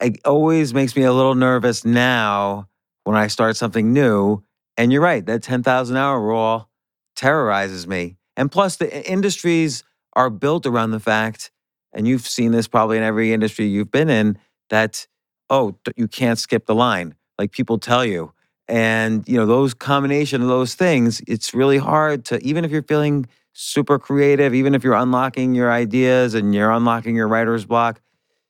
It 0.00 0.20
always 0.24 0.74
makes 0.74 0.94
me 0.96 1.02
a 1.02 1.12
little 1.12 1.34
nervous 1.34 1.84
now 1.84 2.68
when 3.04 3.16
I 3.16 3.26
start 3.28 3.56
something 3.56 3.92
new. 3.92 4.42
And 4.76 4.92
you're 4.92 5.02
right, 5.02 5.24
that 5.26 5.42
10,000 5.42 5.96
hour 5.96 6.20
rule 6.20 6.68
terrorizes 7.14 7.86
me. 7.86 8.16
And 8.36 8.50
plus, 8.50 8.76
the 8.76 9.10
industries 9.10 9.84
are 10.14 10.30
built 10.30 10.66
around 10.66 10.90
the 10.90 11.00
fact, 11.00 11.50
and 11.92 12.08
you've 12.08 12.26
seen 12.26 12.52
this 12.52 12.68
probably 12.68 12.96
in 12.96 13.02
every 13.02 13.32
industry 13.32 13.66
you've 13.66 13.90
been 13.90 14.08
in, 14.08 14.38
that, 14.70 15.06
oh, 15.50 15.76
you 15.96 16.08
can't 16.08 16.38
skip 16.38 16.66
the 16.66 16.74
line. 16.74 17.14
Like 17.38 17.52
people 17.52 17.78
tell 17.78 18.04
you. 18.04 18.32
And, 18.68 19.26
you 19.28 19.36
know, 19.36 19.46
those 19.46 19.74
combination 19.74 20.40
of 20.40 20.48
those 20.48 20.74
things, 20.74 21.20
it's 21.26 21.52
really 21.52 21.78
hard 21.78 22.24
to, 22.26 22.42
even 22.42 22.64
if 22.64 22.70
you're 22.70 22.82
feeling 22.82 23.26
super 23.52 23.98
creative, 23.98 24.54
even 24.54 24.74
if 24.74 24.84
you're 24.84 24.94
unlocking 24.94 25.54
your 25.54 25.70
ideas 25.70 26.34
and 26.34 26.54
you're 26.54 26.70
unlocking 26.70 27.16
your 27.16 27.28
writer's 27.28 27.66
block, 27.66 28.00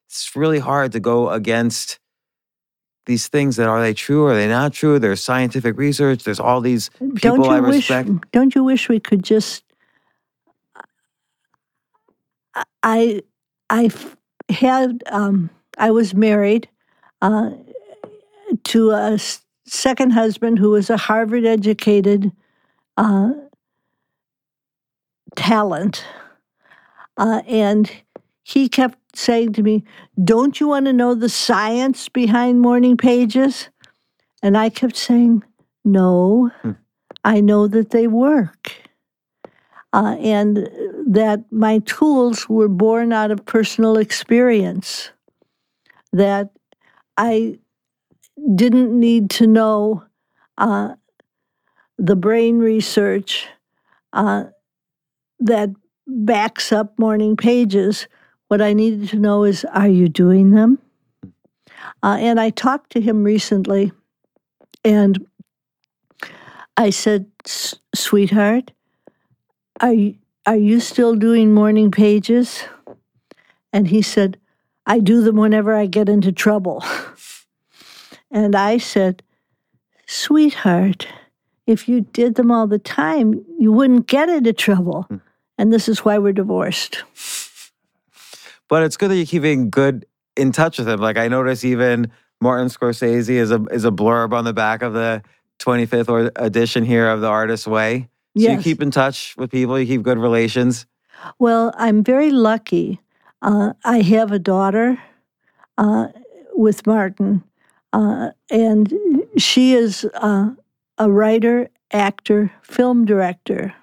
it's 0.08 0.36
really 0.36 0.58
hard 0.58 0.92
to 0.92 1.00
go 1.00 1.30
against 1.30 1.98
these 3.06 3.28
things 3.28 3.56
that 3.56 3.68
are 3.68 3.80
they 3.80 3.94
true? 3.94 4.26
Are 4.26 4.34
they 4.34 4.48
not 4.48 4.72
true? 4.72 4.98
There's 4.98 5.22
scientific 5.22 5.76
research. 5.76 6.24
There's 6.24 6.38
all 6.38 6.60
these 6.60 6.90
people 7.00 7.16
don't 7.18 7.44
you 7.44 7.50
I 7.50 7.60
wish? 7.60 7.90
respect. 7.90 8.30
Don't 8.32 8.54
you 8.54 8.62
wish 8.62 8.88
we 8.88 9.00
could 9.00 9.24
just? 9.24 9.64
I 12.82 13.22
I 13.70 13.90
had 14.50 15.02
um, 15.10 15.50
I 15.78 15.90
was 15.90 16.14
married 16.14 16.68
uh, 17.22 17.50
to 18.64 18.90
a 18.90 19.18
second 19.66 20.10
husband 20.10 20.58
who 20.58 20.70
was 20.70 20.90
a 20.90 20.96
Harvard 20.96 21.44
educated 21.44 22.32
uh, 22.96 23.30
talent, 25.36 26.04
uh, 27.16 27.42
and 27.46 27.90
he 28.42 28.68
kept 28.68 28.98
saying 29.16 29.52
to 29.54 29.62
me, 29.62 29.84
"Don't 30.22 30.60
you 30.60 30.68
want 30.68 30.86
to 30.86 30.92
know 30.92 31.14
the 31.14 31.28
science 31.28 32.08
behind 32.08 32.60
morning 32.60 32.96
pages?" 32.96 33.68
And 34.42 34.56
I 34.56 34.68
kept 34.68 34.96
saying, 34.96 35.42
"No." 35.84 36.50
I 37.24 37.40
know 37.40 37.68
that 37.68 37.90
they 37.90 38.06
work. 38.06 38.72
Uh, 39.92 40.16
and 40.20 40.56
that 41.06 41.44
my 41.50 41.78
tools 41.80 42.48
were 42.48 42.68
born 42.68 43.12
out 43.12 43.30
of 43.30 43.44
personal 43.44 43.98
experience. 43.98 45.10
That 46.14 46.50
I 47.18 47.58
didn't 48.54 48.98
need 48.98 49.30
to 49.30 49.46
know 49.46 50.04
uh, 50.58 50.94
the 51.98 52.16
brain 52.16 52.58
research 52.58 53.46
uh, 54.12 54.44
that 55.40 55.70
backs 56.06 56.72
up 56.72 56.98
morning 56.98 57.36
pages. 57.36 58.08
What 58.48 58.60
I 58.60 58.72
needed 58.72 59.08
to 59.10 59.18
know 59.18 59.44
is 59.44 59.64
are 59.66 59.88
you 59.88 60.08
doing 60.08 60.50
them? 60.50 60.78
Uh, 62.02 62.16
and 62.18 62.40
I 62.40 62.50
talked 62.50 62.90
to 62.92 63.00
him 63.00 63.24
recently, 63.24 63.92
and 64.84 65.26
I 66.76 66.90
said, 66.90 67.26
"Sweetheart, 67.94 68.72
are 69.80 69.92
you, 69.92 70.16
are 70.46 70.56
you 70.56 70.80
still 70.80 71.16
doing 71.16 71.54
morning 71.54 71.90
pages?" 71.90 72.64
And 73.72 73.88
he 73.88 74.02
said, 74.02 74.38
"I 74.86 74.98
do 74.98 75.22
them 75.22 75.36
whenever 75.36 75.74
I 75.74 75.86
get 75.86 76.08
into 76.08 76.32
trouble." 76.32 76.84
and 78.32 78.56
I 78.56 78.78
said, 78.78 79.22
"Sweetheart, 80.06 81.06
if 81.66 81.88
you 81.88 82.00
did 82.00 82.34
them 82.34 82.50
all 82.50 82.66
the 82.66 82.78
time, 82.78 83.44
you 83.58 83.70
wouldn't 83.72 84.06
get 84.08 84.28
into 84.28 84.52
trouble." 84.52 85.06
And 85.58 85.72
this 85.72 85.88
is 85.88 86.04
why 86.04 86.18
we're 86.18 86.32
divorced. 86.32 87.04
But 88.68 88.82
it's 88.84 88.96
good 88.96 89.10
that 89.10 89.16
you're 89.16 89.26
keeping 89.26 89.70
good 89.70 90.06
in 90.36 90.50
touch 90.50 90.78
with 90.78 90.88
him. 90.88 90.98
Like 91.00 91.18
I 91.18 91.28
notice 91.28 91.64
even 91.64 92.10
Martin 92.40 92.68
Scorsese 92.68 93.28
is 93.30 93.50
a 93.50 93.62
is 93.70 93.84
a 93.84 93.90
blurb 93.90 94.32
on 94.32 94.44
the 94.44 94.52
back 94.54 94.82
of 94.82 94.94
the 94.94 95.22
25th 95.60 96.30
edition 96.36 96.84
here 96.84 97.08
of 97.08 97.20
the 97.20 97.28
Artist's 97.28 97.66
Way. 97.66 98.08
So 98.36 98.44
Yes. 98.44 98.56
you 98.56 98.62
keep 98.62 98.80
in 98.82 98.90
touch 98.90 99.34
with 99.36 99.50
people. 99.50 99.78
You 99.78 99.86
keep 99.86 100.02
good 100.02 100.18
relations. 100.18 100.86
Well, 101.38 101.72
I'm 101.76 102.02
very 102.02 102.30
lucky. 102.30 102.98
Uh, 103.42 103.74
I 103.84 104.00
have 104.00 104.32
a 104.32 104.38
daughter 104.38 104.98
uh, 105.76 106.08
with 106.54 106.86
Martin, 106.86 107.44
uh, 107.92 108.30
and 108.50 108.92
she 109.36 109.74
is 109.74 110.04
uh, 110.14 110.50
a 110.98 111.10
writer, 111.10 111.68
actor, 111.92 112.52
film 112.62 113.04
director. 113.04 113.74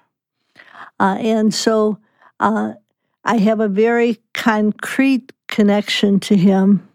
Uh, 0.98 1.16
and 1.20 1.54
so 1.54 1.98
uh, 2.40 2.72
I 3.24 3.36
have 3.38 3.60
a 3.60 3.68
very 3.68 4.18
concrete 4.34 5.32
connection 5.48 6.18
to 6.20 6.36
him. 6.36 6.88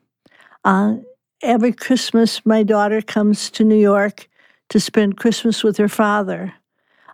Uh, 0.64 0.98
every 1.42 1.72
Christmas, 1.72 2.46
my 2.46 2.64
daughter 2.64 3.02
comes 3.02 3.50
to 3.52 3.64
New 3.64 3.80
York 3.80 4.28
to 4.70 4.80
spend 4.80 5.18
Christmas 5.18 5.64
with 5.64 5.78
her 5.78 5.88
father. 5.88 6.54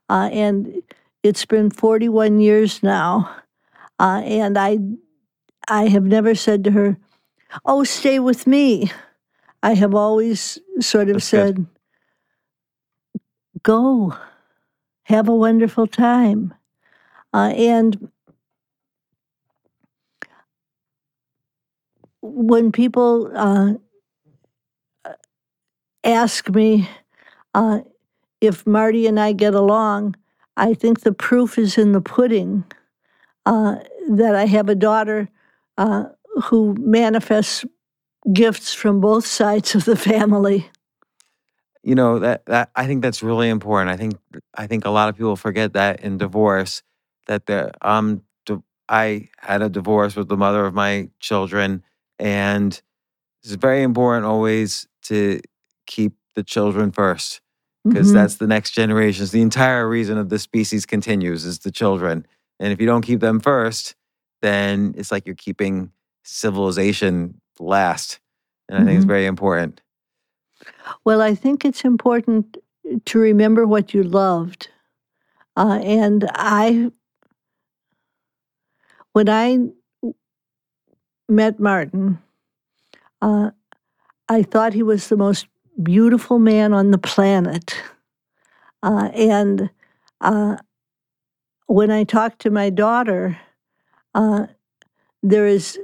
Uh, 0.09 0.29
and 0.31 0.81
it's 1.23 1.45
been 1.45 1.69
41 1.69 2.39
years 2.39 2.81
now. 2.81 3.35
And 3.99 4.57
I, 4.57 4.79
I 5.67 5.87
have 5.89 6.03
never 6.03 6.33
said 6.33 6.63
to 6.63 6.71
her, 6.71 6.97
"Oh, 7.63 7.83
stay 7.83 8.17
with 8.17 8.47
me." 8.47 8.91
I 9.63 9.73
have 9.75 9.93
always 9.95 10.59
sort 10.79 11.09
of 11.09 11.15
That's 11.15 11.31
good. 11.31 11.57
said, 11.57 11.65
"Go, 13.63 14.15
have 15.03 15.29
a 15.29 15.35
wonderful 15.35 15.87
time," 15.87 16.53
uh, 17.33 17.53
and 17.55 18.09
when 22.21 22.71
people 22.71 23.31
uh, 23.35 23.73
ask 26.03 26.49
me 26.49 26.89
uh, 27.53 27.79
if 28.41 28.65
Marty 28.65 29.07
and 29.07 29.19
I 29.19 29.33
get 29.33 29.53
along, 29.53 30.15
I 30.57 30.73
think 30.73 31.01
the 31.01 31.13
proof 31.13 31.57
is 31.57 31.77
in 31.77 31.91
the 31.91 32.01
pudding 32.01 32.63
uh, 33.45 33.77
that 34.09 34.35
I 34.35 34.45
have 34.45 34.69
a 34.69 34.75
daughter 34.75 35.29
uh, 35.77 36.05
who 36.45 36.75
manifests 36.79 37.65
gifts 38.33 38.73
from 38.73 39.01
both 39.01 39.25
sides 39.25 39.75
of 39.75 39.85
the 39.85 39.95
family. 39.95 40.69
you 41.83 41.95
know 41.95 42.19
that 42.19 42.45
that 42.45 42.69
I 42.75 42.85
think 42.85 43.01
that's 43.01 43.23
really 43.23 43.49
important. 43.49 43.89
I 43.91 43.97
think 43.97 44.13
I 44.55 44.67
think 44.67 44.85
a 44.85 44.91
lot 44.91 45.09
of 45.09 45.15
people 45.17 45.35
forget 45.35 45.73
that 45.73 46.01
in 46.01 46.17
divorce 46.17 46.83
that 47.27 47.45
the 47.47 47.71
um 47.81 48.21
I 48.89 49.29
had 49.39 49.61
a 49.61 49.69
divorce 49.69 50.17
with 50.17 50.27
the 50.27 50.35
mother 50.35 50.65
of 50.65 50.73
my 50.73 51.09
children 51.21 51.81
and 52.19 52.79
it's 53.43 53.53
very 53.53 53.83
important 53.83 54.25
always 54.25 54.85
to 55.03 55.39
keep 55.87 56.13
the 56.35 56.43
children 56.43 56.91
first 56.91 57.41
because 57.85 58.11
Mhm. 58.11 58.13
that's 58.13 58.35
the 58.35 58.47
next 58.47 58.71
generation. 58.71 59.23
It's 59.23 59.31
the 59.31 59.41
entire 59.41 59.87
reason 59.89 60.17
of 60.17 60.29
the 60.29 60.37
species 60.39 60.85
continues 60.85 61.45
is 61.45 61.59
the 61.59 61.71
children. 61.71 62.27
And 62.59 62.71
if 62.73 62.79
you 62.79 62.85
don't 62.85 63.01
keep 63.01 63.21
them 63.21 63.39
first, 63.39 63.95
then 64.41 64.93
it's 64.97 65.11
like 65.11 65.25
you're 65.25 65.35
keeping 65.35 65.91
civilization 66.23 67.40
last. 67.61 68.19
And 68.69 68.77
I 68.77 68.83
think 68.85 68.97
it's 68.97 69.05
Mhm. 69.05 69.09
very 69.09 69.25
important. 69.25 69.81
Well, 71.05 71.21
I 71.21 71.35
think 71.35 71.65
it's 71.65 71.83
important 71.85 72.57
to 73.05 73.19
remember 73.19 73.65
what 73.65 73.93
you 73.93 74.03
loved. 74.03 74.69
Uh, 75.55 75.79
and 75.83 76.29
I, 76.33 76.91
when 79.13 79.29
I 79.29 79.57
met 81.29 81.59
Martin, 81.59 82.19
uh, 83.21 83.51
I 84.29 84.43
thought 84.43 84.73
he 84.73 84.83
was 84.83 85.09
the 85.09 85.17
most 85.17 85.47
beautiful 85.81 86.39
man 86.39 86.73
on 86.73 86.91
the 86.91 86.97
planet. 86.97 87.75
Uh, 88.83 89.09
and 89.13 89.69
uh, 90.21 90.57
when 91.67 91.91
I 91.91 92.03
talked 92.03 92.39
to 92.39 92.49
my 92.49 92.69
daughter, 92.69 93.37
uh, 94.13 94.47
there 95.23 95.47
is 95.47 95.77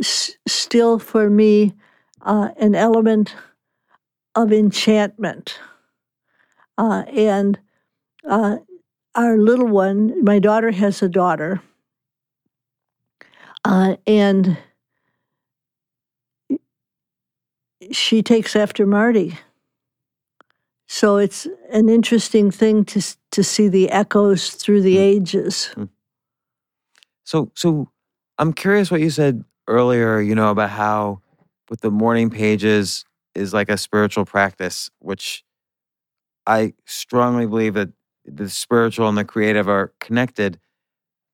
s- 0.00 0.32
still 0.46 0.98
for 0.98 1.30
me 1.30 1.74
uh, 2.22 2.50
an 2.58 2.74
element 2.74 3.34
of 4.34 4.52
enchantment. 4.52 5.58
Uh, 6.78 7.04
and 7.08 7.58
uh, 8.28 8.56
our 9.14 9.38
little 9.38 9.68
one, 9.68 10.24
my 10.24 10.38
daughter 10.38 10.70
has 10.70 11.02
a 11.02 11.08
daughter, 11.08 11.60
uh, 13.64 13.96
and 14.06 14.56
she 17.92 18.22
takes 18.22 18.56
after 18.56 18.86
Marty. 18.86 19.38
So 20.88 21.18
it's 21.18 21.46
an 21.70 21.88
interesting 21.88 22.50
thing 22.50 22.84
to 22.86 23.02
to 23.32 23.44
see 23.44 23.68
the 23.68 23.90
echoes 23.90 24.50
through 24.50 24.82
the 24.82 24.96
Mm. 24.96 25.16
ages. 25.16 25.74
So, 27.24 27.50
so 27.54 27.90
I'm 28.38 28.52
curious 28.54 28.90
what 28.90 29.00
you 29.02 29.10
said 29.10 29.44
earlier. 29.68 30.20
You 30.20 30.34
know 30.34 30.50
about 30.50 30.70
how 30.70 31.20
with 31.70 31.80
the 31.80 31.90
morning 31.90 32.30
pages 32.30 33.04
is 33.34 33.54
like 33.54 33.68
a 33.68 33.76
spiritual 33.76 34.24
practice, 34.24 34.90
which 34.98 35.44
I 36.46 36.72
strongly 36.86 37.46
believe 37.46 37.74
that 37.74 37.90
the 38.24 38.48
spiritual 38.48 39.08
and 39.08 39.16
the 39.16 39.24
creative 39.24 39.68
are 39.68 39.92
connected. 40.00 40.58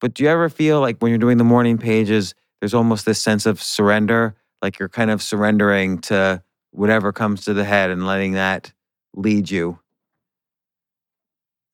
But 0.01 0.15
do 0.15 0.25
you 0.25 0.29
ever 0.29 0.49
feel 0.49 0.81
like 0.81 0.99
when 0.99 1.11
you're 1.11 1.19
doing 1.19 1.39
the 1.39 1.45
morning 1.45 1.79
pages, 1.79 2.35
there's 2.61 2.75
almost 2.75 3.07
this 3.07 3.23
sense 3.23 3.47
of 3.47 3.63
surrender, 3.63 4.37
like 4.61 4.79
you're 4.79 4.89
kind 4.89 5.11
of 5.11 5.23
surrendering 5.23 5.99
to 6.03 6.43
whatever 6.73 7.13
comes 7.13 7.45
to 7.45 7.55
the 7.55 7.65
head 7.65 7.91
and 7.91 8.07
letting 8.07 8.33
that 8.33 8.73
lead 9.15 9.51
you? 9.51 9.79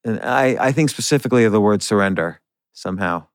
And 0.04 0.20
I, 0.20 0.56
I 0.68 0.72
think 0.72 0.90
specifically 0.90 1.44
of 1.44 1.52
the 1.52 1.61
word 1.61 1.82
surrender 1.82 2.40
somehow. 2.72 3.26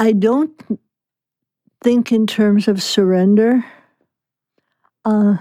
I 0.00 0.12
don't 0.12 0.80
think 1.84 2.10
in 2.10 2.26
terms 2.26 2.68
of 2.68 2.82
surrender. 2.82 3.62
Uh, 5.04 5.36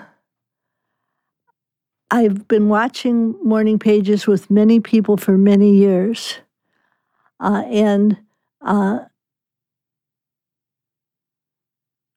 I've 2.11 2.45
been 2.49 2.67
watching 2.67 3.37
morning 3.41 3.79
pages 3.79 4.27
with 4.27 4.51
many 4.51 4.81
people 4.81 5.15
for 5.15 5.37
many 5.37 5.75
years, 5.75 6.39
uh, 7.39 7.63
and 7.67 8.17
uh, 8.61 8.99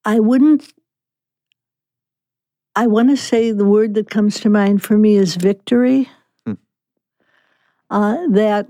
I 0.05 0.19
wouldn't. 0.19 0.75
I 2.75 2.89
want 2.89 3.11
to 3.11 3.17
say 3.17 3.53
the 3.53 3.65
word 3.65 3.95
that 3.95 4.11
comes 4.11 4.41
to 4.41 4.51
mind 4.51 4.83
for 4.83 4.99
me 4.99 5.15
is 5.15 5.37
victory. 5.37 6.11
Hmm. 6.45 6.55
Uh, 7.89 8.27
that 8.31 8.67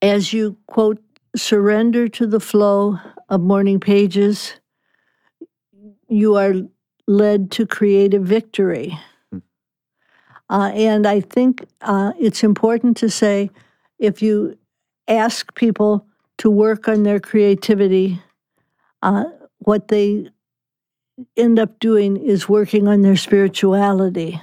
as 0.00 0.32
you 0.32 0.56
quote, 0.66 0.98
surrender 1.36 2.08
to 2.08 2.26
the 2.26 2.40
flow 2.40 2.98
of 3.28 3.40
morning 3.40 3.80
pages, 3.80 4.54
you 6.08 6.36
are 6.36 6.54
led 7.06 7.50
to 7.52 7.66
create 7.66 8.14
a 8.14 8.18
victory. 8.18 8.98
Hmm. 9.30 9.38
Uh, 10.50 10.70
and 10.74 11.06
I 11.06 11.20
think 11.20 11.64
uh, 11.80 12.12
it's 12.18 12.44
important 12.44 12.96
to 12.98 13.08
say 13.08 13.50
if 13.98 14.20
you 14.22 14.58
ask 15.08 15.54
people 15.54 16.06
to 16.38 16.50
work 16.50 16.88
on 16.88 17.02
their 17.02 17.20
creativity, 17.20 18.20
uh, 19.02 19.24
what 19.58 19.88
they 19.88 20.28
end 21.36 21.58
up 21.58 21.78
doing 21.78 22.16
is 22.16 22.48
working 22.48 22.88
on 22.88 23.02
their 23.02 23.16
spirituality. 23.16 24.42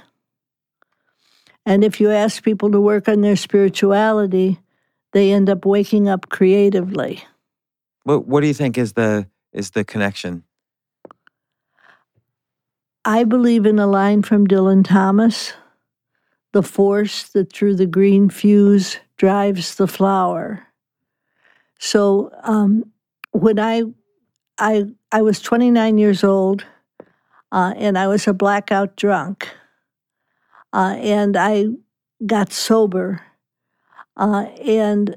And 1.66 1.84
if 1.84 2.00
you 2.00 2.10
ask 2.10 2.42
people 2.42 2.70
to 2.72 2.80
work 2.80 3.08
on 3.08 3.20
their 3.20 3.36
spirituality, 3.36 4.58
they 5.12 5.32
end 5.32 5.50
up 5.50 5.64
waking 5.64 6.08
up 6.08 6.28
creatively. 6.28 7.24
What 8.04 8.26
What 8.26 8.40
do 8.40 8.46
you 8.46 8.54
think 8.54 8.78
is 8.78 8.94
the 8.94 9.26
is 9.52 9.70
the 9.70 9.84
connection? 9.84 10.44
I 13.04 13.24
believe 13.24 13.66
in 13.66 13.78
a 13.78 13.86
line 13.86 14.22
from 14.22 14.46
Dylan 14.46 14.84
Thomas 14.84 15.54
the 16.52 16.62
force 16.62 17.28
that 17.28 17.52
through 17.52 17.76
the 17.76 17.86
green 17.86 18.28
fuse 18.28 18.98
drives 19.16 19.76
the 19.76 19.86
flower. 19.86 20.66
So 21.78 22.30
um, 22.42 22.90
when 23.32 23.58
I, 23.58 23.84
I, 24.58 24.86
I 25.12 25.22
was 25.22 25.40
29 25.40 25.98
years 25.98 26.24
old 26.24 26.64
uh, 27.52 27.74
and 27.76 27.96
I 27.96 28.08
was 28.08 28.26
a 28.26 28.34
blackout 28.34 28.96
drunk. 28.96 29.48
Uh, 30.72 30.96
and 30.98 31.36
I 31.36 31.66
got 32.26 32.52
sober. 32.52 33.22
Uh, 34.20 34.44
and 34.62 35.16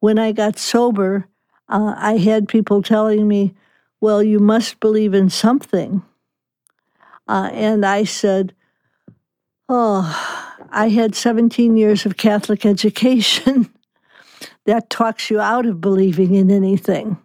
when 0.00 0.18
I 0.18 0.32
got 0.32 0.58
sober, 0.58 1.26
uh, 1.70 1.94
I 1.96 2.18
had 2.18 2.48
people 2.48 2.82
telling 2.82 3.26
me, 3.26 3.54
well, 4.00 4.22
you 4.22 4.38
must 4.38 4.78
believe 4.78 5.14
in 5.14 5.30
something. 5.30 6.02
Uh, 7.26 7.48
and 7.52 7.86
I 7.86 8.04
said, 8.04 8.54
oh, 9.70 10.04
I 10.70 10.90
had 10.90 11.14
17 11.14 11.78
years 11.78 12.04
of 12.04 12.18
Catholic 12.18 12.66
education. 12.66 13.72
that 14.66 14.90
talks 14.90 15.30
you 15.30 15.40
out 15.40 15.66
of 15.66 15.80
believing 15.80 16.34
in 16.34 16.50
anything. 16.50 17.16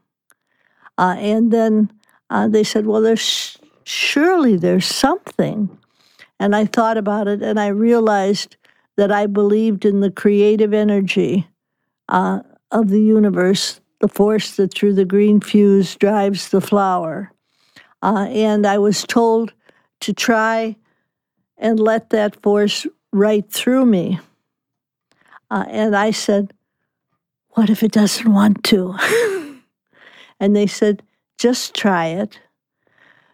Uh, 0.97 1.15
and 1.19 1.51
then 1.51 1.91
uh, 2.29 2.47
they 2.47 2.63
said, 2.63 2.85
well, 2.85 3.01
there's 3.01 3.57
surely 3.83 4.55
there's 4.55 4.85
something. 4.85 5.77
And 6.39 6.55
I 6.55 6.65
thought 6.65 6.97
about 6.97 7.27
it 7.27 7.41
and 7.41 7.59
I 7.59 7.67
realized 7.67 8.57
that 8.97 9.11
I 9.11 9.27
believed 9.27 9.85
in 9.85 10.01
the 10.01 10.11
creative 10.11 10.73
energy 10.73 11.47
uh, 12.09 12.41
of 12.71 12.89
the 12.89 13.01
universe, 13.01 13.79
the 13.99 14.07
force 14.07 14.55
that 14.57 14.73
through 14.73 14.95
the 14.95 15.05
green 15.05 15.39
fuse 15.39 15.95
drives 15.95 16.49
the 16.49 16.61
flower. 16.61 17.31
Uh, 18.01 18.27
and 18.29 18.65
I 18.65 18.77
was 18.77 19.03
told 19.03 19.53
to 20.01 20.13
try 20.13 20.75
and 21.57 21.79
let 21.79 22.09
that 22.09 22.41
force 22.41 22.85
right 23.11 23.49
through 23.51 23.85
me. 23.85 24.19
Uh, 25.49 25.65
and 25.69 25.95
I 25.95 26.11
said, 26.11 26.53
What 27.51 27.69
if 27.69 27.83
it 27.83 27.91
doesn't 27.91 28.31
want 28.31 28.63
to? 28.65 28.95
and 30.39 30.55
they 30.55 30.67
said, 30.67 31.03
Just 31.37 31.73
try 31.73 32.07
it. 32.07 32.39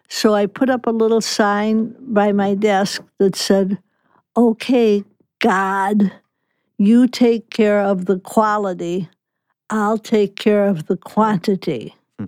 So 0.08 0.34
I 0.34 0.46
put 0.46 0.70
up 0.70 0.86
a 0.86 0.90
little 0.90 1.20
sign 1.20 1.94
by 1.98 2.32
my 2.32 2.54
desk 2.54 3.02
that 3.18 3.36
said, 3.36 3.78
Okay, 4.36 5.04
God, 5.44 6.10
you 6.78 7.06
take 7.06 7.50
care 7.50 7.82
of 7.82 8.06
the 8.06 8.18
quality, 8.18 9.10
I'll 9.68 9.98
take 9.98 10.36
care 10.36 10.66
of 10.66 10.86
the 10.86 10.96
quantity. 10.96 11.94
Hmm. 12.18 12.24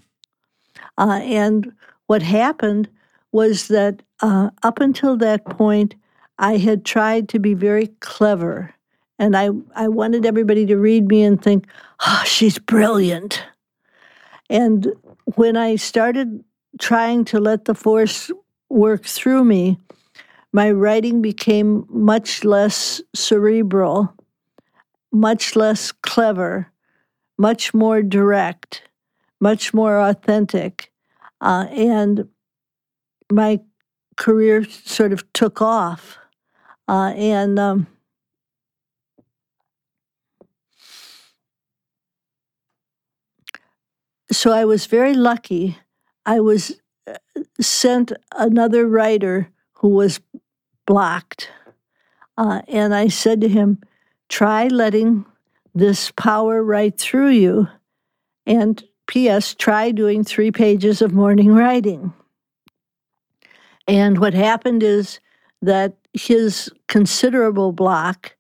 Uh, 0.98 1.20
and 1.22 1.72
what 2.08 2.20
happened 2.20 2.90
was 3.32 3.68
that 3.68 4.02
uh, 4.20 4.50
up 4.62 4.80
until 4.80 5.16
that 5.16 5.46
point, 5.46 5.94
I 6.38 6.58
had 6.58 6.84
tried 6.84 7.30
to 7.30 7.38
be 7.38 7.54
very 7.54 7.86
clever. 8.00 8.74
And 9.18 9.34
I, 9.34 9.48
I 9.74 9.88
wanted 9.88 10.26
everybody 10.26 10.66
to 10.66 10.76
read 10.76 11.08
me 11.08 11.22
and 11.22 11.42
think, 11.42 11.66
oh, 12.06 12.22
she's 12.26 12.58
brilliant. 12.58 13.42
And 14.50 14.92
when 15.36 15.56
I 15.56 15.76
started 15.76 16.44
trying 16.78 17.24
to 17.26 17.40
let 17.40 17.64
the 17.64 17.74
force 17.74 18.30
work 18.68 19.06
through 19.06 19.44
me, 19.44 19.78
my 20.52 20.70
writing 20.70 21.20
became 21.20 21.86
much 21.88 22.44
less 22.44 23.00
cerebral, 23.14 24.14
much 25.12 25.56
less 25.56 25.92
clever, 25.92 26.72
much 27.38 27.74
more 27.74 28.02
direct, 28.02 28.82
much 29.40 29.74
more 29.74 30.00
authentic. 30.00 30.92
Uh, 31.40 31.66
and 31.70 32.28
my 33.30 33.60
career 34.16 34.64
sort 34.64 35.12
of 35.12 35.30
took 35.32 35.60
off. 35.60 36.16
Uh, 36.88 37.12
and 37.16 37.58
um, 37.58 37.86
so 44.32 44.52
I 44.52 44.64
was 44.64 44.86
very 44.86 45.14
lucky. 45.14 45.78
I 46.24 46.40
was 46.40 46.80
uh, 47.06 47.16
sent 47.60 48.12
another 48.34 48.86
writer 48.86 49.50
who 49.86 49.92
was 49.92 50.20
blocked. 50.84 51.48
Uh, 52.36 52.60
and 52.66 52.92
I 52.92 53.06
said 53.06 53.40
to 53.42 53.48
him, 53.48 53.78
try 54.28 54.66
letting 54.66 55.24
this 55.76 56.10
power 56.10 56.60
right 56.60 56.98
through 56.98 57.28
you. 57.28 57.68
And 58.46 58.82
P.S., 59.06 59.54
try 59.54 59.92
doing 59.92 60.24
three 60.24 60.50
pages 60.50 61.02
of 61.02 61.12
morning 61.12 61.54
writing. 61.54 62.12
And 63.86 64.18
what 64.18 64.34
happened 64.34 64.82
is 64.82 65.20
that 65.62 65.96
his 66.12 66.68
considerable 66.88 67.70
block 67.70 68.34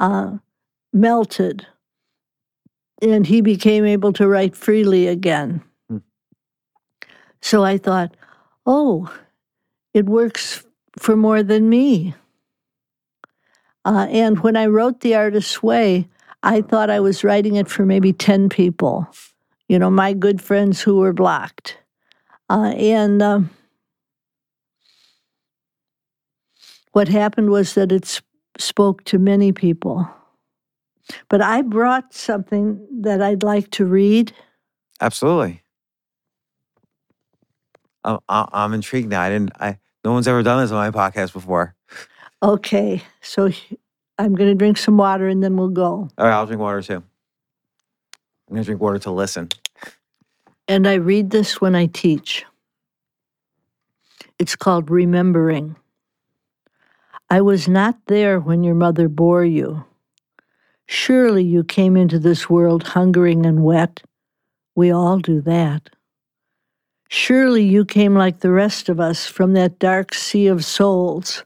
uh, 0.00 0.38
melted 0.92 1.64
and 3.00 3.24
he 3.24 3.40
became 3.40 3.84
able 3.84 4.12
to 4.14 4.26
write 4.26 4.56
freely 4.56 5.06
again. 5.06 5.62
Hmm. 5.88 5.98
So 7.40 7.62
I 7.62 7.78
thought, 7.78 8.16
oh, 8.66 9.16
it 9.94 10.06
works 10.06 10.64
for 10.98 11.16
more 11.16 11.42
than 11.42 11.68
me. 11.68 12.14
Uh, 13.84 14.06
and 14.10 14.40
when 14.40 14.56
I 14.56 14.66
wrote 14.66 15.00
The 15.00 15.14
Artist's 15.14 15.62
Way, 15.62 16.08
I 16.42 16.60
thought 16.60 16.90
I 16.90 17.00
was 17.00 17.24
writing 17.24 17.56
it 17.56 17.68
for 17.68 17.84
maybe 17.86 18.12
10 18.12 18.48
people, 18.48 19.08
you 19.68 19.78
know, 19.78 19.90
my 19.90 20.12
good 20.12 20.40
friends 20.40 20.80
who 20.80 20.96
were 20.96 21.12
blocked. 21.12 21.78
Uh, 22.50 22.74
and 22.76 23.22
um, 23.22 23.50
what 26.92 27.08
happened 27.08 27.50
was 27.50 27.74
that 27.74 27.92
it 27.92 28.04
sp- 28.06 28.24
spoke 28.58 29.04
to 29.04 29.18
many 29.18 29.52
people. 29.52 30.08
But 31.28 31.40
I 31.40 31.62
brought 31.62 32.14
something 32.14 32.86
that 33.02 33.22
I'd 33.22 33.42
like 33.42 33.70
to 33.72 33.86
read. 33.86 34.32
Absolutely. 35.00 35.62
I'm, 38.04 38.18
I'm 38.28 38.74
intrigued 38.74 39.08
now. 39.08 39.22
I 39.22 39.30
didn't. 39.30 39.52
I 39.58 39.78
no 40.08 40.14
one's 40.14 40.26
ever 40.26 40.42
done 40.42 40.62
this 40.62 40.70
on 40.70 40.78
my 40.78 40.90
podcast 40.90 41.34
before. 41.34 41.74
Okay, 42.42 43.02
so 43.20 43.50
I'm 44.16 44.34
going 44.34 44.48
to 44.48 44.54
drink 44.54 44.78
some 44.78 44.96
water 44.96 45.28
and 45.28 45.44
then 45.44 45.58
we'll 45.58 45.68
go. 45.68 46.08
All 46.16 46.26
right, 46.26 46.32
I'll 46.32 46.46
drink 46.46 46.62
water 46.62 46.80
too. 46.80 46.94
I'm 46.94 48.54
going 48.54 48.62
to 48.62 48.64
drink 48.64 48.80
water 48.80 48.98
to 49.00 49.10
listen. 49.10 49.50
And 50.66 50.88
I 50.88 50.94
read 50.94 51.28
this 51.28 51.60
when 51.60 51.74
I 51.74 51.86
teach. 51.86 52.46
It's 54.38 54.56
called 54.56 54.90
Remembering. 54.90 55.76
I 57.28 57.42
was 57.42 57.68
not 57.68 57.98
there 58.06 58.40
when 58.40 58.64
your 58.64 58.74
mother 58.74 59.10
bore 59.10 59.44
you. 59.44 59.84
Surely 60.86 61.44
you 61.44 61.64
came 61.64 61.98
into 61.98 62.18
this 62.18 62.48
world 62.48 62.82
hungering 62.82 63.44
and 63.44 63.62
wet. 63.62 64.02
We 64.74 64.90
all 64.90 65.18
do 65.18 65.42
that. 65.42 65.90
Surely 67.08 67.64
you 67.64 67.86
came 67.86 68.14
like 68.14 68.40
the 68.40 68.50
rest 68.50 68.90
of 68.90 69.00
us 69.00 69.26
from 69.26 69.54
that 69.54 69.78
dark 69.78 70.12
sea 70.12 70.46
of 70.46 70.64
souls, 70.64 71.42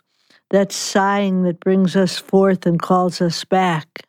that 0.50 0.72
sighing 0.72 1.44
that 1.44 1.60
brings 1.60 1.94
us 1.94 2.18
forth 2.18 2.66
and 2.66 2.82
calls 2.82 3.20
us 3.20 3.44
back. 3.44 4.06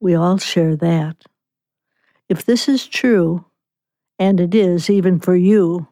We 0.00 0.14
all 0.14 0.38
share 0.38 0.76
that. 0.76 1.16
If 2.28 2.44
this 2.44 2.68
is 2.68 2.86
true, 2.86 3.44
and 4.20 4.38
it 4.40 4.54
is 4.54 4.88
even 4.88 5.18
for 5.18 5.34
you, 5.34 5.88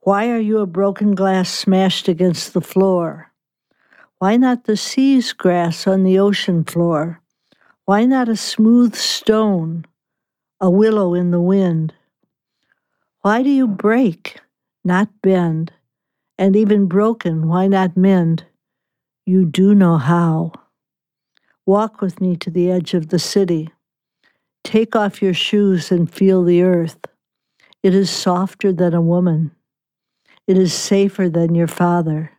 why 0.00 0.28
are 0.28 0.40
you 0.40 0.58
a 0.58 0.66
broken 0.66 1.14
glass 1.14 1.50
smashed 1.50 2.06
against 2.06 2.52
the 2.52 2.60
floor? 2.60 3.32
Why 4.18 4.36
not 4.36 4.64
the 4.64 4.76
sea's 4.76 5.32
grass 5.32 5.86
on 5.86 6.02
the 6.02 6.18
ocean 6.18 6.64
floor? 6.64 7.22
Why 7.86 8.04
not 8.04 8.28
a 8.28 8.36
smooth 8.36 8.94
stone, 8.94 9.86
a 10.60 10.70
willow 10.70 11.14
in 11.14 11.30
the 11.30 11.40
wind? 11.40 11.94
Why 13.24 13.42
do 13.42 13.48
you 13.48 13.66
break, 13.66 14.38
not 14.84 15.08
bend? 15.22 15.72
And 16.36 16.54
even 16.54 16.88
broken, 16.88 17.48
why 17.48 17.68
not 17.68 17.96
mend? 17.96 18.44
You 19.24 19.46
do 19.46 19.74
know 19.74 19.96
how. 19.96 20.52
Walk 21.64 22.02
with 22.02 22.20
me 22.20 22.36
to 22.36 22.50
the 22.50 22.70
edge 22.70 22.92
of 22.92 23.08
the 23.08 23.18
city. 23.18 23.70
Take 24.62 24.94
off 24.94 25.22
your 25.22 25.32
shoes 25.32 25.90
and 25.90 26.12
feel 26.12 26.44
the 26.44 26.60
earth. 26.60 26.98
It 27.82 27.94
is 27.94 28.10
softer 28.10 28.74
than 28.74 28.92
a 28.92 29.00
woman. 29.00 29.52
It 30.46 30.58
is 30.58 30.74
safer 30.74 31.30
than 31.30 31.54
your 31.54 31.66
father. 31.66 32.30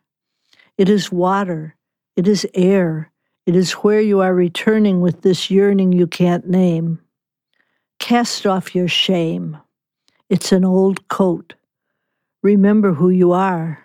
It 0.78 0.88
is 0.88 1.12
water. 1.12 1.76
It 2.16 2.28
is 2.28 2.46
air. 2.54 3.12
It 3.48 3.56
is 3.56 3.72
where 3.72 4.02
you 4.02 4.20
are 4.22 4.36
returning 4.36 5.02
with 5.02 5.24
this 5.24 5.50
yearning 5.50 5.94
you 5.94 6.06
can't 6.06 6.48
name. 6.48 7.02
Cast 7.98 8.46
off 8.46 8.76
your 8.76 8.88
shame. 8.88 9.58
It's 10.30 10.52
an 10.52 10.66
old 10.66 11.08
coat. 11.08 11.54
Remember 12.42 12.94
who 12.94 13.10
you 13.10 13.32
are. 13.32 13.84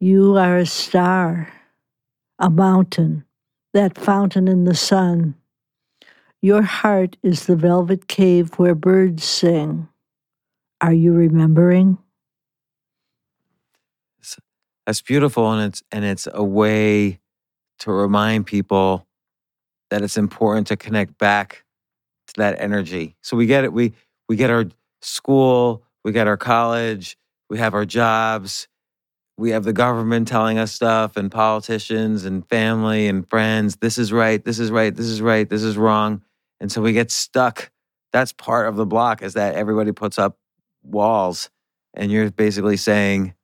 You 0.00 0.36
are 0.36 0.58
a 0.58 0.66
star, 0.66 1.52
a 2.38 2.50
mountain, 2.50 3.24
that 3.72 3.98
fountain 3.98 4.48
in 4.48 4.64
the 4.64 4.74
sun. 4.74 5.34
Your 6.42 6.62
heart 6.62 7.16
is 7.22 7.46
the 7.46 7.56
velvet 7.56 8.08
cave 8.08 8.54
where 8.58 8.74
birds 8.74 9.24
sing. 9.24 9.88
Are 10.80 10.92
you 10.92 11.12
remembering? 11.12 11.98
That's 14.86 15.00
beautiful, 15.00 15.50
and 15.50 15.68
it's 15.68 15.82
and 15.90 16.04
it's 16.04 16.28
a 16.32 16.44
way 16.44 17.20
to 17.78 17.92
remind 17.92 18.46
people 18.46 19.06
that 19.90 20.02
it's 20.02 20.16
important 20.16 20.66
to 20.66 20.76
connect 20.76 21.16
back 21.18 21.64
to 22.28 22.34
that 22.36 22.60
energy. 22.60 23.16
So 23.22 23.36
we 23.36 23.46
get 23.46 23.64
it. 23.64 23.72
We 23.72 23.94
we 24.28 24.36
get 24.36 24.50
our 24.50 24.66
school, 25.04 25.82
we 26.04 26.12
got 26.12 26.26
our 26.26 26.36
college, 26.36 27.16
we 27.48 27.58
have 27.58 27.74
our 27.74 27.84
jobs, 27.84 28.68
we 29.36 29.50
have 29.50 29.64
the 29.64 29.72
government 29.72 30.28
telling 30.28 30.58
us 30.58 30.72
stuff, 30.72 31.16
and 31.16 31.30
politicians 31.30 32.24
and 32.24 32.48
family 32.48 33.08
and 33.08 33.28
friends. 33.28 33.76
This 33.76 33.98
is 33.98 34.12
right. 34.12 34.44
This 34.44 34.58
is 34.58 34.70
right. 34.70 34.94
This 34.94 35.06
is 35.06 35.20
right. 35.20 35.48
This 35.48 35.62
is 35.62 35.76
wrong. 35.76 36.22
And 36.60 36.70
so 36.70 36.80
we 36.80 36.92
get 36.92 37.10
stuck. 37.10 37.70
That's 38.12 38.32
part 38.32 38.68
of 38.68 38.76
the 38.76 38.86
block 38.86 39.22
is 39.22 39.34
that 39.34 39.56
everybody 39.56 39.92
puts 39.92 40.18
up 40.18 40.38
walls, 40.82 41.50
and 41.94 42.12
you're 42.12 42.30
basically 42.30 42.76
saying, 42.76 43.34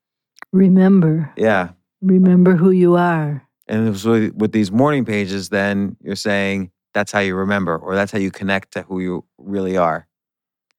Remember. 0.53 1.33
Yeah. 1.37 1.71
Remember 2.03 2.57
who 2.57 2.71
you 2.71 2.97
are. 2.97 3.47
And 3.69 3.91
with, 3.91 4.35
with 4.35 4.53
these 4.53 4.73
morning 4.73 5.05
pages, 5.05 5.49
then 5.49 5.97
you're 6.03 6.17
saying, 6.17 6.73
that's 6.93 7.13
how 7.13 7.21
you 7.21 7.37
remember, 7.37 7.77
or 7.77 7.95
that's 7.95 8.11
how 8.11 8.19
you 8.19 8.31
connect 8.31 8.73
to 8.73 8.83
who 8.83 9.01
you 9.01 9.25
really 9.39 9.77
are, 9.77 10.07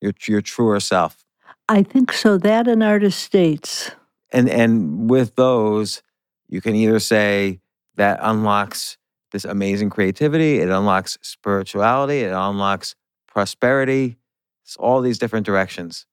your 0.02 0.14
your 0.28 0.42
truer 0.42 0.80
self. 0.80 1.26
I 1.70 1.84
think 1.84 2.12
so. 2.12 2.38
That 2.38 2.68
and 2.68 2.84
artist 2.84 3.32
dates. 3.32 3.92
And 4.32 4.50
and 4.50 5.10
with 5.10 5.36
those, 5.36 6.02
you 6.48 6.62
can 6.62 6.76
either 6.76 7.00
say 7.00 7.62
that 7.96 8.20
unlocks 8.22 8.98
this 9.32 9.46
amazing 9.46 9.90
creativity, 9.90 10.60
it 10.60 10.70
unlocks 10.70 11.18
spirituality, 11.22 12.22
it 12.22 12.34
unlocks 12.34 12.96
prosperity. 13.28 14.18
It's 14.66 14.76
all 14.76 15.02
these 15.02 15.18
different 15.18 15.46
directions. 15.46 16.06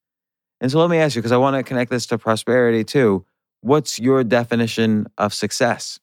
And 0.61 0.71
so 0.71 0.79
let 0.79 0.89
me 0.89 0.97
ask 0.97 1.15
you, 1.15 1.21
because 1.21 1.31
I 1.31 1.37
want 1.37 1.55
to 1.55 1.63
connect 1.63 1.91
this 1.91 2.05
to 2.07 2.17
prosperity 2.17 2.83
too. 2.83 3.25
What's 3.61 3.99
your 3.99 4.23
definition 4.23 5.07
of 5.17 5.33
success? 5.33 5.99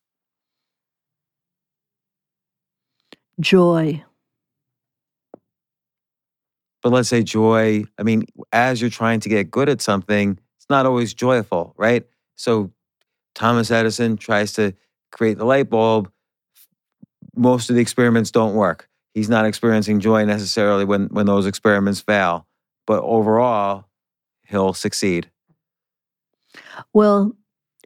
Joy. 3.40 4.04
But 6.86 6.92
let's 6.92 7.08
say 7.08 7.24
joy, 7.24 7.82
I 7.98 8.04
mean, 8.04 8.26
as 8.52 8.80
you're 8.80 8.90
trying 8.90 9.18
to 9.18 9.28
get 9.28 9.50
good 9.50 9.68
at 9.68 9.82
something, 9.82 10.38
it's 10.56 10.70
not 10.70 10.86
always 10.86 11.14
joyful, 11.14 11.74
right? 11.76 12.04
So 12.36 12.70
Thomas 13.34 13.72
Edison 13.72 14.16
tries 14.16 14.52
to 14.52 14.72
create 15.10 15.36
the 15.36 15.44
light 15.44 15.68
bulb. 15.68 16.12
Most 17.34 17.70
of 17.70 17.74
the 17.74 17.82
experiments 17.82 18.30
don't 18.30 18.54
work. 18.54 18.88
He's 19.14 19.28
not 19.28 19.46
experiencing 19.46 19.98
joy 19.98 20.26
necessarily 20.26 20.84
when, 20.84 21.06
when 21.06 21.26
those 21.26 21.44
experiments 21.44 21.98
fail. 21.98 22.46
But 22.86 23.02
overall, 23.02 23.86
he'll 24.44 24.72
succeed. 24.72 25.28
Well, 26.92 27.32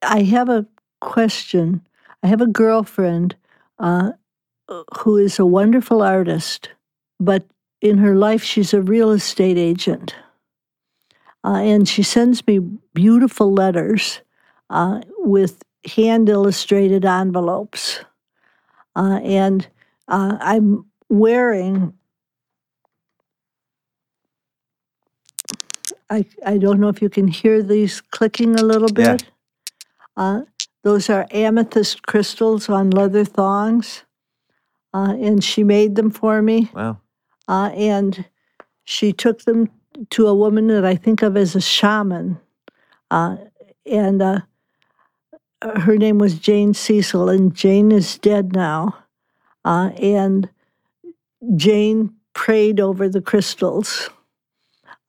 I 0.02 0.24
have 0.24 0.50
a 0.50 0.66
question. 1.00 1.88
I 2.22 2.26
have 2.26 2.42
a 2.42 2.46
girlfriend 2.46 3.34
uh, 3.78 4.10
who 4.98 5.16
is 5.16 5.38
a 5.38 5.46
wonderful 5.46 6.02
artist, 6.02 6.68
but 7.18 7.46
in 7.80 7.98
her 7.98 8.14
life, 8.14 8.42
she's 8.42 8.74
a 8.74 8.82
real 8.82 9.10
estate 9.10 9.58
agent. 9.58 10.14
Uh, 11.44 11.54
and 11.56 11.88
she 11.88 12.02
sends 12.02 12.46
me 12.46 12.58
beautiful 12.92 13.52
letters 13.52 14.20
uh, 14.68 15.00
with 15.18 15.62
hand 15.96 16.28
illustrated 16.28 17.04
envelopes. 17.04 18.00
Uh, 18.94 19.20
and 19.22 19.68
uh, 20.08 20.36
I'm 20.40 20.84
wearing, 21.08 21.94
I, 26.10 26.26
I 26.44 26.58
don't 26.58 26.80
know 26.80 26.88
if 26.88 27.00
you 27.00 27.08
can 27.08 27.28
hear 27.28 27.62
these 27.62 28.00
clicking 28.00 28.56
a 28.56 28.62
little 28.62 28.90
Yeah. 28.94 29.12
bit. 29.14 29.24
Uh, 30.16 30.42
those 30.82 31.08
are 31.08 31.26
amethyst 31.30 32.02
crystals 32.02 32.68
on 32.68 32.90
leather 32.90 33.24
thongs. 33.24 34.04
Uh, 34.92 35.14
and 35.20 35.42
she 35.42 35.62
made 35.64 35.94
them 35.96 36.10
for 36.10 36.42
me. 36.42 36.70
Wow. 36.74 37.00
Uh, 37.48 37.70
and 37.74 38.24
she 38.84 39.12
took 39.12 39.42
them 39.42 39.70
to 40.10 40.26
a 40.26 40.34
woman 40.34 40.68
that 40.68 40.84
I 40.84 40.94
think 40.94 41.22
of 41.22 41.36
as 41.36 41.54
a 41.54 41.60
shaman. 41.60 42.38
Uh, 43.10 43.36
and 43.86 44.22
uh, 44.22 44.40
her 45.62 45.96
name 45.96 46.18
was 46.18 46.38
Jane 46.38 46.74
Cecil, 46.74 47.28
and 47.28 47.54
Jane 47.54 47.92
is 47.92 48.18
dead 48.18 48.52
now. 48.54 48.96
Uh, 49.64 49.90
and 50.00 50.48
Jane 51.56 52.14
prayed 52.34 52.80
over 52.80 53.08
the 53.08 53.20
crystals. 53.20 54.10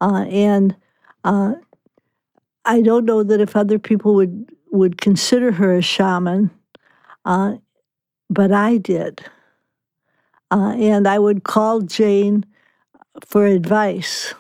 Uh, 0.02 0.26
and 0.30 0.76
uh, 1.24 1.54
I 2.66 2.82
don't 2.82 3.06
know 3.06 3.24
that 3.24 3.40
if 3.40 3.56
other 3.56 3.80
people 3.80 4.16
would, 4.16 4.50
would 4.72 5.00
consider 5.00 5.52
her 5.52 5.76
a 5.76 5.82
shaman, 5.82 6.50
but 7.24 8.52
I 8.52 8.78
did. 8.78 9.22
Uh, 10.52 10.76
and 10.78 11.08
I 11.08 11.18
would 11.18 11.44
call 11.44 11.82
Jane 11.82 12.46
for 13.26 13.46
advice. 13.46 14.34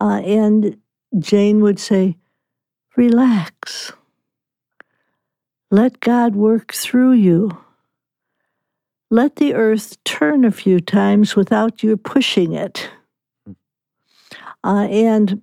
Uh, 0.00 0.20
and 0.24 0.78
Jane 1.18 1.60
would 1.60 1.78
say, 1.78 2.16
Relax. 2.96 3.92
Let 5.70 6.00
God 6.00 6.34
work 6.34 6.72
through 6.72 7.12
you. 7.12 7.56
Let 9.10 9.36
the 9.36 9.54
earth 9.54 10.02
turn 10.04 10.44
a 10.44 10.50
few 10.50 10.80
times 10.80 11.36
without 11.36 11.82
you 11.82 11.96
pushing 11.96 12.52
it. 12.52 12.90
Uh, 14.64 14.86
and 14.90 15.42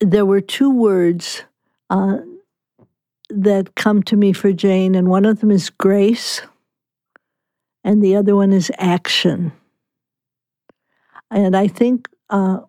there 0.00 0.26
were 0.26 0.40
two 0.40 0.70
words 0.70 1.44
uh, 1.90 2.18
that 3.30 3.74
come 3.74 4.02
to 4.04 4.16
me 4.16 4.32
for 4.32 4.52
Jane, 4.52 4.94
and 4.94 5.08
one 5.08 5.24
of 5.24 5.40
them 5.40 5.50
is 5.50 5.70
grace, 5.70 6.42
and 7.84 8.02
the 8.02 8.16
other 8.16 8.34
one 8.34 8.52
is 8.52 8.72
action. 8.78 9.52
And 11.30 11.56
I 11.56 11.68
think 11.68 12.08
uh, 12.30 12.60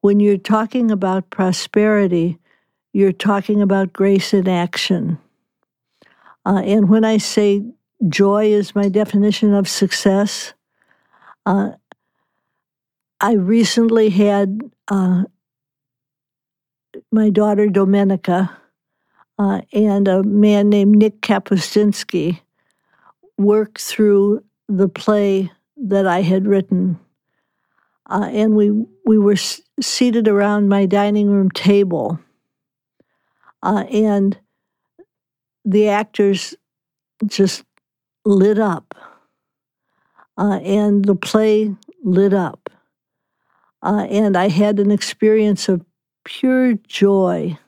when 0.00 0.20
you're 0.20 0.38
talking 0.38 0.90
about 0.90 1.30
prosperity, 1.30 2.38
you're 2.92 3.12
talking 3.12 3.60
about 3.60 3.92
grace 3.92 4.32
in 4.32 4.48
action. 4.48 5.18
Uh, 6.46 6.62
and 6.64 6.88
when 6.88 7.04
I 7.04 7.18
say 7.18 7.62
joy 8.08 8.46
is 8.46 8.74
my 8.74 8.88
definition 8.88 9.52
of 9.52 9.68
success, 9.68 10.54
uh, 11.44 11.72
I 13.20 13.32
recently 13.32 14.10
had 14.10 14.60
uh, 14.88 15.24
my 17.10 17.30
daughter 17.30 17.66
Domenica 17.66 18.50
uh, 19.38 19.60
and 19.72 20.08
a 20.08 20.22
man 20.22 20.68
named 20.68 20.96
Nick 20.96 21.20
Kapuscinski 21.20 22.40
work 23.36 23.78
through 23.78 24.42
the 24.68 24.88
play 24.88 25.50
that 25.76 26.06
I 26.06 26.22
had 26.22 26.46
written. 26.46 26.98
Uh, 28.10 28.28
and 28.32 28.56
we, 28.56 28.70
we 29.06 29.18
were 29.18 29.32
s- 29.32 29.60
seated 29.80 30.26
around 30.26 30.68
my 30.68 30.86
dining 30.86 31.28
room 31.28 31.50
table. 31.50 32.18
Uh, 33.62 33.84
and 33.90 34.38
the 35.64 35.88
actors 35.88 36.54
just 37.26 37.64
lit 38.24 38.58
up. 38.58 38.94
Uh, 40.36 40.60
and 40.62 41.04
the 41.04 41.16
play 41.16 41.74
lit 42.02 42.32
up. 42.32 42.70
Uh, 43.82 44.06
and 44.10 44.36
I 44.36 44.48
had 44.48 44.80
an 44.80 44.90
experience 44.90 45.68
of 45.68 45.84
pure 46.24 46.74
joy. 46.74 47.58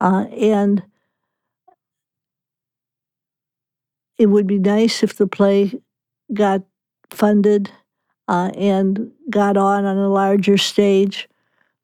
Uh, 0.00 0.26
and 0.32 0.82
it 4.18 4.26
would 4.26 4.46
be 4.46 4.58
nice 4.58 5.02
if 5.02 5.16
the 5.16 5.26
play 5.26 5.72
got 6.32 6.62
funded 7.10 7.70
uh, 8.28 8.50
and 8.56 9.10
got 9.30 9.56
on 9.56 9.84
on 9.84 9.96
a 9.96 10.08
larger 10.08 10.58
stage. 10.58 11.28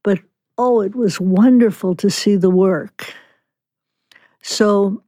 But 0.02 0.20
oh, 0.58 0.80
it 0.80 0.94
was 0.94 1.20
wonderful 1.20 1.94
to 1.96 2.10
see 2.10 2.36
the 2.36 2.50
work. 2.50 3.14
So 4.42 5.02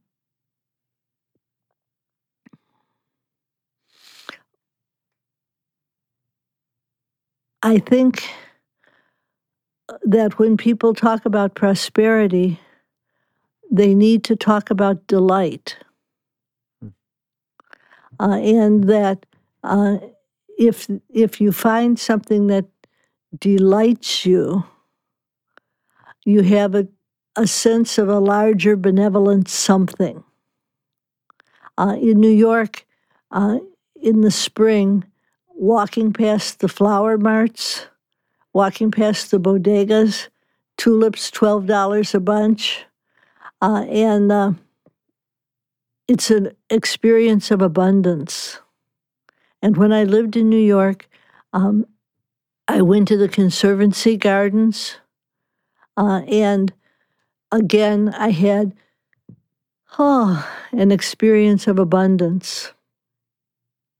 I 7.62 7.78
think 7.78 8.24
that 10.02 10.38
when 10.38 10.56
people 10.56 10.94
talk 10.94 11.26
about 11.26 11.54
prosperity, 11.54 12.60
they 13.70 13.94
need 13.94 14.24
to 14.24 14.36
talk 14.36 14.70
about 14.70 15.06
delight. 15.06 15.76
Uh, 18.18 18.40
and 18.42 18.84
that 18.84 19.26
uh, 19.62 19.98
if 20.58 20.88
if 21.10 21.40
you 21.40 21.52
find 21.52 21.98
something 21.98 22.46
that 22.46 22.64
delights 23.38 24.24
you, 24.24 24.64
you 26.24 26.42
have 26.42 26.74
a, 26.74 26.88
a 27.36 27.46
sense 27.46 27.98
of 27.98 28.08
a 28.08 28.18
larger 28.18 28.76
benevolent 28.76 29.48
something. 29.48 30.24
Uh, 31.76 31.96
in 32.00 32.20
New 32.20 32.30
York, 32.30 32.86
uh, 33.32 33.58
in 33.96 34.22
the 34.22 34.30
spring, 34.30 35.04
walking 35.54 36.12
past 36.12 36.60
the 36.60 36.68
flower 36.68 37.18
marts, 37.18 37.86
walking 38.54 38.90
past 38.90 39.30
the 39.30 39.38
bodegas, 39.38 40.28
tulips 40.78 41.30
twelve 41.30 41.66
dollars 41.66 42.14
a 42.14 42.20
bunch, 42.20 42.86
uh, 43.60 43.84
and 43.88 44.30
uh, 44.30 44.52
it's 46.08 46.30
an 46.30 46.52
experience 46.70 47.50
of 47.50 47.62
abundance. 47.62 48.60
And 49.62 49.76
when 49.76 49.92
I 49.92 50.04
lived 50.04 50.36
in 50.36 50.48
New 50.48 50.56
York, 50.56 51.08
um, 51.52 51.86
I 52.68 52.82
went 52.82 53.08
to 53.08 53.16
the 53.16 53.28
Conservatory 53.28 54.16
Gardens, 54.16 54.96
uh, 55.96 56.22
and 56.28 56.72
again, 57.50 58.10
I 58.10 58.30
had 58.30 58.74
oh, 59.98 60.46
an 60.72 60.92
experience 60.92 61.66
of 61.66 61.78
abundance. 61.78 62.72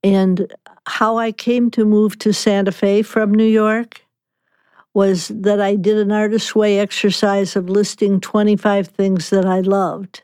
And 0.02 0.52
how 0.86 1.18
I 1.18 1.32
came 1.32 1.70
to 1.72 1.84
move 1.84 2.18
to 2.18 2.32
Santa 2.32 2.70
Fe 2.70 3.02
from 3.02 3.34
New 3.34 3.46
York 3.46 4.05
was 4.96 5.28
that 5.28 5.60
I 5.60 5.76
did 5.76 5.98
an 5.98 6.10
artist's 6.10 6.54
way 6.54 6.78
exercise 6.78 7.54
of 7.54 7.68
listing 7.68 8.18
25 8.18 8.88
things 8.88 9.28
that 9.28 9.44
I 9.44 9.60
loved. 9.60 10.22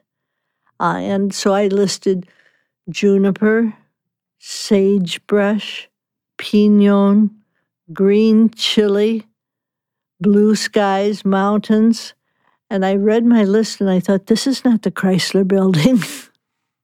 Uh, 0.81 0.97
and 0.97 1.35
so 1.35 1.53
I 1.53 1.67
listed 1.67 2.27
juniper, 2.89 3.75
sagebrush, 4.39 5.91
pinon, 6.39 7.43
green 7.93 8.49
chili, 8.49 9.27
blue 10.23 10.57
skies, 10.57 11.23
mountains. 11.23 12.15
And 12.71 12.83
I 12.83 12.95
read 12.95 13.27
my 13.27 13.45
list 13.45 13.79
and 13.83 13.91
I 13.91 14.01
thought, 14.01 14.29
this 14.29 14.47
is 14.47 14.65
not 14.65 14.81
the 14.81 14.91
Chrysler 14.91 15.47
building. 15.47 16.01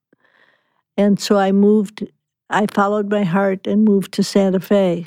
and 0.98 1.18
so 1.18 1.38
I 1.38 1.52
moved, 1.52 2.06
I 2.50 2.66
followed 2.70 3.08
my 3.08 3.24
heart 3.24 3.66
and 3.66 3.82
moved 3.82 4.12
to 4.12 4.22
Santa 4.22 4.60
Fe. 4.60 5.06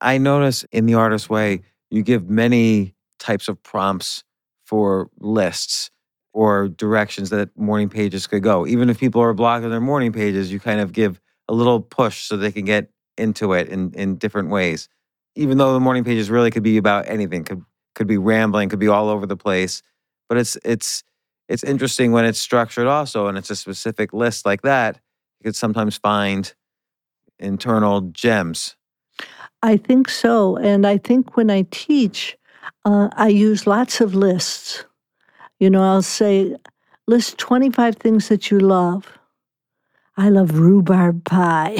I 0.00 0.18
notice 0.18 0.64
in 0.72 0.86
the 0.86 0.94
artist 0.94 1.28
way, 1.28 1.62
you 1.90 2.02
give 2.02 2.28
many 2.28 2.94
types 3.18 3.48
of 3.48 3.62
prompts 3.62 4.24
for 4.64 5.10
lists 5.18 5.90
or 6.32 6.68
directions 6.68 7.30
that 7.30 7.56
morning 7.56 7.88
pages 7.88 8.26
could 8.26 8.42
go. 8.42 8.66
Even 8.66 8.90
if 8.90 8.98
people 8.98 9.20
are 9.22 9.34
blocking 9.34 9.70
their 9.70 9.80
morning 9.80 10.12
pages, 10.12 10.52
you 10.52 10.60
kind 10.60 10.80
of 10.80 10.92
give 10.92 11.20
a 11.48 11.54
little 11.54 11.80
push 11.80 12.22
so 12.22 12.36
they 12.36 12.52
can 12.52 12.64
get 12.64 12.90
into 13.16 13.52
it 13.54 13.68
in, 13.68 13.92
in 13.94 14.16
different 14.16 14.50
ways. 14.50 14.88
Even 15.34 15.58
though 15.58 15.72
the 15.72 15.80
morning 15.80 16.04
pages 16.04 16.30
really 16.30 16.50
could 16.50 16.62
be 16.62 16.76
about 16.76 17.08
anything, 17.08 17.44
could 17.44 17.62
could 17.94 18.06
be 18.06 18.18
rambling, 18.18 18.68
could 18.68 18.78
be 18.78 18.88
all 18.88 19.08
over 19.08 19.26
the 19.26 19.36
place. 19.36 19.82
But 20.28 20.38
it's 20.38 20.56
it's 20.64 21.02
it's 21.48 21.64
interesting 21.64 22.12
when 22.12 22.24
it's 22.24 22.38
structured 22.38 22.86
also 22.86 23.26
and 23.26 23.36
it's 23.38 23.50
a 23.50 23.56
specific 23.56 24.12
list 24.12 24.46
like 24.46 24.62
that, 24.62 25.00
you 25.40 25.44
could 25.44 25.56
sometimes 25.56 25.96
find 25.96 26.54
internal 27.38 28.02
gems. 28.02 28.76
I 29.62 29.76
think 29.76 30.08
so. 30.08 30.56
And 30.56 30.86
I 30.86 30.98
think 30.98 31.36
when 31.36 31.50
I 31.50 31.66
teach, 31.70 32.36
uh, 32.84 33.08
I 33.12 33.28
use 33.28 33.66
lots 33.66 34.00
of 34.00 34.14
lists. 34.14 34.84
You 35.60 35.70
know, 35.70 35.82
I'll 35.82 36.02
say, 36.02 36.56
list 37.06 37.38
25 37.38 37.96
things 37.96 38.28
that 38.28 38.50
you 38.50 38.60
love. 38.60 39.18
I 40.16 40.28
love 40.28 40.58
rhubarb 40.58 41.24
pie. 41.24 41.78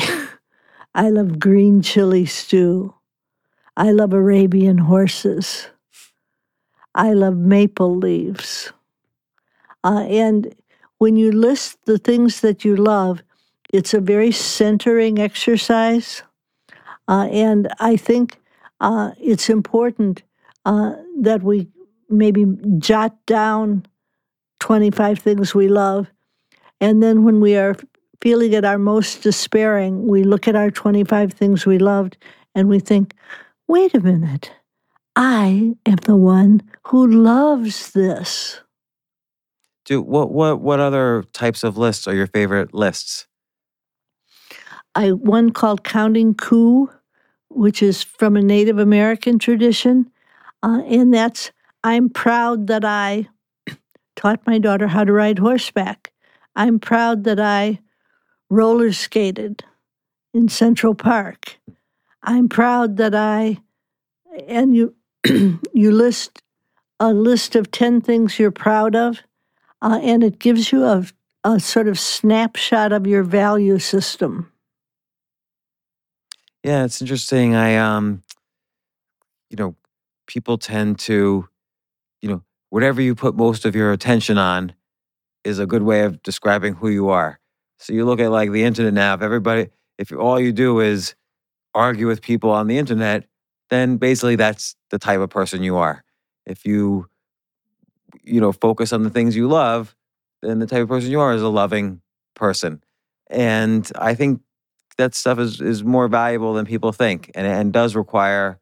I 0.94 1.10
love 1.10 1.38
green 1.38 1.82
chili 1.82 2.26
stew. 2.26 2.94
I 3.76 3.92
love 3.92 4.12
Arabian 4.12 4.78
horses. 4.78 5.68
I 6.94 7.14
love 7.14 7.36
maple 7.38 7.96
leaves. 7.96 8.72
Uh, 9.84 10.04
and 10.08 10.54
when 10.98 11.16
you 11.16 11.30
list 11.32 11.78
the 11.86 11.98
things 11.98 12.40
that 12.40 12.64
you 12.64 12.76
love, 12.76 13.22
it's 13.72 13.94
a 13.94 14.00
very 14.00 14.32
centering 14.32 15.18
exercise. 15.18 16.22
Uh, 17.08 17.28
and 17.32 17.68
I 17.80 17.96
think 17.96 18.38
uh, 18.80 19.12
it's 19.20 19.48
important 19.48 20.22
uh, 20.64 20.92
that 21.22 21.42
we 21.42 21.68
maybe 22.08 22.46
jot 22.78 23.16
down 23.26 23.86
25 24.60 25.18
things 25.18 25.54
we 25.54 25.68
love. 25.68 26.08
And 26.80 27.02
then 27.02 27.24
when 27.24 27.40
we 27.40 27.56
are 27.56 27.74
feeling 28.20 28.54
at 28.54 28.64
our 28.64 28.78
most 28.78 29.22
despairing, 29.22 30.06
we 30.06 30.24
look 30.24 30.46
at 30.46 30.56
our 30.56 30.70
25 30.70 31.32
things 31.32 31.66
we 31.66 31.78
loved 31.78 32.16
and 32.54 32.68
we 32.68 32.78
think, 32.78 33.14
wait 33.66 33.94
a 33.94 34.00
minute, 34.00 34.52
I 35.16 35.74
am 35.86 35.96
the 35.96 36.16
one 36.16 36.62
who 36.86 37.06
loves 37.06 37.92
this. 37.92 38.60
Do 39.84 40.02
what 40.02 40.30
what 40.30 40.60
what 40.60 40.80
other 40.80 41.24
types 41.32 41.64
of 41.64 41.78
lists 41.78 42.06
are 42.06 42.14
your 42.14 42.26
favorite 42.26 42.74
lists? 42.74 43.26
I 44.94 45.12
one 45.12 45.50
called 45.50 45.82
Counting 45.82 46.34
Coup, 46.34 46.90
which 47.48 47.82
is 47.82 48.02
from 48.02 48.36
a 48.36 48.42
Native 48.42 48.78
American 48.78 49.38
tradition, 49.38 50.10
uh, 50.62 50.82
and 50.86 51.12
that's 51.12 51.52
I'm 51.84 52.10
proud 52.10 52.66
that 52.66 52.84
I 52.84 53.28
taught 54.16 54.46
my 54.46 54.58
daughter 54.58 54.88
how 54.88 55.04
to 55.04 55.12
ride 55.12 55.38
horseback. 55.38 56.12
I'm 56.56 56.78
proud 56.78 57.24
that 57.24 57.40
I 57.40 57.80
roller 58.50 58.92
skated 58.92 59.64
in 60.34 60.48
Central 60.48 60.94
Park. 60.94 61.58
I'm 62.22 62.48
proud 62.48 62.96
that 62.96 63.14
I, 63.14 63.58
and 64.46 64.74
you, 64.74 64.94
you 65.72 65.92
list 65.92 66.42
a 67.00 67.12
list 67.12 67.54
of 67.54 67.70
10 67.70 68.00
things 68.00 68.38
you're 68.38 68.50
proud 68.50 68.96
of, 68.96 69.22
uh, 69.82 70.00
and 70.02 70.24
it 70.24 70.38
gives 70.38 70.72
you 70.72 70.84
a, 70.84 71.04
a 71.44 71.60
sort 71.60 71.88
of 71.88 71.98
snapshot 71.98 72.92
of 72.92 73.06
your 73.06 73.22
value 73.22 73.78
system. 73.78 74.52
Yeah, 76.64 76.84
it's 76.84 77.00
interesting. 77.00 77.54
I, 77.54 77.76
um, 77.76 78.22
you 79.50 79.56
know, 79.56 79.74
people 80.26 80.58
tend 80.58 80.98
to 81.00 81.48
you 82.22 82.28
know, 82.30 82.42
whatever 82.70 83.02
you 83.02 83.14
put 83.14 83.36
most 83.36 83.66
of 83.66 83.76
your 83.76 83.92
attention 83.92 84.38
on 84.38 84.74
is 85.44 85.58
a 85.58 85.66
good 85.66 85.82
way 85.82 86.02
of 86.02 86.22
describing 86.22 86.74
who 86.74 86.88
you 86.88 87.10
are. 87.10 87.40
So 87.78 87.92
you 87.94 88.04
look 88.06 88.20
at 88.20 88.30
like 88.30 88.52
the 88.52 88.64
internet 88.64 88.94
now, 88.94 89.14
if 89.14 89.22
everybody, 89.22 89.68
if 89.98 90.12
all 90.12 90.40
you 90.40 90.52
do 90.52 90.80
is 90.80 91.14
argue 91.74 92.06
with 92.08 92.22
people 92.22 92.50
on 92.50 92.68
the 92.68 92.78
internet, 92.78 93.24
then 93.70 93.98
basically 93.98 94.36
that's 94.36 94.76
the 94.90 94.98
type 94.98 95.20
of 95.20 95.30
person 95.30 95.62
you 95.62 95.76
are. 95.76 96.04
If 96.46 96.66
you, 96.66 97.08
you 98.22 98.40
know, 98.40 98.52
focus 98.52 98.92
on 98.92 99.02
the 99.02 99.10
things 99.10 99.36
you 99.36 99.48
love, 99.48 99.94
then 100.42 100.58
the 100.58 100.66
type 100.66 100.82
of 100.82 100.88
person 100.88 101.10
you 101.10 101.20
are 101.20 101.34
is 101.34 101.42
a 101.42 101.48
loving 101.48 102.00
person. 102.34 102.82
And 103.30 103.90
I 103.96 104.14
think 104.14 104.40
that 104.98 105.14
stuff 105.14 105.38
is, 105.38 105.60
is 105.60 105.82
more 105.82 106.08
valuable 106.08 106.52
than 106.52 106.66
people 106.66 106.92
think 106.92 107.30
and, 107.34 107.46
and 107.46 107.72
does 107.72 107.94
require 107.94 108.58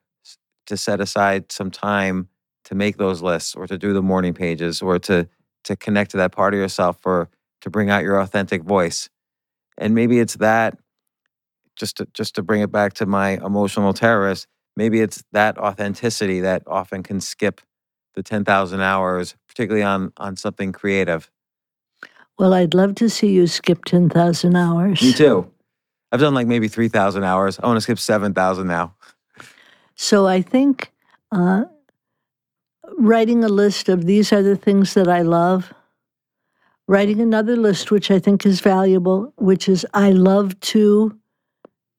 to 0.66 0.76
set 0.76 1.00
aside 1.00 1.50
some 1.50 1.70
time 1.70 2.28
to 2.64 2.74
make 2.74 2.98
those 2.98 3.22
lists 3.22 3.54
or 3.54 3.66
to 3.66 3.78
do 3.78 3.92
the 3.92 4.02
morning 4.02 4.34
pages 4.34 4.82
or 4.82 4.98
to 4.98 5.28
to 5.64 5.74
connect 5.74 6.12
to 6.12 6.16
that 6.16 6.30
part 6.30 6.54
of 6.54 6.60
yourself 6.60 6.98
or 7.04 7.28
to 7.60 7.70
bring 7.70 7.90
out 7.90 8.04
your 8.04 8.20
authentic 8.20 8.62
voice. 8.62 9.08
And 9.76 9.96
maybe 9.96 10.20
it's 10.20 10.36
that 10.36 10.78
just 11.74 11.96
to 11.96 12.06
just 12.12 12.34
to 12.36 12.42
bring 12.42 12.62
it 12.62 12.70
back 12.70 12.92
to 12.94 13.06
my 13.06 13.30
emotional 13.44 13.92
terrorist, 13.92 14.46
maybe 14.76 15.00
it's 15.00 15.24
that 15.32 15.58
authenticity 15.58 16.40
that 16.40 16.62
often 16.66 17.02
can 17.02 17.20
skip 17.20 17.60
the 18.14 18.22
10,000 18.22 18.80
hours, 18.80 19.34
particularly 19.48 19.82
on 19.82 20.12
on 20.16 20.36
something 20.36 20.72
creative. 20.72 21.30
Well, 22.38 22.52
I'd 22.52 22.74
love 22.74 22.94
to 22.96 23.08
see 23.08 23.28
you 23.28 23.46
skip 23.46 23.84
10,000 23.86 24.56
hours. 24.56 25.02
Me 25.02 25.12
too. 25.12 25.50
I've 26.12 26.20
done 26.20 26.34
like 26.34 26.46
maybe 26.46 26.68
3,000 26.68 27.24
hours. 27.24 27.58
I 27.58 27.66
want 27.66 27.76
to 27.76 27.80
skip 27.80 27.98
7,000 27.98 28.66
now. 28.66 28.94
So 29.94 30.26
I 30.26 30.42
think 30.42 30.92
uh, 31.32 31.64
writing 32.98 33.42
a 33.44 33.48
list 33.48 33.88
of 33.88 34.04
these 34.04 34.32
are 34.32 34.42
the 34.42 34.56
things 34.56 34.94
that 34.94 35.08
I 35.08 35.22
love, 35.22 35.72
writing 36.86 37.20
another 37.20 37.56
list, 37.56 37.90
which 37.90 38.10
I 38.10 38.18
think 38.18 38.46
is 38.46 38.60
valuable, 38.60 39.32
which 39.36 39.68
is 39.68 39.86
I 39.94 40.10
love 40.10 40.58
to 40.60 41.18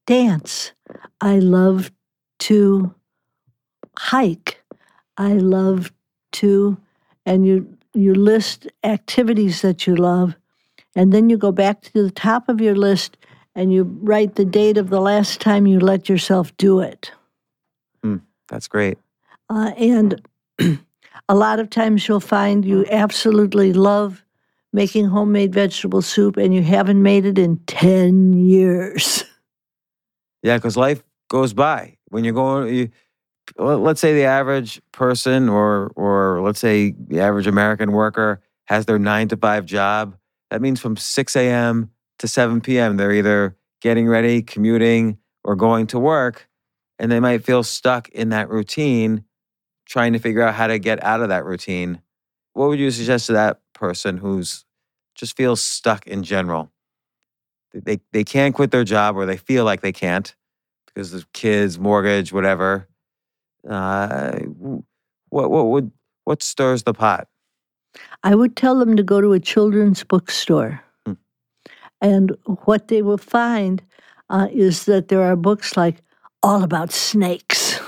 dance, 0.06 0.72
I 1.20 1.40
love 1.40 1.92
to 2.40 2.94
hike, 3.98 4.64
I 5.18 5.34
love 5.34 5.92
to, 6.34 6.78
and 7.26 7.46
you 7.46 7.78
you 7.94 8.14
list 8.14 8.68
activities 8.84 9.64
that 9.64 9.88
you 9.88 9.96
love, 9.96 10.36
and 10.96 11.12
then 11.12 11.32
you 11.32 11.38
go 11.38 11.52
back 11.52 11.82
to 11.82 12.04
the 12.04 12.12
top 12.12 12.48
of 12.48 12.62
your 12.62 12.76
list 12.76 13.18
and 13.58 13.74
you 13.74 13.84
write 14.04 14.36
the 14.36 14.46
date 14.46 14.78
of 14.78 14.92
the 14.92 15.02
last 15.02 15.42
time 15.42 15.66
you 15.66 15.80
let 15.80 16.08
yourself 16.08 16.56
do 16.58 16.80
it. 16.80 17.12
Mm, 18.06 18.22
that's 18.48 18.68
great. 18.68 19.00
Uh, 19.50 19.72
and 19.76 20.22
a 21.30 21.36
lot 21.36 21.60
of 21.60 21.70
times 21.72 22.08
you'll 22.08 22.20
find 22.20 22.64
you 22.64 22.86
absolutely 22.92 23.74
love 23.74 24.24
making 24.72 25.06
homemade 25.06 25.54
vegetable 25.54 26.04
soup 26.04 26.38
and 26.38 26.54
you 26.54 26.62
haven't 26.62 27.02
made 27.02 27.26
it 27.26 27.40
in 27.40 27.58
10 27.66 28.34
years. 28.34 29.26
Yeah, 30.44 30.56
because 30.56 30.78
life 30.78 31.04
goes 31.30 31.54
by. 31.54 31.98
When 32.10 32.24
you're 32.24 32.32
going, 32.32 32.74
you, 32.74 32.90
let's 33.58 34.00
say 34.00 34.14
the 34.14 34.26
average 34.26 34.80
person 34.92 35.50
or, 35.50 35.92
or 35.96 36.42
let's 36.42 36.60
say 36.60 36.94
the 36.96 37.20
average 37.20 37.48
American 37.48 37.92
worker 37.92 38.40
has 38.66 38.86
their 38.86 39.00
nine 39.00 39.28
to 39.30 39.36
five 39.36 39.66
job. 39.66 40.16
That 40.52 40.62
means 40.62 40.80
from 40.80 40.96
6 40.96 41.36
a.m. 41.36 41.90
to 42.20 42.28
7 42.28 42.62
p.m., 42.62 42.98
they're 42.98 43.14
either 43.14 43.56
getting 43.82 44.08
ready, 44.08 44.42
commuting, 44.42 45.18
or 45.44 45.56
going 45.56 45.88
to 45.88 46.00
work. 46.00 46.48
And 47.00 47.12
they 47.12 47.20
might 47.20 47.46
feel 47.46 47.64
stuck 47.64 48.10
in 48.10 48.30
that 48.30 48.50
routine 48.50 49.24
trying 49.86 50.14
to 50.14 50.20
figure 50.20 50.42
out 50.42 50.56
how 50.56 50.68
to 50.68 50.80
get 50.80 51.02
out 51.04 51.22
of 51.22 51.30
that 51.30 51.46
routine, 51.46 52.02
what 52.54 52.68
would 52.68 52.80
you 52.80 52.92
suggest 52.92 53.28
to 53.28 53.34
that 53.34 53.62
person 53.74 54.18
who's 54.18 54.66
just 55.18 55.36
feels 55.36 55.62
stuck 55.62 56.08
in 56.08 56.24
general. 56.24 56.72
They, 57.74 58.00
they 58.14 58.24
can't 58.24 58.56
quit 58.56 58.72
their 58.72 58.84
job 58.84 59.18
or 59.18 59.26
they 59.26 59.38
feel 59.38 59.66
like 59.66 59.82
they 59.82 59.92
can't 59.92 60.34
because 60.86 61.14
of 61.14 61.32
kids, 61.34 61.78
mortgage, 61.78 62.32
whatever. 62.32 62.88
Uh, 63.68 64.40
what, 65.30 65.52
what 65.52 65.68
would 65.68 65.92
what 66.24 66.44
stirs 66.44 66.84
the 66.84 66.94
pot? 66.94 67.28
I 68.24 68.36
would 68.36 68.56
tell 68.56 68.78
them 68.78 68.96
to 68.96 69.04
go 69.04 69.22
to 69.22 69.34
a 69.34 69.40
children's 69.40 70.04
bookstore. 70.04 70.82
And 72.02 72.36
what 72.66 72.88
they 72.88 73.02
will 73.02 73.18
find 73.18 73.82
uh, 74.30 74.48
is 74.52 74.86
that 74.86 75.08
there 75.08 75.24
are 75.24 75.36
books 75.36 75.76
like 75.78 76.02
All 76.44 76.64
About 76.64 76.92
Snakes, 76.92 77.80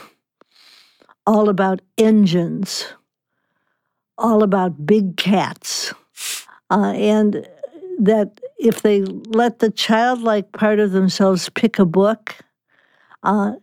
All 1.27 1.49
About 1.49 1.81
Engines, 1.97 2.85
All 4.17 4.43
About 4.43 4.85
Big 4.85 5.17
Cats. 5.17 5.93
Uh, 6.71 6.93
and 6.95 7.47
that 7.99 8.39
if 8.57 8.81
they 8.81 9.01
let 9.01 9.59
the 9.59 9.71
childlike 9.71 10.51
part 10.53 10.79
of 10.79 10.91
themselves 10.91 11.49
pick 11.49 11.79
a 11.79 11.85
book, 11.85 12.35
uh, 13.23 13.53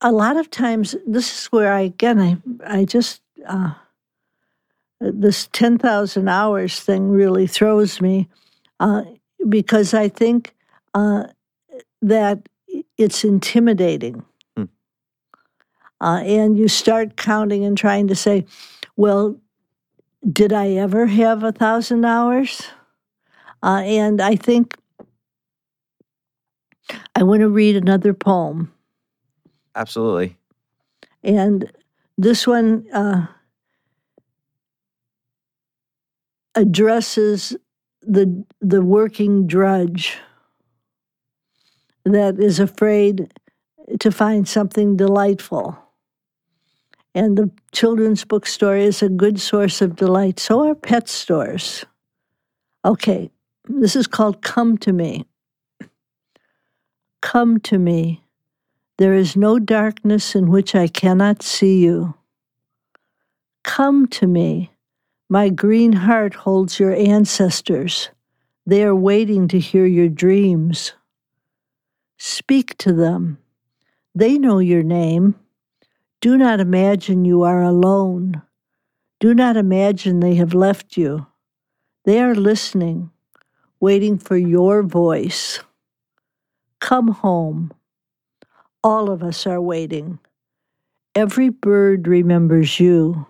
a 0.00 0.12
lot 0.12 0.36
of 0.36 0.50
times 0.50 0.94
this 1.06 1.40
is 1.40 1.46
where 1.46 1.72
I 1.72 1.80
again 1.80 2.20
I 2.20 2.36
I 2.66 2.84
just 2.84 3.22
uh, 3.46 3.72
this 5.00 5.48
ten 5.52 5.78
thousand 5.78 6.28
hours 6.28 6.80
thing 6.80 7.08
really 7.08 7.46
throws 7.46 8.00
me 8.00 8.28
uh, 8.80 9.04
because 9.48 9.94
I 9.94 10.08
think 10.08 10.54
uh, 10.94 11.24
that 12.00 12.48
it's 12.98 13.24
intimidating, 13.24 14.24
hmm. 14.56 14.64
Uh, 16.00 16.20
and 16.24 16.58
you 16.58 16.68
start 16.68 17.16
counting 17.16 17.64
and 17.64 17.78
trying 17.78 18.08
to 18.08 18.14
say, 18.14 18.44
well, 18.96 19.36
did 20.30 20.52
I 20.52 20.72
ever 20.72 21.06
have 21.06 21.42
a 21.42 21.52
thousand 21.52 22.04
hours? 22.04 22.62
Uh, 23.62 23.82
and 23.84 24.20
I 24.20 24.36
think 24.36 24.76
I 27.14 27.22
want 27.22 27.40
to 27.40 27.48
read 27.48 27.76
another 27.76 28.12
poem. 28.12 28.72
Absolutely. 29.74 30.36
And 31.22 31.70
this 32.18 32.46
one 32.46 32.86
uh, 32.92 33.26
addresses 36.54 37.56
the 38.02 38.44
the 38.60 38.82
working 38.82 39.46
drudge 39.46 40.18
that 42.04 42.38
is 42.38 42.58
afraid 42.58 43.32
to 44.00 44.10
find 44.10 44.48
something 44.48 44.96
delightful. 44.96 45.78
And 47.14 47.36
the 47.36 47.50
children's 47.72 48.24
book 48.24 48.42
bookstore 48.42 48.76
is 48.76 49.02
a 49.02 49.08
good 49.08 49.40
source 49.40 49.82
of 49.82 49.96
delight. 49.96 50.40
So 50.40 50.66
are 50.66 50.74
pet 50.74 51.08
stores. 51.08 51.84
Okay, 52.84 53.30
this 53.68 53.94
is 53.94 54.06
called 54.06 54.42
Come 54.42 54.78
to 54.78 54.92
Me. 54.92 55.26
Come 57.20 57.60
to 57.60 57.78
me. 57.78 58.24
There 58.98 59.14
is 59.14 59.36
no 59.36 59.58
darkness 59.58 60.34
in 60.34 60.50
which 60.50 60.74
I 60.74 60.88
cannot 60.88 61.42
see 61.42 61.80
you. 61.80 62.14
Come 63.62 64.08
to 64.08 64.26
me. 64.26 64.71
My 65.32 65.48
green 65.48 65.94
heart 65.94 66.34
holds 66.34 66.78
your 66.78 66.92
ancestors. 66.92 68.10
They 68.66 68.84
are 68.84 68.94
waiting 68.94 69.48
to 69.48 69.58
hear 69.58 69.86
your 69.86 70.10
dreams. 70.10 70.92
Speak 72.18 72.76
to 72.84 72.92
them. 72.92 73.38
They 74.14 74.36
know 74.36 74.58
your 74.58 74.82
name. 74.82 75.36
Do 76.20 76.36
not 76.36 76.60
imagine 76.60 77.24
you 77.24 77.44
are 77.44 77.62
alone. 77.62 78.42
Do 79.20 79.32
not 79.32 79.56
imagine 79.56 80.20
they 80.20 80.34
have 80.34 80.52
left 80.52 80.98
you. 80.98 81.26
They 82.04 82.20
are 82.20 82.34
listening, 82.34 83.10
waiting 83.80 84.18
for 84.18 84.36
your 84.36 84.82
voice. 84.82 85.60
Come 86.78 87.08
home. 87.08 87.72
All 88.84 89.10
of 89.10 89.22
us 89.22 89.46
are 89.46 89.62
waiting. 89.62 90.18
Every 91.14 91.48
bird 91.48 92.06
remembers 92.06 92.78
you. 92.78 93.28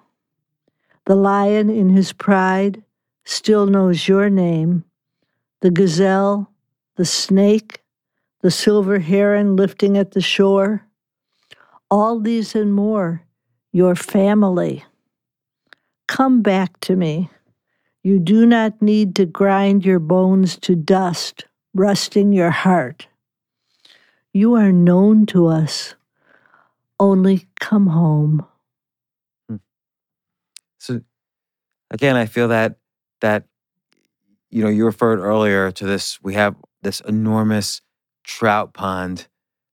The 1.06 1.16
lion 1.16 1.70
in 1.70 1.90
his 1.90 2.12
pride 2.12 2.82
still 3.24 3.66
knows 3.66 4.08
your 4.08 4.30
name. 4.30 4.84
The 5.60 5.70
gazelle, 5.70 6.50
the 6.96 7.04
snake, 7.04 7.82
the 8.40 8.50
silver 8.50 8.98
heron 8.98 9.56
lifting 9.56 9.96
at 9.96 10.12
the 10.12 10.20
shore 10.20 10.86
all 11.92 12.18
these 12.18 12.54
and 12.54 12.72
more, 12.72 13.22
your 13.70 13.94
family. 13.94 14.82
Come 16.08 16.40
back 16.40 16.80
to 16.80 16.96
me. 16.96 17.28
You 18.02 18.18
do 18.18 18.46
not 18.46 18.80
need 18.80 19.14
to 19.16 19.26
grind 19.26 19.84
your 19.84 19.98
bones 19.98 20.56
to 20.60 20.74
dust, 20.74 21.44
rusting 21.74 22.32
your 22.32 22.48
heart. 22.48 23.08
You 24.32 24.54
are 24.54 24.72
known 24.72 25.26
to 25.26 25.48
us. 25.48 25.94
Only 26.98 27.46
come 27.60 27.88
home. 27.88 28.46
So 30.82 31.00
again, 31.92 32.16
I 32.16 32.26
feel 32.26 32.48
that 32.48 32.76
that 33.20 33.44
you 34.50 34.62
know, 34.64 34.68
you 34.68 34.84
referred 34.84 35.20
earlier 35.20 35.70
to 35.70 35.86
this 35.86 36.20
we 36.22 36.34
have 36.34 36.56
this 36.82 37.00
enormous 37.00 37.80
trout 38.24 38.74
pond, 38.74 39.28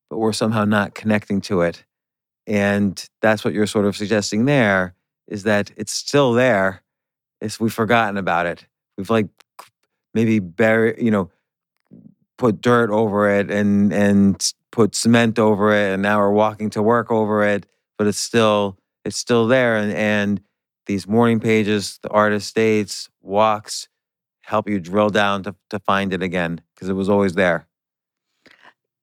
but 0.10 0.20
we're 0.20 0.34
somehow 0.34 0.66
not 0.66 0.94
connecting 0.94 1.42
to 1.42 1.62
it. 1.62 1.84
And 2.46 3.04
that's 3.22 3.44
what 3.44 3.56
you're 3.56 3.68
sort 3.68 3.86
of 3.86 3.98
suggesting 3.98 4.46
there 4.46 4.94
is 5.28 5.44
that 5.44 5.72
it's 5.76 5.92
still 5.92 6.34
there. 6.34 6.84
It's 7.42 7.60
we've 7.60 7.74
forgotten 7.74 8.18
about 8.18 8.46
it. 8.46 8.68
We've 8.96 9.10
like 9.10 9.30
maybe 10.14 10.38
bury, 10.38 11.04
you 11.04 11.10
know, 11.10 11.32
put 12.38 12.62
dirt 12.62 12.92
over 12.92 13.30
it 13.30 13.50
and 13.50 13.92
and 13.92 14.54
put 14.72 14.94
cement 14.94 15.40
over 15.40 15.74
it, 15.74 15.94
and 15.94 16.04
now 16.04 16.20
we're 16.20 16.32
walking 16.32 16.70
to 16.72 16.84
work 16.84 17.12
over 17.12 17.44
it. 17.44 17.66
But 17.98 18.06
it's 18.06 18.20
still 18.20 18.78
it's 19.04 19.18
still 19.18 19.48
there, 19.48 19.76
and 19.76 19.92
and 19.92 20.42
these 20.90 21.08
morning 21.08 21.40
pages, 21.40 22.00
the 22.02 22.10
artist 22.10 22.56
dates, 22.56 23.12
walks, 23.22 23.88
help 24.42 24.68
you 24.68 24.80
drill 24.80 25.12
down 25.12 25.44
to 25.44 25.56
to 25.70 25.78
find 25.78 26.12
it 26.14 26.24
again 26.24 26.62
because 26.74 26.90
it 26.90 26.94
was 26.94 27.08
always 27.08 27.36
there. 27.36 27.68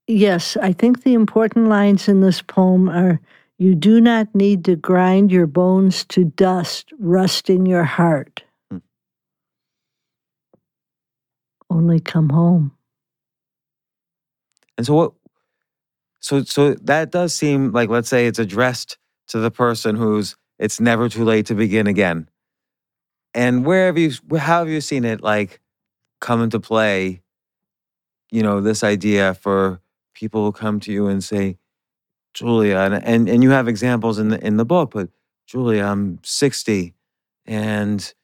Yes, 0.08 0.56
I 0.56 0.72
think 0.72 1.04
the 1.04 1.14
important 1.14 1.68
lines 1.68 2.08
in 2.08 2.20
this 2.20 2.42
poem 2.42 2.88
are 2.88 3.20
You 3.58 3.76
do 3.76 4.00
not 4.00 4.34
need 4.34 4.64
to 4.64 4.74
grind 4.74 5.30
your 5.30 5.46
bones 5.46 6.04
to 6.06 6.24
dust, 6.24 6.92
rusting 6.98 7.66
your 7.66 7.84
heart. 7.84 8.42
Hmm. 8.68 8.78
Only 11.70 12.00
come 12.00 12.30
home. 12.30 12.72
And 14.76 14.84
so 14.84 14.94
what 14.94 15.12
so 16.18 16.42
so 16.42 16.74
that 16.74 17.12
does 17.12 17.32
seem 17.32 17.70
like 17.70 17.88
let's 17.88 18.08
say 18.08 18.26
it's 18.26 18.40
addressed 18.40 18.98
to 19.28 19.38
the 19.38 19.52
person 19.52 19.94
who's 19.94 20.36
it's 20.58 20.80
never 20.80 21.08
too 21.08 21.24
late 21.24 21.46
to 21.46 21.54
begin 21.54 21.86
again. 21.86 22.28
And 23.34 23.66
where 23.66 23.86
have 23.86 23.98
you 23.98 24.12
how 24.38 24.60
have 24.60 24.68
you 24.68 24.80
seen 24.80 25.04
it 25.04 25.22
like 25.22 25.60
come 26.20 26.42
into 26.42 26.60
play, 26.60 27.22
you 28.30 28.42
know, 28.42 28.60
this 28.60 28.82
idea 28.82 29.34
for 29.34 29.80
people 30.14 30.42
will 30.42 30.52
come 30.52 30.80
to 30.80 30.92
you 30.92 31.06
and 31.08 31.22
say, 31.22 31.58
Julia, 32.32 32.78
and, 32.78 32.94
and, 32.94 33.28
and 33.28 33.42
you 33.42 33.50
have 33.50 33.68
examples 33.68 34.18
in 34.18 34.28
the 34.28 34.44
in 34.44 34.56
the 34.56 34.64
book, 34.64 34.92
but 34.92 35.08
Julia, 35.46 35.84
I'm 35.84 36.18
60 36.22 36.94
and 37.46 38.14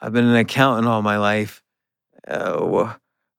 I've 0.00 0.12
been 0.12 0.26
an 0.26 0.36
accountant 0.36 0.88
all 0.88 1.00
my 1.02 1.16
life. 1.16 1.62
Uh, 2.26 2.94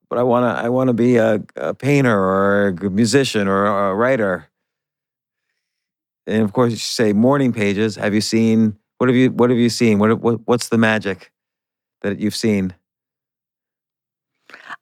but 0.10 0.20
I 0.20 0.24
want 0.24 0.44
to 0.44 0.64
I 0.64 0.70
want 0.70 0.90
to 0.90 0.94
be 0.94 1.18
a, 1.18 1.42
a, 1.56 1.74
painter 1.74 2.18
or 2.18 2.68
a 2.70 2.90
musician 2.90 3.48
or 3.48 3.66
a 3.66 3.96
writer. 3.96 4.50
And 6.26 6.44
of 6.44 6.54
course, 6.54 6.72
you 6.72 6.78
say 6.78 7.14
morning 7.14 7.52
pages. 7.52 7.96
Have 7.96 8.14
you 8.14 8.22
seen 8.22 8.78
what 8.98 9.10
have 9.10 9.16
you 9.16 9.32
what 9.32 9.50
have 9.50 9.60
you 9.60 9.70
seen? 9.70 10.00
What, 10.00 10.20
what 10.22 10.40
what's 10.46 10.70
the 10.70 10.78
magic 10.78 11.32
that 12.02 12.20
you've 12.20 12.36
seen? 12.36 12.74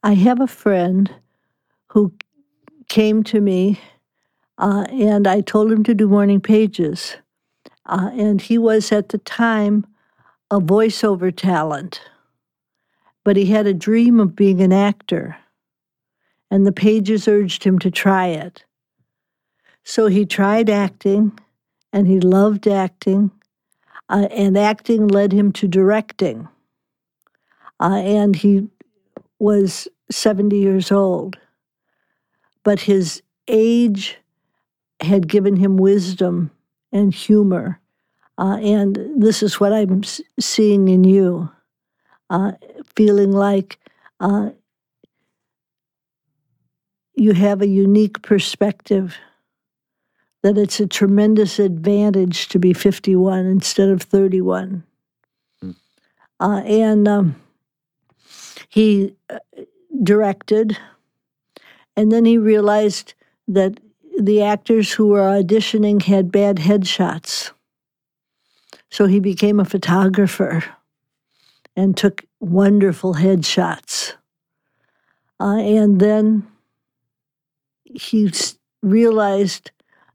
I 0.04 0.14
have 0.14 0.42
a 0.42 0.48
friend 0.48 1.14
who 1.88 2.14
came 2.88 3.24
to 3.24 3.40
me 3.42 3.80
uh, 4.58 4.86
and 4.92 5.28
I 5.28 5.42
told 5.42 5.72
him 5.72 5.84
to 5.86 5.94
do 5.94 6.08
morning 6.08 6.40
pages. 6.40 7.18
Uh, 7.88 8.12
and 8.14 8.42
he 8.42 8.58
was 8.58 8.92
at 8.92 9.10
the 9.10 9.18
time 9.18 9.86
a 10.52 10.60
voiceover 10.60 11.36
talent, 11.36 12.02
but 13.24 13.38
he 13.38 13.46
had 13.46 13.66
a 13.66 13.74
dream 13.74 14.20
of 14.20 14.36
being 14.36 14.62
an 14.62 14.72
actor. 14.72 15.38
And 16.52 16.68
the 16.68 16.72
pages 16.72 17.28
urged 17.28 17.64
him 17.64 17.80
to 17.80 17.90
try 17.90 18.28
it. 18.28 18.66
So 19.84 20.08
he 20.08 20.26
tried 20.26 20.70
acting, 20.70 21.38
and 21.92 22.08
he 22.08 22.20
loved 22.20 22.68
acting, 22.68 23.32
uh, 24.10 24.28
and 24.32 24.58
acting 24.58 25.08
led 25.08 25.32
him 25.32 25.52
to 25.54 25.68
directing. 25.68 26.48
Uh, 27.80 27.96
and 27.96 28.36
he 28.36 28.70
was 29.40 29.88
70 30.10 30.58
years 30.58 30.92
old 30.92 31.38
but 32.64 32.82
his 32.82 33.22
age 33.48 34.18
had 35.02 35.28
given 35.28 35.56
him 35.56 35.78
wisdom 35.78 36.52
and 36.92 37.14
humor. 37.14 37.80
Uh, 38.38 38.58
and 38.62 38.98
this 39.18 39.44
is 39.44 39.60
what 39.60 39.74
I'm 39.74 40.04
seeing 40.40 40.88
in 40.88 41.04
you 41.04 41.50
uh, 42.30 42.54
feeling 42.96 43.32
like 43.32 43.78
uh, 44.20 44.52
you 47.16 47.34
have 47.34 47.62
a 47.62 47.68
unique 47.68 48.22
perspective 48.22 49.16
that 50.44 50.58
it's 50.58 50.80
a 50.80 50.88
tremendous 50.88 51.60
advantage 51.60 52.48
to 52.50 52.60
be 52.60 52.74
51 52.74 53.46
instead 53.46 53.90
of 53.90 54.02
31. 54.02 54.84
Mm. 55.64 55.76
Uh, 56.40 56.62
and 56.66 57.08
um, 57.08 57.36
he 58.70 59.16
uh, 59.30 59.40
directed, 60.04 60.78
and 61.96 62.12
then 62.12 62.26
he 62.26 62.38
realized 62.38 63.14
that 63.48 63.80
the 64.20 64.42
actors 64.42 64.92
who 64.92 65.08
were 65.08 65.42
auditioning 65.42 66.02
had 66.02 66.32
bad 66.32 66.58
headshots. 66.58 67.52
So 68.90 69.06
he 69.06 69.20
became 69.20 69.60
a 69.60 69.66
photographer 69.66 70.64
and 71.76 71.96
took 71.96 72.26
wonderful 72.40 73.16
headshots. 73.16 74.14
Uh, 75.40 75.58
and 75.58 76.00
then 76.00 76.48
he 77.84 78.32
realized 78.84 79.72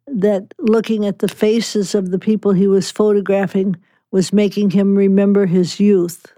that 0.07 0.55
looking 0.59 1.05
at 1.07 1.19
the 1.19 1.29
faces 1.29 1.95
of 1.95 2.11
the 2.11 2.19
people 2.19 2.53
he 2.53 2.67
was 2.67 2.91
photographing 2.91 3.77
was 4.11 4.33
making 4.33 4.71
him 4.71 4.95
remember 4.95 5.47
his 5.47 5.81
youth. 5.81 6.33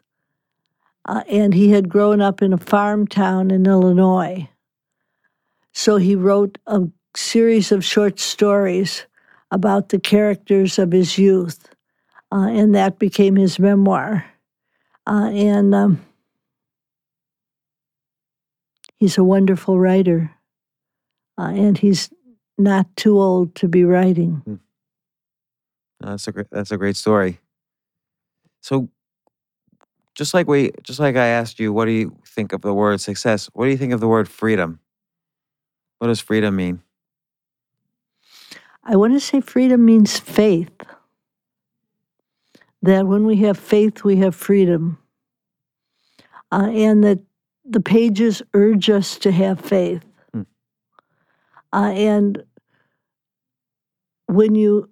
Uh, 1.05 1.23
and 1.29 1.55
he 1.55 1.71
had 1.71 1.89
grown 1.89 2.21
up 2.21 2.43
in 2.43 2.53
a 2.53 2.59
farm 2.59 3.07
town 3.07 3.51
in 3.51 3.67
Illinois. 3.67 4.49
So 5.73 5.97
he 5.97 6.17
wrote 6.17 6.59
a 6.67 6.83
series 7.15 7.73
of 7.73 7.85
short 7.85 8.19
stories 8.19 9.07
about 9.51 9.89
the 9.89 9.99
characters 9.99 10.79
of 10.79 10.93
his 10.93 11.17
youth, 11.17 11.69
uh, 12.33 12.49
and 12.51 12.75
that 12.75 12.99
became 12.99 13.37
his 13.37 13.59
memoir. 13.59 14.25
Uh, 15.07 15.31
and 15.33 15.75
um, 15.75 16.05
he's 18.99 19.17
a 19.17 19.25
wonderful 19.25 19.79
writer, 19.79 20.31
uh, 21.39 21.53
and 21.55 21.79
he's 21.79 22.11
not 22.59 22.87
too 22.97 23.21
old 23.21 23.55
to 23.57 23.69
be 23.69 23.85
writing. 23.85 24.43
Mm. 24.49 24.59
that's 26.01 26.29
a 26.29 26.33
great, 26.33 26.47
that's 26.51 26.71
a 26.71 26.77
great 26.77 26.97
story. 26.97 27.41
So, 28.61 28.89
just 30.15 30.35
like 30.35 30.49
we, 30.49 30.73
just 30.83 30.99
like 30.99 31.17
I 31.17 31.27
asked 31.27 31.61
you, 31.61 31.73
what 31.73 31.85
do 31.85 31.93
you 31.93 32.19
think 32.27 32.53
of 32.53 32.61
the 32.63 32.75
word 32.75 33.01
success? 33.01 33.49
What 33.53 33.67
do 33.67 33.71
you 33.71 33.77
think 33.77 33.93
of 33.93 34.01
the 34.01 34.09
word 34.09 34.29
freedom? 34.29 34.81
What 35.99 36.09
does 36.09 36.21
freedom 36.21 36.57
mean? 36.57 36.83
I 38.85 38.97
want 38.97 39.13
to 39.13 39.21
say 39.21 39.41
freedom 39.41 39.85
means 39.85 40.19
faith. 40.19 40.73
That 42.83 43.07
when 43.07 43.27
we 43.27 43.37
have 43.37 43.59
faith, 43.59 44.03
we 44.03 44.17
have 44.17 44.35
freedom. 44.35 44.99
Uh, 46.51 46.71
and 46.73 47.05
that 47.05 47.21
the 47.65 47.81
pages 47.81 48.41
urge 48.55 48.89
us 48.89 49.19
to 49.19 49.31
have 49.31 49.61
faith. 49.61 50.08
Uh, 51.73 51.93
and 51.95 52.43
when 54.27 54.55
you 54.55 54.89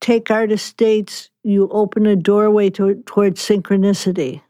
take 0.00 0.30
artist 0.30 0.76
dates, 0.76 1.30
you 1.42 1.68
open 1.70 2.06
a 2.06 2.16
doorway 2.16 2.70
to, 2.70 3.02
towards 3.06 3.40
synchronicity. 3.40 4.42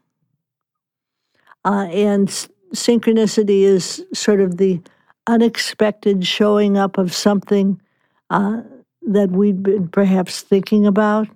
Uh, 1.63 1.87
and 1.91 2.27
synchronicity 2.73 3.61
is 3.61 4.05
sort 4.13 4.41
of 4.41 4.57
the 4.57 4.81
unexpected 5.27 6.25
showing 6.25 6.77
up 6.77 6.97
of 6.97 7.13
something 7.13 7.81
uh, 8.29 8.61
that 9.01 9.31
we'd 9.31 9.63
been 9.63 9.87
perhaps 9.87 10.41
thinking 10.41 10.85
about. 10.85 11.27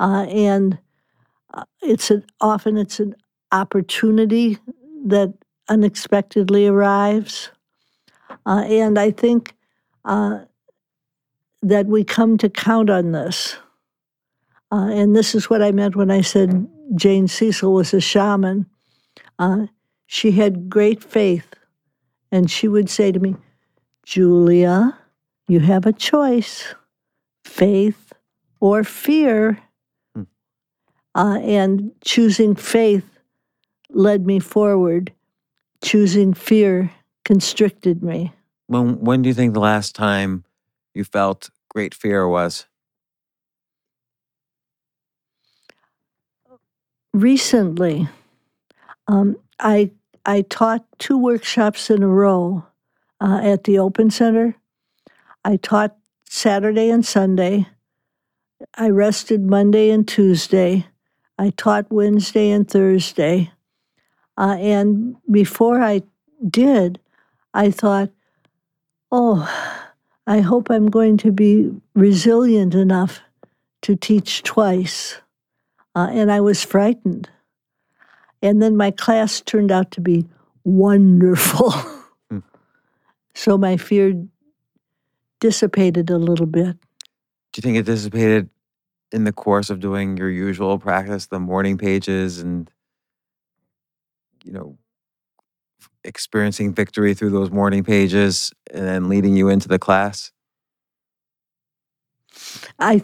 Uh, 0.00 0.26
and 0.28 0.78
uh, 1.54 1.64
it's 1.80 2.10
an, 2.10 2.24
often 2.40 2.76
it's 2.76 2.98
an 2.98 3.14
opportunity 3.52 4.58
that 5.06 5.32
unexpectedly 5.68 6.66
arrives. 6.66 7.50
Uh, 8.46 8.64
and 8.66 8.98
I 8.98 9.10
think 9.10 9.54
uh, 10.04 10.40
that 11.62 11.86
we 11.86 12.04
come 12.04 12.38
to 12.38 12.50
count 12.50 12.90
on 12.90 13.12
this. 13.12 13.56
Uh, 14.70 14.88
and 14.88 15.14
this 15.14 15.34
is 15.34 15.50
what 15.50 15.62
I 15.62 15.70
meant 15.70 15.96
when 15.96 16.10
I 16.10 16.22
said 16.22 16.68
Jane 16.94 17.28
Cecil 17.28 17.72
was 17.72 17.94
a 17.94 18.00
shaman. 18.00 18.66
Uh, 19.38 19.66
she 20.06 20.32
had 20.32 20.68
great 20.68 21.02
faith, 21.02 21.54
and 22.30 22.50
she 22.50 22.68
would 22.68 22.88
say 22.88 23.12
to 23.12 23.20
me, 23.20 23.36
Julia, 24.04 24.98
you 25.46 25.60
have 25.60 25.86
a 25.86 25.92
choice 25.92 26.74
faith 27.44 28.12
or 28.60 28.84
fear. 28.84 29.58
Uh, 31.14 31.38
and 31.42 31.92
choosing 32.02 32.54
faith 32.54 33.04
led 33.90 34.26
me 34.26 34.38
forward. 34.38 35.12
Choosing 35.82 36.32
fear 36.32 36.90
constricted 37.24 38.02
me. 38.02 38.32
When, 38.66 39.00
when 39.00 39.22
do 39.22 39.28
you 39.28 39.34
think 39.34 39.54
the 39.54 39.60
last 39.60 39.94
time 39.94 40.44
you 40.94 41.04
felt 41.04 41.50
great 41.68 41.94
fear 41.94 42.26
was? 42.28 42.66
Recently, 47.12 48.08
um, 49.06 49.36
I 49.58 49.90
I 50.24 50.42
taught 50.42 50.86
two 50.98 51.18
workshops 51.18 51.90
in 51.90 52.02
a 52.02 52.08
row 52.08 52.64
uh, 53.20 53.40
at 53.42 53.64
the 53.64 53.78
Open 53.78 54.10
Center. 54.10 54.54
I 55.44 55.56
taught 55.56 55.96
Saturday 56.28 56.88
and 56.88 57.04
Sunday. 57.04 57.66
I 58.74 58.88
rested 58.88 59.42
Monday 59.42 59.90
and 59.90 60.06
Tuesday. 60.06 60.86
I 61.38 61.50
taught 61.50 61.90
Wednesday 61.90 62.50
and 62.50 62.70
Thursday. 62.70 63.50
Uh, 64.38 64.56
and 64.58 65.16
before 65.30 65.82
I 65.82 66.02
did, 66.48 67.00
I 67.54 67.70
thought, 67.70 68.10
oh, 69.10 69.48
I 70.26 70.40
hope 70.40 70.70
I'm 70.70 70.88
going 70.88 71.16
to 71.18 71.32
be 71.32 71.70
resilient 71.94 72.74
enough 72.74 73.20
to 73.82 73.96
teach 73.96 74.42
twice. 74.42 75.20
Uh, 75.94 76.08
and 76.10 76.32
I 76.32 76.40
was 76.40 76.64
frightened. 76.64 77.28
And 78.40 78.62
then 78.62 78.76
my 78.76 78.90
class 78.90 79.40
turned 79.40 79.70
out 79.70 79.90
to 79.92 80.00
be 80.00 80.26
wonderful. 80.64 81.74
Hmm. 82.30 82.38
So 83.34 83.58
my 83.58 83.76
fear 83.76 84.14
dissipated 85.40 86.08
a 86.08 86.18
little 86.18 86.46
bit. 86.46 86.76
Do 87.52 87.58
you 87.58 87.62
think 87.62 87.76
it 87.76 87.84
dissipated 87.84 88.48
in 89.10 89.24
the 89.24 89.32
course 89.32 89.70
of 89.70 89.80
doing 89.80 90.16
your 90.16 90.30
usual 90.30 90.78
practice, 90.78 91.26
the 91.26 91.40
morning 91.40 91.76
pages 91.76 92.38
and, 92.38 92.70
you 94.44 94.52
know, 94.52 94.78
experiencing 96.04 96.74
victory 96.74 97.14
through 97.14 97.30
those 97.30 97.50
morning 97.50 97.84
pages 97.84 98.52
and 98.72 98.86
then 98.86 99.08
leading 99.08 99.36
you 99.36 99.48
into 99.48 99.68
the 99.68 99.78
class? 99.78 100.32
I 102.78 103.02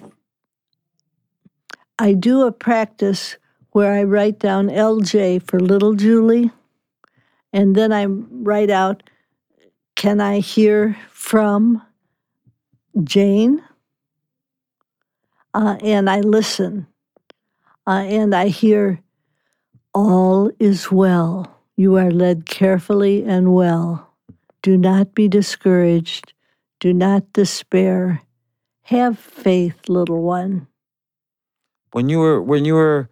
I 1.98 2.12
do 2.12 2.42
a 2.42 2.52
practice 2.52 3.36
where 3.72 3.92
I 3.92 4.04
write 4.04 4.38
down 4.38 4.68
LJ 4.68 5.42
for 5.42 5.60
little 5.60 5.94
Julie 5.94 6.50
and 7.52 7.74
then 7.74 7.92
I 7.92 8.06
write 8.06 8.70
out 8.70 9.02
can 9.96 10.20
I 10.20 10.38
hear 10.38 10.96
from 11.10 11.82
Jane? 13.02 13.64
Uh, 15.52 15.76
and 15.82 16.08
I 16.08 16.20
listen 16.20 16.86
uh, 17.88 18.04
and 18.06 18.34
I 18.34 18.48
hear 18.48 19.00
all 19.94 20.50
is 20.60 20.92
well. 20.92 21.57
You 21.78 21.94
are 21.94 22.10
led 22.10 22.44
carefully 22.44 23.22
and 23.24 23.54
well. 23.54 24.12
Do 24.62 24.76
not 24.76 25.14
be 25.14 25.28
discouraged. 25.28 26.32
Do 26.80 26.92
not 26.92 27.32
despair. 27.32 28.22
Have 28.82 29.16
faith, 29.16 29.88
little 29.88 30.22
one. 30.22 30.66
When 31.92 32.08
you 32.08 32.18
were, 32.18 32.42
when 32.42 32.64
you 32.64 32.74
were, 32.74 33.10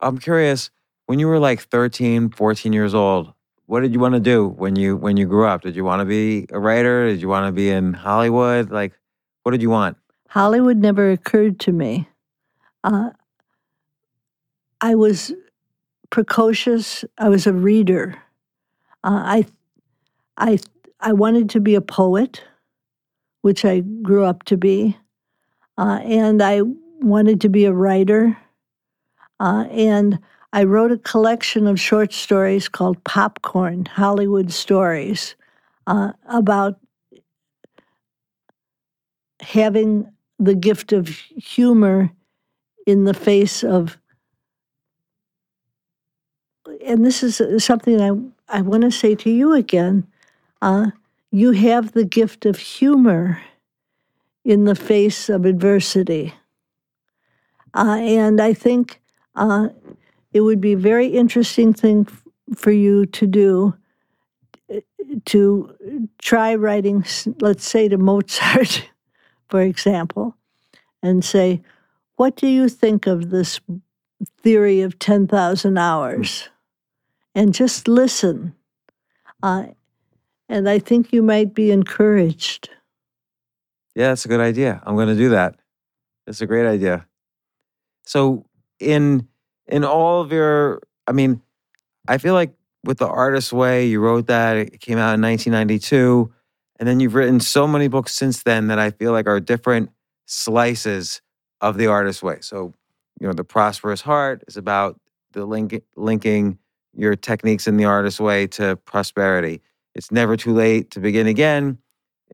I'm 0.00 0.18
curious, 0.18 0.70
when 1.06 1.20
you 1.20 1.28
were 1.28 1.38
like 1.38 1.60
13, 1.60 2.30
14 2.30 2.72
years 2.72 2.94
old, 2.94 3.32
what 3.66 3.82
did 3.82 3.94
you 3.94 4.00
want 4.00 4.14
to 4.14 4.20
do 4.20 4.48
when 4.48 4.74
you 4.74 4.96
when 4.96 5.16
you 5.16 5.26
grew 5.26 5.46
up? 5.46 5.60
Did 5.60 5.76
you 5.76 5.84
want 5.84 6.00
to 6.00 6.04
be 6.04 6.48
a 6.50 6.58
writer? 6.58 7.06
Did 7.06 7.22
you 7.22 7.28
want 7.28 7.46
to 7.46 7.52
be 7.52 7.70
in 7.70 7.92
Hollywood? 7.92 8.72
Like, 8.72 8.92
what 9.44 9.52
did 9.52 9.62
you 9.62 9.70
want? 9.70 9.96
Hollywood 10.28 10.78
never 10.78 11.12
occurred 11.12 11.60
to 11.60 11.70
me. 11.70 12.08
Uh, 12.82 13.10
I 14.80 14.96
was 14.96 15.32
precocious. 16.10 17.04
I 17.18 17.28
was 17.28 17.46
a 17.46 17.52
reader. 17.52 18.14
Uh, 19.02 19.22
I, 19.24 19.46
I, 20.36 20.58
I 21.00 21.12
wanted 21.12 21.50
to 21.50 21.60
be 21.60 21.74
a 21.74 21.80
poet, 21.80 22.42
which 23.42 23.64
I 23.64 23.80
grew 23.80 24.24
up 24.24 24.44
to 24.44 24.56
be, 24.56 24.96
uh, 25.78 26.00
and 26.04 26.42
I 26.42 26.62
wanted 27.00 27.40
to 27.42 27.48
be 27.48 27.64
a 27.64 27.72
writer. 27.72 28.36
Uh, 29.38 29.64
and 29.70 30.18
I 30.52 30.64
wrote 30.64 30.92
a 30.92 30.98
collection 30.98 31.66
of 31.66 31.80
short 31.80 32.12
stories 32.12 32.68
called 32.68 33.02
Popcorn 33.04 33.86
Hollywood 33.86 34.52
Stories 34.52 35.36
uh, 35.86 36.12
about 36.28 36.78
having 39.40 40.10
the 40.38 40.54
gift 40.54 40.92
of 40.92 41.08
humor 41.08 42.10
in 42.86 43.04
the 43.04 43.14
face 43.14 43.62
of 43.62 43.98
and 46.84 47.04
this 47.04 47.22
is 47.22 47.64
something 47.64 48.00
I, 48.00 48.58
I 48.58 48.60
want 48.62 48.82
to 48.82 48.90
say 48.90 49.14
to 49.16 49.30
you 49.30 49.52
again, 49.52 50.06
uh, 50.62 50.90
you 51.30 51.52
have 51.52 51.92
the 51.92 52.04
gift 52.04 52.46
of 52.46 52.58
humor 52.58 53.40
in 54.44 54.64
the 54.64 54.74
face 54.74 55.28
of 55.28 55.44
adversity. 55.44 56.34
Uh, 57.74 57.98
and 58.00 58.40
I 58.40 58.52
think 58.52 59.00
uh, 59.36 59.68
it 60.32 60.40
would 60.40 60.60
be 60.60 60.72
a 60.72 60.78
very 60.78 61.06
interesting 61.06 61.72
thing 61.72 62.06
f- 62.08 62.24
for 62.56 62.72
you 62.72 63.06
to 63.06 63.26
do 63.26 63.74
to 65.26 66.06
try 66.20 66.54
writing, 66.54 67.04
let's 67.40 67.66
say, 67.68 67.88
to 67.88 67.98
Mozart, 67.98 68.88
for 69.48 69.60
example, 69.60 70.36
and 71.02 71.24
say, 71.24 71.62
What 72.16 72.36
do 72.36 72.46
you 72.46 72.68
think 72.68 73.06
of 73.06 73.30
this 73.30 73.60
theory 74.42 74.80
of 74.82 74.98
10,000 74.98 75.78
hours? 75.78 76.48
And 77.34 77.54
just 77.54 77.88
listen. 77.88 78.54
Uh, 79.42 79.66
and 80.48 80.68
I 80.68 80.78
think 80.78 81.12
you 81.12 81.22
might 81.22 81.54
be 81.54 81.70
encouraged. 81.70 82.70
Yeah, 83.94 84.08
that's 84.08 84.24
a 84.24 84.28
good 84.28 84.40
idea. 84.40 84.82
I'm 84.84 84.96
going 84.96 85.08
to 85.08 85.16
do 85.16 85.30
that. 85.30 85.56
That's 86.26 86.40
a 86.40 86.46
great 86.46 86.66
idea. 86.66 87.06
So 88.04 88.46
in 88.78 89.28
in 89.68 89.84
all 89.84 90.20
of 90.20 90.32
your, 90.32 90.80
I 91.06 91.12
mean, 91.12 91.40
I 92.08 92.18
feel 92.18 92.34
like 92.34 92.52
with 92.84 92.98
the 92.98 93.06
Artist 93.06 93.52
Way, 93.52 93.86
you 93.86 94.00
wrote 94.00 94.26
that 94.26 94.56
it 94.56 94.80
came 94.80 94.98
out 94.98 95.14
in 95.14 95.20
1992, 95.20 96.32
and 96.78 96.88
then 96.88 96.98
you've 96.98 97.14
written 97.14 97.38
so 97.40 97.68
many 97.68 97.88
books 97.88 98.14
since 98.14 98.42
then 98.42 98.68
that 98.68 98.78
I 98.78 98.90
feel 98.90 99.12
like 99.12 99.28
are 99.28 99.38
different 99.38 99.90
slices 100.26 101.20
of 101.60 101.76
the 101.76 101.86
Artist 101.86 102.22
Way. 102.22 102.38
So 102.40 102.74
you 103.20 103.26
know, 103.26 103.32
the 103.32 103.44
Prosperous 103.44 104.00
Heart 104.00 104.44
is 104.48 104.56
about 104.56 104.98
the 105.32 105.44
link, 105.44 105.82
linking 105.94 106.58
your 106.96 107.16
techniques 107.16 107.66
in 107.66 107.76
the 107.76 107.84
artist's 107.84 108.20
Way 108.20 108.46
to 108.48 108.76
prosperity. 108.76 109.60
It's 109.94 110.10
never 110.10 110.36
too 110.36 110.52
late 110.52 110.90
to 110.92 111.00
begin 111.00 111.26
again. 111.26 111.78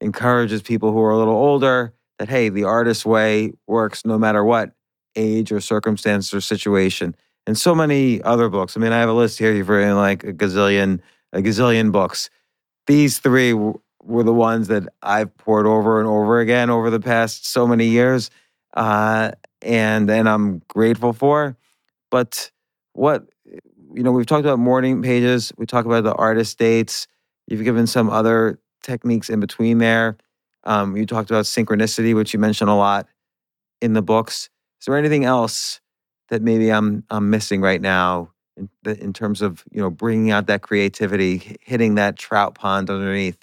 Encourages 0.00 0.62
people 0.62 0.92
who 0.92 1.00
are 1.00 1.10
a 1.10 1.18
little 1.18 1.34
older 1.34 1.94
that 2.18 2.28
hey, 2.28 2.48
the 2.48 2.64
artist's 2.64 3.06
Way 3.06 3.52
works 3.66 4.04
no 4.04 4.18
matter 4.18 4.44
what 4.44 4.72
age 5.14 5.52
or 5.52 5.60
circumstance 5.60 6.32
or 6.32 6.40
situation. 6.40 7.14
And 7.46 7.56
so 7.56 7.74
many 7.74 8.22
other 8.22 8.48
books. 8.48 8.76
I 8.76 8.80
mean, 8.80 8.92
I 8.92 8.98
have 8.98 9.08
a 9.08 9.14
list 9.14 9.38
here. 9.38 9.52
You've 9.52 9.68
written 9.68 9.96
like 9.96 10.24
a 10.24 10.32
gazillion, 10.32 11.00
a 11.32 11.40
gazillion 11.40 11.92
books. 11.92 12.28
These 12.86 13.18
three 13.18 13.52
w- 13.52 13.80
were 14.02 14.24
the 14.24 14.34
ones 14.34 14.68
that 14.68 14.88
I've 15.02 15.36
poured 15.36 15.66
over 15.66 16.00
and 16.00 16.08
over 16.08 16.40
again 16.40 16.70
over 16.70 16.90
the 16.90 17.00
past 17.00 17.46
so 17.46 17.66
many 17.66 17.86
years, 17.86 18.30
uh, 18.74 19.32
and 19.62 20.10
and 20.10 20.28
I'm 20.28 20.62
grateful 20.68 21.12
for. 21.12 21.56
But 22.10 22.50
what 22.92 23.26
you 23.96 24.02
know, 24.02 24.12
we've 24.12 24.26
talked 24.26 24.44
about 24.44 24.58
morning 24.58 25.02
pages. 25.02 25.52
We 25.56 25.64
talk 25.64 25.86
about 25.86 26.04
the 26.04 26.12
artist 26.12 26.58
dates. 26.58 27.06
You've 27.46 27.64
given 27.64 27.86
some 27.86 28.10
other 28.10 28.60
techniques 28.82 29.30
in 29.30 29.40
between 29.40 29.78
there. 29.78 30.18
Um, 30.64 30.96
you 30.96 31.06
talked 31.06 31.30
about 31.30 31.46
synchronicity, 31.46 32.14
which 32.14 32.34
you 32.34 32.38
mentioned 32.38 32.68
a 32.68 32.74
lot 32.74 33.06
in 33.80 33.94
the 33.94 34.02
books. 34.02 34.50
Is 34.80 34.86
there 34.86 34.96
anything 34.98 35.24
else 35.24 35.80
that 36.28 36.42
maybe 36.42 36.70
I'm 36.70 37.04
I'm 37.08 37.30
missing 37.30 37.62
right 37.62 37.80
now 37.80 38.32
in, 38.56 38.68
in 38.84 39.12
terms 39.14 39.40
of 39.40 39.64
you 39.70 39.80
know 39.80 39.90
bringing 39.90 40.30
out 40.30 40.46
that 40.48 40.60
creativity, 40.60 41.56
hitting 41.62 41.94
that 41.94 42.18
trout 42.18 42.54
pond 42.54 42.90
underneath? 42.90 43.38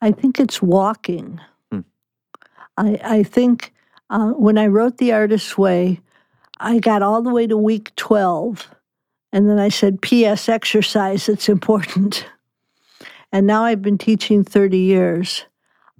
I 0.00 0.12
think 0.12 0.38
it's 0.38 0.62
walking. 0.62 1.40
Hmm. 1.72 1.80
I 2.76 3.00
I 3.02 3.22
think 3.24 3.72
uh, 4.08 4.30
when 4.30 4.56
I 4.56 4.68
wrote 4.68 4.98
The 4.98 5.12
Artist's 5.12 5.58
Way, 5.58 6.00
I 6.60 6.78
got 6.78 7.02
all 7.02 7.22
the 7.22 7.32
way 7.32 7.48
to 7.48 7.56
week 7.56 7.96
twelve, 7.96 8.68
and 9.32 9.48
then 9.48 9.58
I 9.58 9.68
said, 9.68 10.02
"P.S. 10.02 10.48
Exercise. 10.48 11.28
It's 11.28 11.48
important." 11.48 12.26
And 13.30 13.46
now 13.46 13.64
I've 13.64 13.82
been 13.82 13.98
teaching 13.98 14.44
thirty 14.44 14.78
years, 14.78 15.44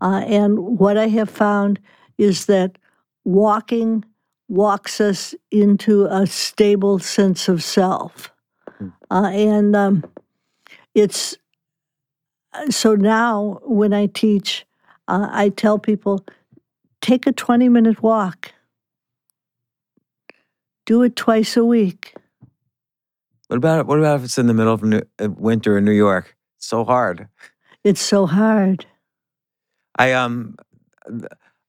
uh, 0.00 0.24
and 0.26 0.78
what 0.78 0.96
I 0.96 1.08
have 1.08 1.30
found 1.30 1.78
is 2.16 2.46
that 2.46 2.78
walking 3.24 4.04
walks 4.48 5.00
us 5.00 5.34
into 5.50 6.06
a 6.06 6.26
stable 6.26 6.98
sense 6.98 7.48
of 7.48 7.62
self. 7.62 8.32
Hmm. 8.78 8.88
Uh, 9.10 9.30
and 9.30 9.76
um, 9.76 10.04
it's 10.94 11.36
so 12.70 12.94
now 12.94 13.60
when 13.62 13.92
I 13.92 14.06
teach, 14.06 14.66
uh, 15.06 15.28
I 15.30 15.50
tell 15.50 15.78
people 15.78 16.24
take 17.00 17.26
a 17.26 17.32
20 17.32 17.68
minute 17.68 18.02
walk, 18.02 18.52
do 20.86 21.02
it 21.02 21.16
twice 21.16 21.56
a 21.56 21.64
week. 21.64 22.14
What 23.48 23.56
about 23.56 23.86
what 23.86 23.98
about 23.98 24.18
if 24.18 24.24
it's 24.24 24.36
in 24.38 24.46
the 24.46 24.54
middle 24.54 24.74
of 24.74 24.82
New, 24.82 25.00
uh, 25.18 25.30
winter 25.30 25.78
in 25.78 25.84
New 25.86 25.92
York? 25.92 26.36
It's 26.58 26.66
so 26.66 26.84
hard. 26.84 27.28
It's 27.82 28.00
so 28.00 28.26
hard. 28.26 28.84
I 29.98 30.12
um, 30.12 30.56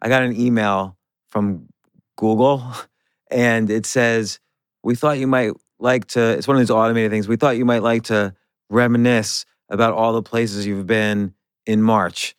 I 0.01 0.10
got 0.10 0.23
an 0.23 0.38
email 0.38 0.97
from 1.30 1.69
Google, 2.18 2.64
and 3.31 3.69
it 3.69 3.85
says, 3.85 4.39
"We 4.84 4.95
thought 4.95 5.19
you 5.19 5.27
might 5.27 5.53
like 5.80 6.06
to." 6.07 6.22
It's 6.22 6.49
one 6.49 6.57
of 6.57 6.61
these 6.61 6.69
automated 6.69 7.11
things. 7.11 7.30
We 7.30 7.38
thought 7.38 7.56
you 7.56 7.65
might 7.65 7.81
like 7.81 8.03
to 8.03 8.35
reminisce 8.69 9.45
about 9.69 9.93
all 9.93 10.11
the 10.11 10.22
places 10.22 10.65
you've 10.65 10.88
been 10.88 11.34
in 11.65 11.81
March, 11.81 12.35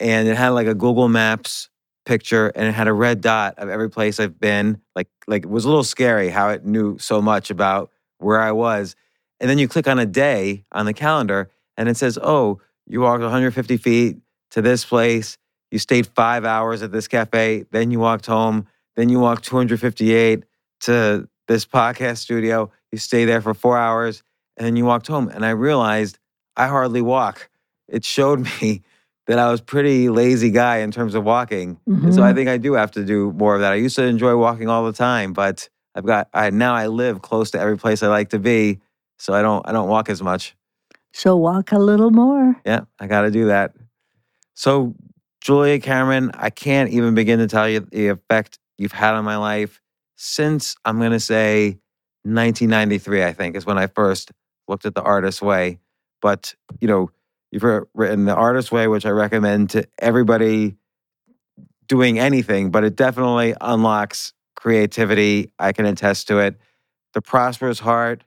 and 0.00 0.26
it 0.26 0.36
had 0.38 0.50
like 0.50 0.66
a 0.66 0.74
Google 0.74 1.08
Maps 1.10 1.68
picture, 2.06 2.48
and 2.56 2.66
it 2.66 2.72
had 2.72 2.88
a 2.88 2.94
red 2.94 3.20
dot 3.20 3.54
of 3.58 3.68
every 3.68 3.90
place 3.90 4.18
I've 4.18 4.40
been. 4.40 4.80
Like, 4.96 5.08
like 5.26 5.44
it 5.44 5.50
was 5.50 5.66
a 5.66 5.68
little 5.68 5.84
scary 5.84 6.30
how 6.30 6.48
it 6.48 6.64
knew 6.64 6.96
so 6.96 7.20
much 7.20 7.50
about 7.50 7.90
where 8.18 8.40
I 8.40 8.52
was. 8.52 8.96
And 9.40 9.48
then 9.48 9.58
you 9.58 9.68
click 9.68 9.86
on 9.86 9.98
a 9.98 10.06
day 10.06 10.64
on 10.72 10.86
the 10.86 10.94
calendar, 10.94 11.50
and 11.76 11.88
it 11.88 11.96
says, 11.96 12.18
"Oh, 12.20 12.60
you 12.86 13.00
walked 13.00 13.22
150 13.22 13.76
feet 13.76 14.18
to 14.50 14.62
this 14.62 14.84
place." 14.84 15.38
You 15.70 15.78
stayed 15.78 16.06
five 16.06 16.44
hours 16.44 16.82
at 16.82 16.92
this 16.92 17.08
cafe, 17.08 17.66
then 17.70 17.90
you 17.90 18.00
walked 18.00 18.26
home, 18.26 18.66
then 18.96 19.08
you 19.08 19.20
walked 19.20 19.44
258 19.44 20.44
to 20.80 21.28
this 21.46 21.66
podcast 21.66 22.18
studio. 22.18 22.70
You 22.90 22.98
stay 22.98 23.24
there 23.24 23.40
for 23.40 23.54
four 23.54 23.76
hours 23.76 24.22
and 24.56 24.66
then 24.66 24.76
you 24.76 24.84
walked 24.84 25.06
home. 25.06 25.28
And 25.28 25.44
I 25.44 25.50
realized 25.50 26.18
I 26.56 26.68
hardly 26.68 27.02
walk. 27.02 27.50
It 27.86 28.04
showed 28.04 28.40
me 28.60 28.82
that 29.26 29.38
I 29.38 29.50
was 29.50 29.60
pretty 29.60 30.08
lazy 30.08 30.50
guy 30.50 30.78
in 30.78 30.90
terms 30.90 31.14
of 31.14 31.22
walking. 31.22 31.78
Mm-hmm. 31.88 32.06
And 32.06 32.14
so 32.14 32.22
I 32.22 32.28
mm-hmm. 32.28 32.36
think 32.36 32.48
I 32.48 32.56
do 32.56 32.72
have 32.74 32.90
to 32.92 33.04
do 33.04 33.32
more 33.32 33.54
of 33.54 33.60
that. 33.60 33.72
I 33.72 33.76
used 33.76 33.96
to 33.96 34.04
enjoy 34.04 34.36
walking 34.36 34.68
all 34.68 34.86
the 34.86 34.92
time, 34.92 35.34
but 35.34 35.68
I've 35.94 36.06
got 36.06 36.28
I 36.32 36.50
now 36.50 36.74
I 36.74 36.86
live 36.86 37.22
close 37.22 37.50
to 37.52 37.60
every 37.60 37.76
place 37.76 38.02
I 38.02 38.08
like 38.08 38.30
to 38.30 38.38
be. 38.38 38.80
So 39.18 39.32
I 39.32 39.42
don't 39.42 39.66
I 39.68 39.72
don't 39.72 39.88
walk 39.88 40.08
as 40.08 40.22
much. 40.22 40.56
So 41.12 41.36
walk 41.36 41.72
a 41.72 41.78
little 41.78 42.10
more. 42.10 42.56
Yeah, 42.64 42.82
I 43.00 43.06
got 43.06 43.22
to 43.22 43.30
do 43.30 43.46
that. 43.46 43.74
So 44.54 44.94
Julia 45.40 45.80
Cameron, 45.80 46.30
I 46.34 46.50
can't 46.50 46.90
even 46.90 47.14
begin 47.14 47.38
to 47.38 47.46
tell 47.46 47.68
you 47.68 47.80
the 47.80 48.08
effect 48.08 48.58
you've 48.76 48.92
had 48.92 49.14
on 49.14 49.24
my 49.24 49.36
life 49.36 49.80
since 50.16 50.76
I'm 50.84 50.98
going 50.98 51.12
to 51.12 51.20
say 51.20 51.78
1993, 52.24 53.24
I 53.24 53.32
think, 53.32 53.56
is 53.56 53.64
when 53.64 53.78
I 53.78 53.86
first 53.86 54.32
looked 54.66 54.84
at 54.84 54.94
the 54.94 55.02
artist 55.02 55.40
way. 55.40 55.78
But, 56.20 56.54
you 56.80 56.88
know, 56.88 57.10
you've 57.50 57.64
written 57.94 58.24
the 58.24 58.34
artist 58.34 58.72
way, 58.72 58.88
which 58.88 59.06
I 59.06 59.10
recommend 59.10 59.70
to 59.70 59.88
everybody 59.98 60.76
doing 61.86 62.18
anything, 62.18 62.70
but 62.70 62.84
it 62.84 62.96
definitely 62.96 63.54
unlocks 63.60 64.32
creativity. 64.68 65.50
I 65.58 65.72
can 65.72 65.86
attest 65.86 66.28
to 66.28 66.40
it. 66.40 66.54
The 67.14 67.22
Prosperous 67.22 67.78
Heart, 67.78 68.22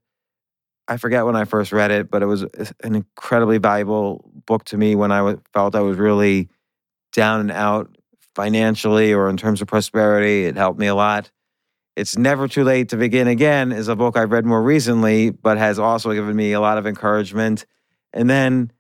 I 0.88 0.98
forget 0.98 1.24
when 1.24 1.36
I 1.36 1.46
first 1.46 1.72
read 1.72 1.92
it, 1.92 2.10
but 2.10 2.24
it 2.24 2.26
was 2.26 2.44
uh, 2.44 2.66
an 2.84 2.96
incredibly 2.96 3.60
valuable 3.60 4.28
book 4.48 4.64
to 4.66 4.78
me 4.78 4.96
when 4.96 5.12
I 5.12 5.36
felt 5.54 5.76
I 5.76 5.82
was 5.82 6.00
really 6.00 6.50
down 7.14 7.42
and 7.42 7.52
out 7.52 7.96
financially 8.34 9.14
or 9.14 9.30
in 9.30 9.38
terms 9.38 9.62
of 9.62 9.68
prosperity. 9.68 10.46
It 10.46 10.56
helped 10.56 10.80
me 10.80 10.88
a 10.88 10.96
lot. 10.96 11.30
It's 11.96 12.18
Never 12.18 12.48
Too 12.48 12.64
Late 12.64 12.90
to 12.90 12.98
Begin 12.98 13.28
Again 13.28 13.72
is 13.72 13.88
a 13.88 13.96
book 13.96 14.18
I've 14.18 14.32
read 14.32 14.44
more 14.44 14.64
recently, 14.64 15.30
but 15.30 15.60
has 15.60 15.78
also 15.78 16.12
given 16.12 16.36
me 16.36 16.54
a 16.54 16.60
lot 16.60 16.80
of 16.80 16.88
encouragement. 16.88 17.68
And 18.14 18.28
then 18.28 18.72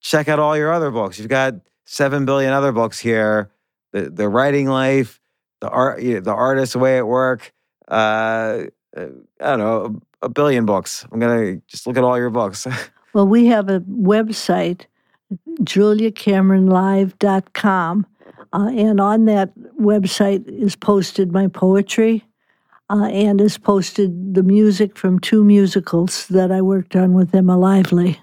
check 0.00 0.26
out 0.28 0.38
all 0.38 0.56
your 0.56 0.72
other 0.72 0.90
books. 0.90 1.18
You've 1.18 1.28
got 1.28 1.56
seven 1.84 2.24
billion 2.24 2.54
other 2.54 2.72
books 2.72 2.98
here. 2.98 3.50
The 3.92 4.08
the 4.08 4.26
writing 4.26 4.68
life, 4.68 5.19
the 5.60 5.68
art, 5.68 6.00
the 6.00 6.32
artist's 6.32 6.76
way 6.76 6.98
at 6.98 7.06
work. 7.06 7.52
Uh, 7.88 8.64
I 8.96 9.08
don't 9.38 9.58
know, 9.58 10.00
a, 10.22 10.26
a 10.26 10.28
billion 10.28 10.66
books. 10.66 11.06
I'm 11.10 11.18
gonna 11.20 11.56
just 11.68 11.86
look 11.86 11.96
at 11.96 12.04
all 12.04 12.18
your 12.18 12.28
books. 12.30 12.66
well, 13.12 13.26
we 13.26 13.46
have 13.46 13.68
a 13.68 13.80
website, 13.80 14.86
juliacameronlive.com, 15.62 18.06
uh, 18.52 18.70
and 18.74 19.00
on 19.00 19.24
that 19.26 19.56
website 19.80 20.48
is 20.48 20.74
posted 20.76 21.32
my 21.32 21.46
poetry 21.46 22.24
uh, 22.90 23.04
and 23.04 23.40
is 23.40 23.56
posted 23.56 24.34
the 24.34 24.42
music 24.42 24.96
from 24.96 25.20
two 25.20 25.44
musicals 25.44 26.26
that 26.26 26.50
I 26.50 26.60
worked 26.60 26.96
on 26.96 27.14
with 27.14 27.34
Emma 27.34 27.56
Lively. 27.56 28.20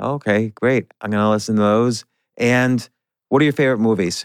Okay, 0.00 0.52
great. 0.54 0.92
I'm 1.00 1.10
going 1.10 1.22
to 1.22 1.30
listen 1.30 1.56
to 1.56 1.62
those. 1.62 2.04
And 2.36 2.88
what 3.28 3.42
are 3.42 3.44
your 3.44 3.52
favorite 3.52 3.78
movies? 3.78 4.24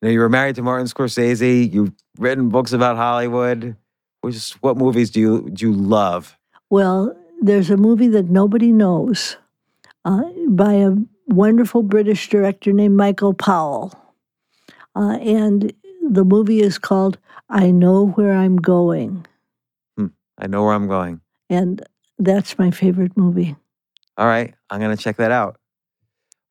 You 0.00 0.08
know, 0.08 0.12
you 0.12 0.20
were 0.20 0.28
married 0.28 0.56
to 0.56 0.62
Martin 0.62 0.86
Scorsese. 0.86 1.72
You've 1.72 1.92
written 2.18 2.48
books 2.48 2.72
about 2.72 2.96
Hollywood. 2.96 3.76
Which, 4.22 4.52
what 4.60 4.76
movies 4.76 5.10
do 5.10 5.20
you 5.20 5.50
do 5.50 5.70
you 5.70 5.74
love? 5.74 6.38
Well, 6.68 7.16
there's 7.40 7.70
a 7.70 7.76
movie 7.76 8.08
that 8.08 8.30
nobody 8.30 8.72
knows 8.72 9.36
uh, 10.04 10.24
by 10.48 10.74
a 10.74 10.92
wonderful 11.26 11.82
British 11.82 12.28
director 12.28 12.72
named 12.72 12.96
Michael 12.96 13.34
Powell. 13.34 13.94
Uh, 14.94 15.16
and 15.20 15.72
the 16.08 16.24
movie 16.24 16.60
is 16.60 16.78
called 16.78 17.18
I 17.48 17.70
Know 17.70 18.08
Where 18.08 18.32
I'm 18.32 18.56
Going. 18.56 19.26
Hmm. 19.96 20.08
I 20.38 20.46
know 20.46 20.64
where 20.64 20.74
I'm 20.74 20.88
going. 20.88 21.20
And 21.48 21.82
that's 22.18 22.58
my 22.58 22.70
favorite 22.70 23.16
movie. 23.16 23.56
All 24.16 24.26
right, 24.26 24.54
I'm 24.68 24.80
gonna 24.80 24.96
check 24.96 25.16
that 25.16 25.30
out. 25.30 25.59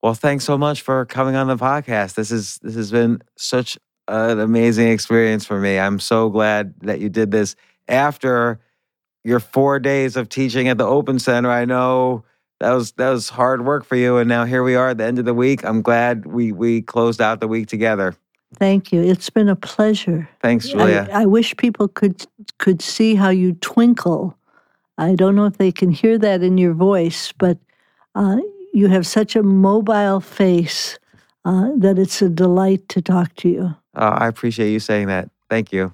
Well, 0.02 0.14
thanks 0.14 0.46
so 0.46 0.58
much 0.58 0.82
for 0.82 1.06
coming 1.06 1.36
on 1.36 1.48
the 1.48 1.58
podcast. 1.58 2.16
This 2.16 2.32
is 2.32 2.58
this 2.64 2.76
has 2.76 2.92
been 2.92 3.22
such 3.36 3.78
an 4.08 4.40
amazing 4.40 4.88
experience 4.90 5.46
for 5.46 5.60
me. 5.60 5.78
I'm 5.78 6.00
so 6.00 6.30
glad 6.30 6.74
that 6.82 7.00
you 7.00 7.10
did 7.10 7.32
this 7.32 7.56
after 7.88 8.60
your 9.24 9.40
four 9.40 9.80
days 9.80 10.16
of 10.16 10.30
teaching 10.30 10.70
at 10.70 10.78
the 10.78 10.86
Open 10.86 11.20
Center. 11.20 11.52
I 11.52 11.66
know 11.66 12.24
that 12.60 12.72
was 12.72 12.94
that 12.94 13.10
was 13.10 13.30
hard 13.30 13.66
work 13.66 13.84
for 13.86 13.96
you, 13.96 14.18
and 14.18 14.30
now 14.30 14.46
here 14.46 14.64
we 14.64 14.76
are 14.76 14.90
at 14.90 14.98
the 14.98 15.06
end 15.06 15.20
of 15.20 15.26
the 15.26 15.34
week. 15.34 15.66
I'm 15.66 15.82
glad 15.82 16.26
we 16.26 16.52
we 16.52 16.82
closed 16.82 17.22
out 17.22 17.42
the 17.42 17.48
week 17.48 17.68
together. 17.68 18.16
Thank 18.56 18.92
you. 18.92 19.02
It's 19.04 19.30
been 19.30 19.50
a 19.50 19.56
pleasure. 19.56 20.28
Thanks, 20.42 20.70
Julia. 20.70 21.08
I, 21.12 21.24
I 21.24 21.26
wish 21.26 21.56
people 21.58 21.88
could 21.88 22.26
could 22.58 22.82
see 22.82 23.16
how 23.16 23.30
you 23.30 23.54
twinkle. 23.54 24.36
I 24.98 25.16
don't 25.16 25.36
know 25.36 25.46
if 25.46 25.58
they 25.58 25.72
can 25.72 25.92
hear 25.92 26.18
that 26.18 26.42
in 26.42 26.58
your 26.58 26.74
voice, 26.74 27.32
but 27.38 27.58
uh, 28.16 28.38
you 28.74 28.88
have 28.88 29.06
such 29.06 29.36
a 29.36 29.44
mobile 29.44 30.20
face 30.20 31.00
uh, 31.46 31.70
that 31.78 31.98
it's 31.98 32.22
a 32.22 32.30
delight 32.30 32.88
to 32.90 33.02
talk 33.02 33.36
to 33.36 33.50
you. 33.50 33.76
Oh, 33.96 34.08
I 34.08 34.28
appreciate 34.28 34.72
you 34.72 34.80
saying 34.80 35.08
that. 35.08 35.30
Thank 35.50 35.72
you. 35.72 35.94